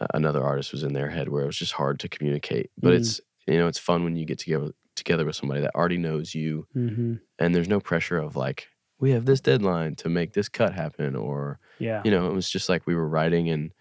uh, 0.00 0.06
another 0.14 0.42
artist 0.42 0.72
was 0.72 0.82
in 0.82 0.92
their 0.94 1.10
head, 1.10 1.28
where 1.28 1.42
it 1.42 1.46
was 1.46 1.58
just 1.58 1.72
hard 1.74 2.00
to 2.00 2.08
communicate. 2.08 2.70
But 2.78 2.92
Mm. 2.92 2.96
it's 2.96 3.20
you 3.46 3.58
know 3.58 3.68
it's 3.68 3.78
fun 3.78 4.04
when 4.04 4.16
you 4.16 4.24
get 4.24 4.38
together 4.38 4.72
together 4.96 5.24
with 5.26 5.36
somebody 5.36 5.60
that 5.60 5.74
already 5.74 5.98
knows 5.98 6.34
you, 6.34 6.66
hmm 6.72 7.14
and 7.38 7.54
there's 7.54 7.68
no 7.68 7.80
pressure 7.80 8.18
of 8.18 8.34
like 8.36 8.68
we 8.98 9.10
have 9.10 9.26
this 9.26 9.42
deadline 9.42 9.94
to 9.96 10.08
make 10.08 10.32
this 10.32 10.48
cut 10.48 10.72
happen 10.72 11.14
or 11.14 11.58
Yeah. 11.78 12.00
you 12.04 12.10
know, 12.10 12.28
it 12.28 12.32
was 12.32 12.48
just 12.48 12.68
like 12.70 12.86
we 12.86 12.94
were 12.94 13.08
writing, 13.08 13.50
and 13.50 13.72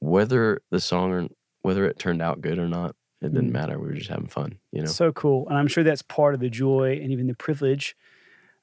whether 0.00 0.60
the 0.70 0.80
song 0.80 1.12
or 1.12 1.28
whether 1.62 1.86
it 1.86 1.98
turned 1.98 2.22
out 2.22 2.40
good 2.40 2.58
or 2.58 2.68
not, 2.68 2.94
it 3.26 3.34
didn't 3.34 3.50
Mm. 3.50 3.52
matter. 3.52 3.78
We 3.78 3.88
were 3.88 3.94
just 3.94 4.10
having 4.10 4.28
fun, 4.28 4.58
you 4.72 4.80
know. 4.82 4.86
So 4.86 5.12
cool. 5.12 5.48
And 5.48 5.56
I'm 5.58 5.68
sure 5.68 5.84
that's 5.84 6.02
part 6.02 6.34
of 6.34 6.40
the 6.40 6.50
joy 6.50 6.98
and 7.02 7.12
even 7.12 7.26
the 7.26 7.34
privilege 7.34 7.96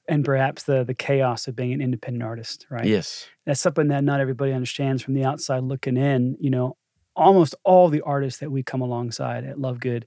and 0.08 0.24
perhaps 0.24 0.64
the 0.64 0.84
the 0.84 0.94
chaos 0.94 1.46
of 1.48 1.56
being 1.56 1.72
an 1.72 1.80
independent 1.80 2.22
artist, 2.22 2.66
right? 2.70 2.84
Yes, 2.86 3.26
That's 3.46 3.60
something 3.60 3.88
that 3.88 4.04
not 4.04 4.20
everybody 4.20 4.52
understands 4.52 5.02
from 5.02 5.14
the 5.14 5.24
outside 5.24 5.62
looking 5.62 5.96
in. 5.96 6.36
You 6.40 6.50
know, 6.50 6.76
almost 7.16 7.54
all 7.64 7.88
the 7.88 8.02
artists 8.02 8.40
that 8.40 8.50
we 8.50 8.62
come 8.62 8.80
alongside 8.82 9.44
at 9.44 9.58
Love 9.58 9.80
Good 9.80 10.06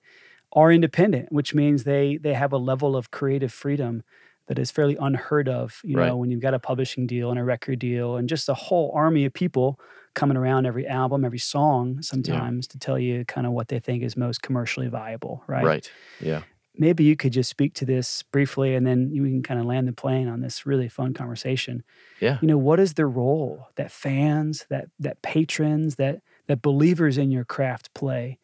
are 0.54 0.72
independent, 0.72 1.32
which 1.32 1.54
means 1.56 1.84
they 1.84 2.17
they 2.17 2.34
have 2.34 2.54
a 2.54 2.58
level 2.58 2.96
of 2.96 3.12
creative 3.12 3.52
freedom 3.54 4.04
that 4.48 4.60
is 4.60 4.72
fairly 4.72 4.98
unheard 5.00 5.50
of, 5.50 5.82
you 5.84 5.96
Right. 5.96 6.08
know, 6.08 6.18
when 6.18 6.32
you've 6.32 6.42
got 6.42 6.54
a 6.54 6.60
publishing 6.60 7.08
deal 7.08 7.30
and 7.30 7.40
a 7.40 7.44
record 7.44 7.80
deal 7.80 8.16
and 8.18 8.30
just 8.30 8.50
a 8.50 8.54
whole 8.54 8.92
army 8.96 9.26
of 9.26 9.34
people 9.34 9.80
coming 10.16 10.38
around 10.38 10.66
every 10.66 10.88
album, 10.88 11.26
every 11.26 11.40
song 11.40 12.02
sometimes 12.02 12.68
to 12.68 12.80
tell 12.80 12.98
you 13.00 13.26
kind 13.26 13.46
of 13.48 13.54
what 13.54 13.68
they 13.68 13.80
think 13.80 14.04
is 14.04 14.18
most 14.18 14.42
commercially 14.42 14.88
viable, 14.88 15.44
right. 15.48 15.78
Right. 15.78 15.94
Yeah, 16.20 16.46
maybe 16.76 17.04
you 17.04 17.16
could 17.16 17.34
just 17.34 17.50
speak 17.50 17.74
to 17.76 17.86
this 17.86 18.24
briefly 18.24 18.76
and 18.76 18.86
then 18.86 19.10
you 19.12 19.24
can 19.24 19.42
kind 19.42 19.60
of 19.60 19.66
land 19.66 19.88
the 19.88 19.94
plane 19.94 20.28
on 20.28 20.42
this 20.42 20.66
really 20.66 20.88
fun 20.90 21.14
conversation 21.14 21.84
Yeah. 22.20 22.42
you 22.42 22.48
know 22.48 22.58
what 22.58 22.80
is 22.80 22.96
the 22.96 23.06
role 23.06 23.68
that 23.76 23.92
fans 23.92 24.66
that 24.70 24.90
that 25.00 25.22
patrons 25.24 25.96
that 25.98 26.22
that 26.48 26.62
believers 26.62 27.18
in 27.18 27.32
your 27.32 27.46
craft 27.46 27.94
play 27.96 28.40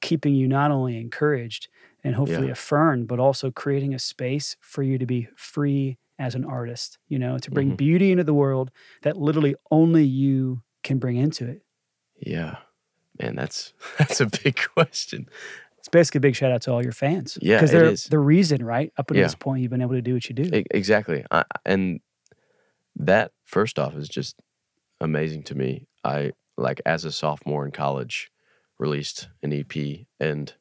keeping 0.00 0.34
you 0.34 0.48
not 0.48 0.70
only 0.70 0.98
encouraged 0.98 1.68
and 2.04 2.14
hopefully 2.14 2.46
Yeah. 2.46 2.52
affirmed 2.52 3.08
but 3.08 3.18
also 3.18 3.50
creating 3.50 3.94
a 3.94 3.98
space 3.98 4.56
for 4.60 4.82
you 4.82 4.98
to 4.98 5.06
be 5.06 5.26
free 5.36 5.98
as 6.18 6.34
an 6.36 6.44
artist 6.44 6.98
you 7.08 7.18
know 7.18 7.38
to 7.38 7.50
bring 7.50 7.72
Mhm. 7.72 7.76
beauty 7.76 8.12
into 8.12 8.22
the 8.24 8.34
world 8.34 8.70
that 9.02 9.16
literally 9.16 9.54
only 9.70 10.04
you 10.04 10.62
can 10.84 10.98
bring 10.98 11.16
into 11.16 11.46
it 11.48 11.62
yeah. 12.20 12.58
Man, 13.20 13.34
that's 13.36 13.72
that's 13.98 14.20
a 14.20 14.26
big 14.26 14.58
question. 14.74 15.28
it's 15.78 15.88
basically 15.88 16.18
a 16.18 16.20
big 16.20 16.34
shout 16.36 16.50
out 16.52 16.62
to 16.62 16.72
all 16.72 16.82
your 16.82 16.92
fans 16.92 17.36
Yeah, 17.42 17.56
because 17.56 17.70
they're 17.72 17.84
is. 17.86 18.04
the 18.04 18.18
reason 18.18 18.64
right 18.64 18.92
up 18.96 19.10
until 19.10 19.20
Yeah. 19.20 19.26
this 19.26 19.34
point 19.34 19.62
you've 19.62 19.70
been 19.70 19.82
able 19.82 19.94
to 19.94 20.02
do 20.02 20.14
what 20.14 20.28
you 20.28 20.34
do 20.34 20.62
exactly, 20.70 21.24
I, 21.30 21.44
and 21.64 22.00
that 22.96 23.32
first 23.44 23.78
off 23.78 23.94
is 23.96 24.08
just 24.08 24.36
amazing 25.00 25.42
to 25.44 25.54
me. 25.54 25.86
I 26.04 26.32
like 26.56 26.80
as 26.86 27.04
a 27.04 27.10
sophomore 27.12 27.64
in 27.66 27.72
college, 27.72 28.30
released 28.78 29.28
an 29.42 29.52
EP 29.52 30.06
and 30.20 30.54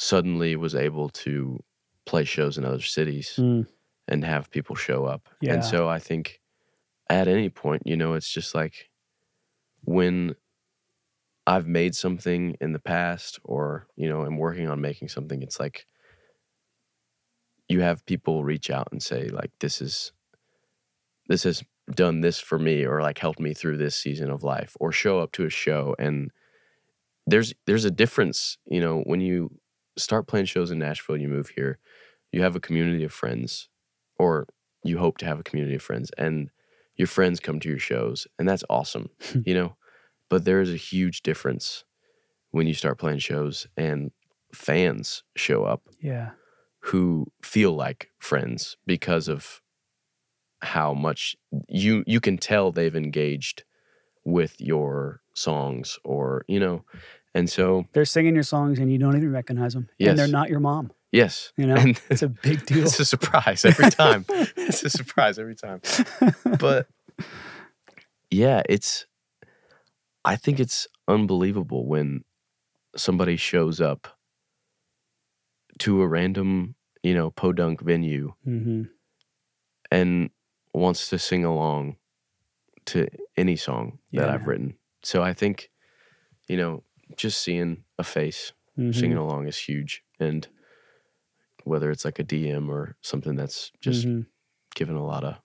suddenly 0.00 0.56
was 0.56 0.74
able 0.74 1.10
to 1.10 1.62
play 2.06 2.24
shows 2.24 2.56
in 2.56 2.64
other 2.64 2.80
cities. 2.80 3.34
Mm, 3.38 3.66
and 4.08 4.24
have 4.24 4.50
people 4.50 4.74
show 4.74 5.04
up. 5.04 5.28
Yeah. 5.40 5.54
And 5.54 5.64
so 5.64 5.88
I 5.88 6.00
think 6.00 6.40
at 7.08 7.28
any 7.28 7.48
point, 7.48 7.82
you 7.86 7.96
know, 7.96 8.14
it's 8.14 8.30
just 8.30 8.54
like 8.54 8.90
when 9.84 10.34
I've 11.46 11.66
made 11.66 11.94
something 11.94 12.56
in 12.60 12.72
the 12.72 12.80
past 12.80 13.38
or, 13.44 13.86
you 13.96 14.08
know, 14.08 14.22
I'm 14.22 14.36
working 14.36 14.68
on 14.68 14.80
making 14.80 15.08
something, 15.08 15.42
it's 15.42 15.60
like 15.60 15.86
you 17.68 17.82
have 17.82 18.04
people 18.04 18.42
reach 18.42 18.68
out 18.68 18.88
and 18.90 19.00
say, 19.02 19.28
like, 19.28 19.52
this 19.60 19.80
is 19.80 20.12
this 21.28 21.44
has 21.44 21.62
done 21.94 22.20
this 22.20 22.40
for 22.40 22.58
me 22.58 22.84
or 22.84 23.00
like 23.00 23.18
helped 23.18 23.38
me 23.38 23.54
through 23.54 23.76
this 23.76 23.94
season 23.94 24.30
of 24.30 24.42
life 24.42 24.76
or 24.80 24.90
show 24.90 25.20
up 25.20 25.30
to 25.32 25.44
a 25.44 25.50
show 25.50 25.94
and 25.98 26.30
there's 27.26 27.54
there's 27.66 27.84
a 27.84 27.90
difference, 27.90 28.58
you 28.66 28.80
know, 28.80 29.02
when 29.06 29.20
you 29.20 29.50
start 30.00 30.26
playing 30.26 30.46
shows 30.46 30.70
in 30.70 30.78
Nashville, 30.78 31.16
you 31.16 31.28
move 31.28 31.50
here, 31.50 31.78
you 32.32 32.42
have 32.42 32.56
a 32.56 32.60
community 32.60 33.04
of 33.04 33.12
friends 33.12 33.68
or 34.18 34.46
you 34.84 34.98
hope 34.98 35.18
to 35.18 35.26
have 35.26 35.40
a 35.40 35.44
community 35.44 35.76
of 35.76 35.82
friends 35.82 36.10
and 36.16 36.50
your 36.96 37.08
friends 37.08 37.40
come 37.40 37.60
to 37.60 37.68
your 37.68 37.78
shows 37.78 38.26
and 38.38 38.48
that's 38.48 38.64
awesome 38.70 39.10
you 39.44 39.54
know? 39.54 39.76
But 40.28 40.44
there 40.44 40.60
is 40.60 40.72
a 40.72 40.76
huge 40.76 41.22
difference 41.22 41.84
when 42.50 42.66
you 42.66 42.74
start 42.74 42.98
playing 42.98 43.18
shows 43.18 43.66
and 43.76 44.12
fans 44.54 45.22
show 45.36 45.64
up 45.64 45.82
yeah. 46.00 46.30
who 46.80 47.26
feel 47.42 47.72
like 47.72 48.10
friends 48.18 48.76
because 48.86 49.28
of 49.28 49.60
how 50.62 50.92
much 50.92 51.36
you 51.68 52.04
you 52.06 52.20
can 52.20 52.36
tell 52.36 52.70
they've 52.70 52.96
engaged 52.96 53.64
with 54.24 54.60
your 54.60 55.22
songs 55.34 55.98
or 56.04 56.44
you 56.48 56.60
know 56.60 56.84
and 57.34 57.48
so 57.48 57.86
they're 57.92 58.04
singing 58.04 58.34
your 58.34 58.42
songs 58.42 58.78
and 58.78 58.90
you 58.90 58.98
don't 58.98 59.16
even 59.16 59.32
recognize 59.32 59.74
them 59.74 59.88
Yes. 59.98 60.10
and 60.10 60.18
they're 60.18 60.28
not 60.28 60.48
your 60.50 60.60
mom. 60.60 60.92
Yes. 61.12 61.52
You 61.56 61.66
know? 61.66 61.74
And 61.74 62.00
it's 62.10 62.22
a 62.22 62.28
big 62.28 62.64
deal. 62.66 62.84
it's 62.84 63.00
a 63.00 63.04
surprise 63.04 63.64
every 63.64 63.90
time. 63.90 64.24
It's 64.56 64.82
a 64.84 64.90
surprise 64.90 65.38
every 65.38 65.56
time. 65.56 65.80
But 66.58 66.86
yeah, 68.30 68.62
it's 68.68 69.06
I 70.24 70.36
think 70.36 70.60
it's 70.60 70.86
unbelievable 71.08 71.86
when 71.86 72.24
somebody 72.96 73.36
shows 73.36 73.80
up 73.80 74.18
to 75.80 76.02
a 76.02 76.06
random, 76.08 76.74
you 77.02 77.14
know, 77.14 77.30
podunk 77.30 77.80
venue 77.80 78.34
hmm 78.44 78.82
and 79.90 80.30
wants 80.72 81.08
to 81.10 81.18
sing 81.18 81.44
along 81.44 81.96
to 82.86 83.08
any 83.36 83.56
song 83.56 83.98
that 84.12 84.28
Yeah. 84.28 84.34
I've 84.34 84.46
written. 84.46 84.74
So 85.02 85.20
I 85.22 85.32
think, 85.34 85.68
you 86.48 86.56
know, 86.56 86.84
just 87.16 87.42
seeing 87.42 87.84
a 87.98 88.04
face 88.04 88.52
Mhm. 88.78 88.94
singing 88.94 89.16
along 89.16 89.46
is 89.48 89.58
huge. 89.58 90.02
And 90.18 90.46
whether 91.64 91.90
it's 91.90 92.04
like 92.04 92.18
a 92.18 92.24
DM 92.24 92.68
or 92.68 92.96
something 93.02 93.36
that's 93.36 93.70
just 93.80 94.06
Mhm. 94.06 94.26
given 94.74 94.94
a 94.96 95.04
lot 95.04 95.24
of 95.24 95.36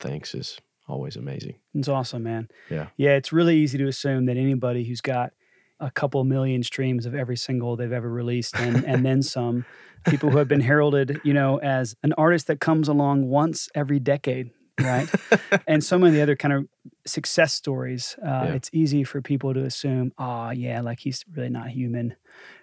thanks 0.00 0.34
is 0.34 0.58
always 0.86 1.16
amazing. 1.16 1.56
It's 1.74 1.88
awesome, 1.88 2.22
man. 2.22 2.48
Yeah. 2.70 2.88
Yeah, 2.96 3.16
it's 3.16 3.32
really 3.32 3.56
easy 3.58 3.76
to 3.78 3.86
assume 3.88 4.24
that 4.26 4.36
anybody 4.36 4.84
who's 4.84 5.00
got 5.02 5.32
a 5.80 5.90
couple 5.90 6.24
million 6.24 6.62
streams 6.62 7.04
of 7.06 7.14
every 7.14 7.36
single 7.36 7.76
they've 7.76 7.92
ever 7.92 8.10
released 8.10 8.56
and, 8.58 8.84
and 8.84 9.04
then 9.04 9.22
some, 9.22 9.64
people 10.06 10.30
who 10.30 10.38
have 10.38 10.48
been 10.48 10.60
heralded, 10.60 11.20
you 11.24 11.34
know, 11.34 11.58
as 11.60 11.94
an 12.02 12.12
artist 12.14 12.46
that 12.46 12.58
comes 12.60 12.88
along 12.88 13.28
once 13.28 13.68
every 13.74 13.98
decade, 14.00 14.50
right? 14.78 15.08
and 15.66 15.82
so 15.82 15.98
many 15.98 16.20
other 16.20 16.36
kind 16.36 16.54
of 16.54 16.66
success 17.06 17.54
stories, 17.54 18.16
uh, 18.22 18.46
Yeah. 18.48 18.54
it's 18.54 18.70
easy 18.72 19.04
for 19.04 19.20
people 19.22 19.54
to 19.54 19.64
assume, 19.64 20.12
oh, 20.18 20.50
yeah, 20.50 20.80
like 20.80 21.00
he's 21.00 21.24
really 21.34 21.48
not 21.50 21.68
human. 21.68 22.14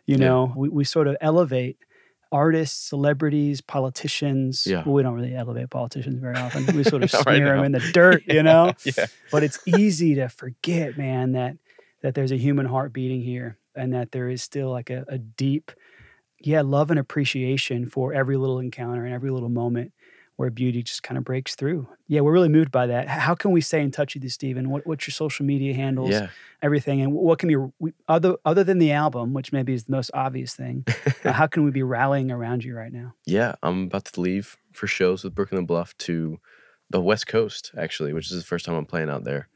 You 0.06 0.18
Yeah. 0.18 0.26
know, 0.28 0.54
we, 0.56 0.70
we 0.70 0.84
sort 0.84 1.08
of 1.08 1.18
elevate 1.22 1.78
artists, 2.32 2.90
celebrities, 2.90 3.62
politicians. 3.62 4.66
Yeah. 4.68 4.84
Well, 4.86 4.94
we 4.96 5.04
don't 5.04 5.14
really 5.14 5.36
elevate 5.36 5.70
politicians 5.70 6.20
very 6.20 6.36
often. 6.36 6.66
We 6.76 6.84
sort 6.84 7.04
of 7.04 7.14
Not 7.14 7.26
right 7.26 7.36
smear 7.38 7.56
them 7.56 7.66
in 7.66 7.72
the 7.72 7.80
dirt, 7.94 8.24
you 8.28 8.44
know? 8.44 8.74
yeah. 8.84 9.06
but 9.32 9.44
it's 9.44 9.60
easy 9.66 10.16
to 10.16 10.28
forget 10.30 10.98
man 10.98 11.34
that 11.34 11.58
that 12.02 12.14
there's 12.14 12.32
a 12.32 12.38
human 12.38 12.66
heart 12.68 12.94
beating 12.94 13.22
here 13.22 13.58
and 13.76 13.94
that 13.94 14.12
there 14.12 14.30
is 14.30 14.44
still 14.44 14.70
like 14.70 14.90
a, 14.92 15.06
a 15.08 15.18
deep 15.18 15.72
yeah 16.40 16.62
love 16.62 16.92
and 16.92 17.00
appreciation 17.00 17.88
for 17.88 18.14
every 18.14 18.38
little 18.38 18.60
encounter 18.60 19.06
and 19.06 19.14
every 19.14 19.32
little 19.32 19.50
moment 19.50 19.92
where 20.38 20.50
beauty 20.50 20.84
just 20.84 21.02
kind 21.04 21.18
of 21.18 21.24
breaks 21.24 21.56
through 21.56 21.88
yeah 22.08 22.22
we're 22.22 22.32
really 22.34 22.50
moved 22.50 22.72
by 22.72 22.86
that 22.88 23.08
how 23.08 23.34
can 23.36 23.52
we 23.52 23.62
stay 23.62 23.82
in 23.82 23.92
touch 23.92 24.14
with 24.16 24.24
you 24.24 24.30
stephen 24.30 24.70
what, 24.70 24.86
what's 24.86 25.08
your 25.08 25.14
social 25.14 25.46
media 25.46 25.74
handles 25.74 26.12
Yeah. 26.12 26.28
everything 26.62 27.02
and 27.02 27.14
what 27.14 27.40
can 27.40 27.48
be 27.48 27.56
we, 27.80 27.94
other 28.08 28.36
other 28.46 28.64
than 28.64 28.78
the 28.80 28.92
album 28.92 29.34
which 29.34 29.52
maybe 29.54 29.74
is 29.74 29.86
the 29.86 29.92
most 29.92 30.12
obvious 30.14 30.54
thing 30.56 30.86
uh, 31.24 31.32
how 31.32 31.48
can 31.48 31.64
we 31.64 31.72
be 31.72 31.84
rallying 31.84 32.32
around 32.32 32.64
you 32.64 32.76
right 32.76 32.92
now 32.94 33.14
Yeah. 33.26 33.56
I'm 33.64 33.84
about 33.84 34.06
to 34.06 34.22
leave 34.22 34.58
for 34.74 34.88
shows 34.88 35.24
with 35.24 35.34
Brook 35.36 35.52
and 35.52 35.60
the 35.60 35.64
Bluff 35.66 35.98
to 36.00 36.40
the 36.92 37.02
West 37.02 37.26
Coast, 37.28 37.72
actually, 37.78 38.14
which 38.14 38.30
is 38.32 38.38
the 38.38 38.44
first 38.46 38.66
time 38.66 38.76
I'm 38.76 38.86
playing 38.86 39.10
out 39.10 39.24
there. 39.24 39.48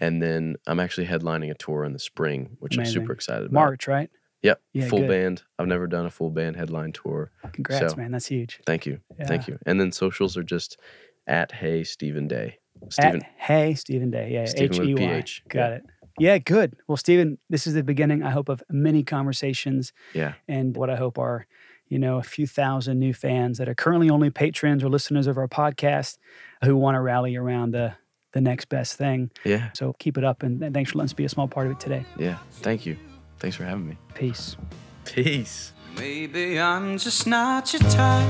And 0.00 0.20
then 0.20 0.56
I'm 0.66 0.80
actually 0.80 1.06
headlining 1.06 1.50
a 1.50 1.54
tour 1.54 1.84
in 1.84 1.92
the 1.92 1.98
spring, 2.00 2.56
which 2.58 2.76
I'm 2.78 2.84
super 2.86 3.12
excited 3.12 3.42
about. 3.46 3.52
march 3.52 3.86
right 3.86 4.10
Yep. 4.44 4.60
Yeah, 4.74 4.88
full 4.88 5.00
good. 5.00 5.08
band. 5.08 5.42
I've 5.58 5.66
never 5.66 5.86
done 5.86 6.06
a 6.06 6.10
full 6.10 6.30
band 6.30 6.56
headline 6.56 6.92
tour. 6.92 7.32
congrats 7.52 7.92
So, 7.92 7.96
man 7.96 8.12
that's 8.12 8.26
huge 8.26 8.60
Thank 8.66 8.86
you. 8.86 9.00
Yeah. 9.18 9.26
Thank 9.26 9.48
you. 9.48 9.58
And 9.66 9.80
then 9.80 9.90
socials 9.90 10.36
are 10.36 10.42
just 10.42 10.78
at 11.26 11.50
Hey 11.50 11.82
Stephen 11.82 12.28
Day. 12.28 12.58
At 12.82 12.92
Stephen. 12.92 13.22
Hey 13.36 13.74
Stephen 13.74 14.10
Day. 14.10 14.30
Yeah, 14.32 14.46
H 14.56 14.78
E 14.78 14.94
Y. 14.94 15.24
Got 15.48 15.58
yeah. 15.58 15.68
it. 15.76 15.82
Yeah, 16.18 16.38
good. 16.38 16.76
Well, 16.86 16.96
Stephen, 16.96 17.38
this 17.50 17.66
is 17.66 17.74
the 17.74 17.82
beginning, 17.82 18.22
I 18.22 18.30
hope, 18.30 18.48
of 18.48 18.62
many 18.70 19.02
conversations 19.02 19.92
Yeah. 20.12 20.34
and 20.46 20.76
what 20.76 20.88
I 20.88 20.94
hope 20.94 21.18
are, 21.18 21.46
you 21.88 21.98
know, 21.98 22.18
a 22.18 22.22
few 22.22 22.46
thousand 22.46 23.00
new 23.00 23.12
fans 23.12 23.58
that 23.58 23.68
are 23.68 23.74
currently 23.74 24.10
only 24.10 24.30
patrons 24.30 24.84
or 24.84 24.88
listeners 24.88 25.26
of 25.26 25.38
our 25.38 25.48
podcast 25.48 26.18
who 26.62 26.76
want 26.76 26.94
to 26.94 27.00
rally 27.00 27.34
around 27.36 27.72
the 27.72 27.94
the 28.32 28.40
next 28.40 28.64
best 28.68 28.96
thing. 28.96 29.30
Yeah. 29.44 29.70
So 29.74 29.94
keep 30.00 30.18
it 30.18 30.24
up 30.24 30.42
and, 30.42 30.60
and 30.62 30.74
thanks 30.74 30.90
for 30.90 30.98
letting 30.98 31.06
us 31.06 31.12
be 31.12 31.24
a 31.24 31.28
small 31.28 31.46
part 31.46 31.66
of 31.66 31.72
it 31.72 31.80
today. 31.80 32.04
Yeah. 32.18 32.38
Thank 32.50 32.84
you. 32.84 32.96
Thanks 33.38 33.56
for 33.56 33.64
having 33.64 33.86
me. 33.88 33.96
Peace. 34.14 34.56
Peace. 35.04 35.72
Maybe 35.98 36.58
I'm 36.58 36.98
just 36.98 37.26
not 37.26 37.72
your 37.72 37.82
type. 37.90 38.28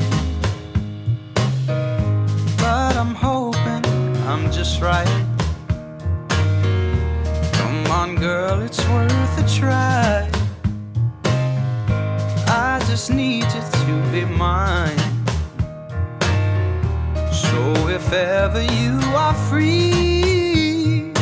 But 2.59 2.97
I'm 2.97 3.15
hoping 3.15 3.85
I'm 4.27 4.51
just 4.51 4.81
right. 4.81 5.07
Come 7.53 7.87
on, 7.91 8.17
girl, 8.17 8.61
it's 8.63 8.83
worth 8.89 9.39
a 9.39 9.59
try. 9.59 10.29
I 12.49 12.79
just 12.87 13.11
need 13.11 13.45
you 13.45 13.63
to 13.73 14.09
be 14.13 14.25
mine. 14.25 14.99
So 17.33 17.89
if 17.89 18.13
ever 18.13 18.63
you 18.63 18.99
are 19.15 19.35
free 19.49 21.13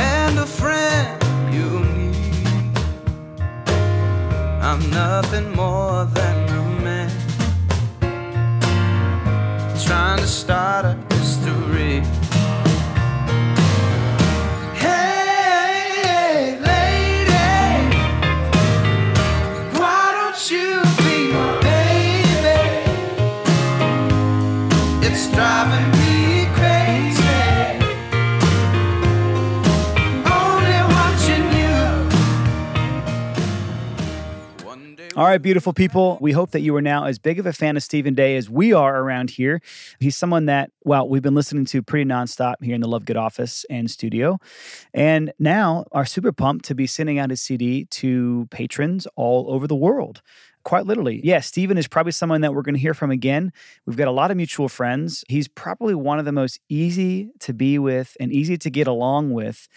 and 0.00 0.38
a 0.38 0.46
friend 0.46 1.22
you 1.52 1.80
need. 1.84 1.91
I'm 4.64 4.88
nothing 4.90 5.50
more 5.56 6.04
than 6.04 6.48
a 6.48 6.62
man 6.84 7.10
trying 9.84 10.18
to 10.20 10.26
start 10.28 10.84
a 10.84 10.96
history. 11.12 12.04
Hey, 14.76 15.22
All 35.14 35.24
right, 35.24 35.42
beautiful 35.42 35.74
people. 35.74 36.16
We 36.22 36.32
hope 36.32 36.52
that 36.52 36.60
you 36.60 36.74
are 36.74 36.80
now 36.80 37.04
as 37.04 37.18
big 37.18 37.38
of 37.38 37.44
a 37.44 37.52
fan 37.52 37.76
of 37.76 37.82
Stephen 37.82 38.14
Day 38.14 38.34
as 38.34 38.48
we 38.48 38.72
are 38.72 39.02
around 39.02 39.28
here. 39.28 39.60
He's 40.00 40.16
someone 40.16 40.46
that, 40.46 40.70
well, 40.84 41.06
we've 41.06 41.20
been 41.20 41.34
listening 41.34 41.66
to 41.66 41.82
pretty 41.82 42.08
nonstop 42.08 42.54
here 42.62 42.74
in 42.74 42.80
the 42.80 42.88
Love 42.88 43.04
Good 43.04 43.18
office 43.18 43.66
and 43.68 43.90
studio. 43.90 44.38
And 44.94 45.30
now 45.38 45.84
are 45.92 46.06
super 46.06 46.32
pumped 46.32 46.64
to 46.66 46.74
be 46.74 46.86
sending 46.86 47.18
out 47.18 47.28
his 47.28 47.42
CD 47.42 47.84
to 47.86 48.48
patrons 48.50 49.06
all 49.14 49.52
over 49.52 49.66
the 49.66 49.76
world. 49.76 50.22
Quite 50.64 50.86
literally. 50.86 51.20
Yeah, 51.22 51.40
Stephen 51.40 51.76
is 51.76 51.88
probably 51.88 52.12
someone 52.12 52.40
that 52.40 52.54
we're 52.54 52.62
going 52.62 52.76
to 52.76 52.80
hear 52.80 52.94
from 52.94 53.10
again. 53.10 53.52
We've 53.84 53.96
got 53.96 54.08
a 54.08 54.12
lot 54.12 54.30
of 54.30 54.38
mutual 54.38 54.70
friends. 54.70 55.24
He's 55.28 55.48
probably 55.48 55.94
one 55.94 56.20
of 56.20 56.24
the 56.24 56.32
most 56.32 56.58
easy 56.70 57.32
to 57.40 57.52
be 57.52 57.78
with 57.78 58.16
and 58.18 58.32
easy 58.32 58.56
to 58.56 58.70
get 58.70 58.86
along 58.86 59.32
with 59.32 59.68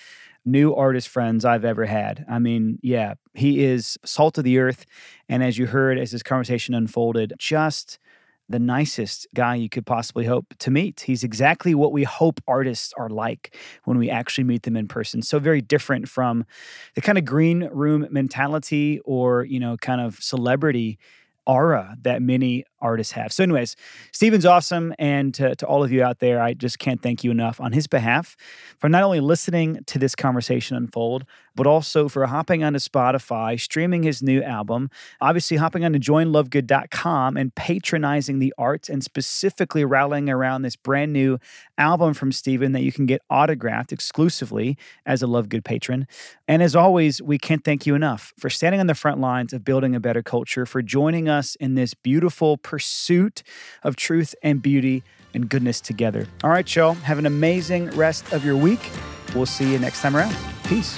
new 0.45 0.73
artist 0.73 1.07
friends 1.07 1.43
I've 1.43 1.65
ever 1.65 1.85
had. 1.85 2.25
I 2.29 2.39
mean, 2.39 2.79
yeah, 2.81 3.15
he 3.33 3.63
is 3.63 3.97
salt 4.05 4.37
of 4.37 4.43
the 4.43 4.59
earth. 4.59 4.85
And 5.27 5.43
as 5.43 5.57
you 5.57 5.67
heard 5.67 5.97
as 5.97 6.11
this 6.11 6.23
conversation 6.23 6.73
unfolded, 6.73 7.33
just 7.37 7.99
the 8.47 8.59
nicest 8.59 9.27
guy 9.33 9.55
you 9.55 9.69
could 9.69 9.85
possibly 9.85 10.25
hope 10.25 10.53
to 10.59 10.69
meet. 10.69 11.01
He's 11.01 11.23
exactly 11.23 11.73
what 11.73 11.91
we 11.91 12.03
hope 12.03 12.39
artists 12.47 12.93
are 12.95 13.09
like 13.09 13.55
when 13.85 13.97
we 13.97 14.09
actually 14.09 14.43
meet 14.43 14.63
them 14.63 14.77
in 14.77 14.87
person. 14.87 15.21
So 15.23 15.39
very 15.39 15.61
different 15.61 16.07
from 16.07 16.45
the 16.93 17.01
kind 17.01 17.17
of 17.17 17.25
green 17.25 17.67
room 17.71 18.07
mentality 18.11 18.99
or, 19.03 19.45
you 19.45 19.59
know, 19.59 19.77
kind 19.77 19.99
of 19.99 20.17
celebrity 20.21 20.99
aura 21.47 21.97
that 22.01 22.21
many 22.21 22.65
artists 22.85 23.13
have. 23.13 23.33
So, 23.33 23.43
anyways, 23.43 23.75
Stephen's 24.11 24.45
awesome. 24.45 24.93
And 24.99 25.33
to, 25.33 25.55
to 25.55 25.65
all 25.65 25.83
of 25.83 25.91
you 25.91 26.03
out 26.03 26.19
there, 26.19 26.41
I 26.41 26.53
just 26.53 26.79
can't 26.79 27.01
thank 27.01 27.23
you 27.23 27.31
enough 27.31 27.59
on 27.59 27.73
his 27.73 27.87
behalf 27.87 28.37
for 28.77 28.87
not 28.87 29.03
only 29.03 29.19
listening 29.19 29.83
to 29.87 29.99
this 29.99 30.15
conversation 30.15 30.77
unfold, 30.77 31.25
but 31.55 31.65
also 31.65 32.07
for 32.07 32.25
hopping 32.25 32.63
onto 32.63 32.79
Spotify, 32.79 33.59
streaming 33.59 34.03
his 34.03 34.21
new 34.21 34.43
album, 34.43 34.89
obviously 35.21 35.57
hopping 35.57 35.85
onto 35.85 35.97
joinlovegood.com 35.97 37.37
and 37.37 37.55
patronizing 37.55 38.39
the 38.39 38.53
arts 38.57 38.89
and 38.89 39.03
specifically 39.03 39.85
rallying 39.85 40.29
around 40.29 40.61
this 40.61 40.75
brand 40.75 41.13
new 41.13 41.39
album 41.77 42.13
from 42.13 42.31
Steven 42.31 42.73
that 42.73 42.83
you 42.83 42.91
can 42.91 43.05
get 43.05 43.21
autographed 43.29 43.91
exclusively 43.91 44.77
as 45.05 45.21
a 45.21 45.27
Love 45.27 45.49
Good 45.49 45.63
patron. 45.63 46.07
And 46.47 46.61
as 46.61 46.75
always, 46.75 47.21
we 47.21 47.37
can't 47.37 47.63
thank 47.63 47.85
you 47.85 47.95
enough 47.95 48.33
for 48.37 48.49
standing 48.49 48.81
on 48.81 48.87
the 48.87 48.95
front 48.95 49.19
lines 49.19 49.53
of 49.53 49.63
building 49.63 49.95
a 49.95 49.99
better 49.99 50.21
culture, 50.21 50.65
for 50.65 50.81
joining 50.81 51.29
us 51.29 51.55
in 51.55 51.75
this 51.75 51.93
beautiful 51.93 52.57
pursuit 52.75 53.41
of 53.83 53.95
truth 53.95 54.35
and 54.43 54.61
beauty 54.61 55.01
and 55.33 55.47
goodness 55.47 55.79
together. 55.79 56.27
All 56.43 56.49
right, 56.49 56.75
y'all, 56.75 56.93
have 56.93 57.17
an 57.17 57.25
amazing 57.25 57.89
rest 57.91 58.33
of 58.33 58.43
your 58.43 58.57
week. 58.57 58.91
We'll 59.33 59.45
see 59.45 59.71
you 59.71 59.79
next 59.79 60.01
time 60.01 60.13
around. 60.13 60.35
Peace. 60.65 60.93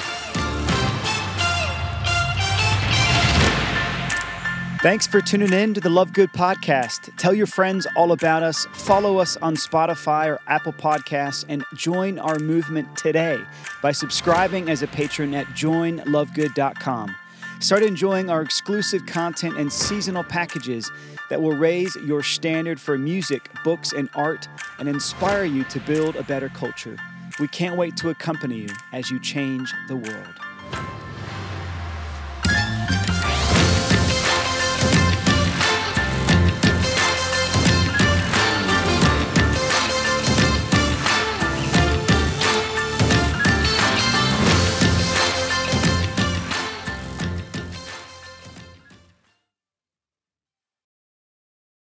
Thanks 4.82 5.06
for 5.06 5.22
tuning 5.22 5.54
in 5.54 5.76
to 5.76 5.82
the 5.82 5.90
Love 5.90 6.14
Good 6.14 6.32
podcast. 6.34 7.16
Tell 7.18 7.34
your 7.34 7.46
friends 7.46 7.86
all 7.96 8.12
about 8.12 8.42
us. 8.42 8.66
Follow 8.74 9.20
us 9.20 9.38
on 9.38 9.56
Spotify 9.56 10.26
or 10.26 10.40
Apple 10.48 10.74
Podcasts 10.74 11.46
and 11.48 11.64
join 11.76 12.18
our 12.18 12.40
movement 12.40 12.98
today 12.98 13.40
by 13.84 13.92
subscribing 13.92 14.68
as 14.68 14.82
a 14.82 14.88
patron 14.88 15.36
at 15.36 15.46
joinlovegood.com. 15.48 17.16
Start 17.60 17.82
enjoying 17.82 18.30
our 18.30 18.42
exclusive 18.42 19.06
content 19.08 19.58
and 19.58 19.74
seasonal 19.74 20.24
packages 20.24 20.92
that 21.30 21.42
will 21.42 21.56
raise 21.56 21.96
your 21.98 22.24
standard 22.24 22.80
for 22.80 22.98
music, 22.98 23.50
books, 23.64 23.94
and 23.94 24.10
art 24.16 24.48
and 24.80 24.88
inspire 24.88 25.44
you 25.44 25.64
to 25.66 25.80
build 25.82 26.16
a 26.16 26.24
better 26.24 26.50
culture. 26.50 26.98
We 27.40 27.48
can't 27.48 27.78
wait 27.78 27.98
to 27.98 28.10
accompany 28.10 28.62
you 28.62 28.70
as 28.94 29.12
you 29.12 29.20
change 29.20 29.74
the 29.88 29.96
world. 29.96 31.07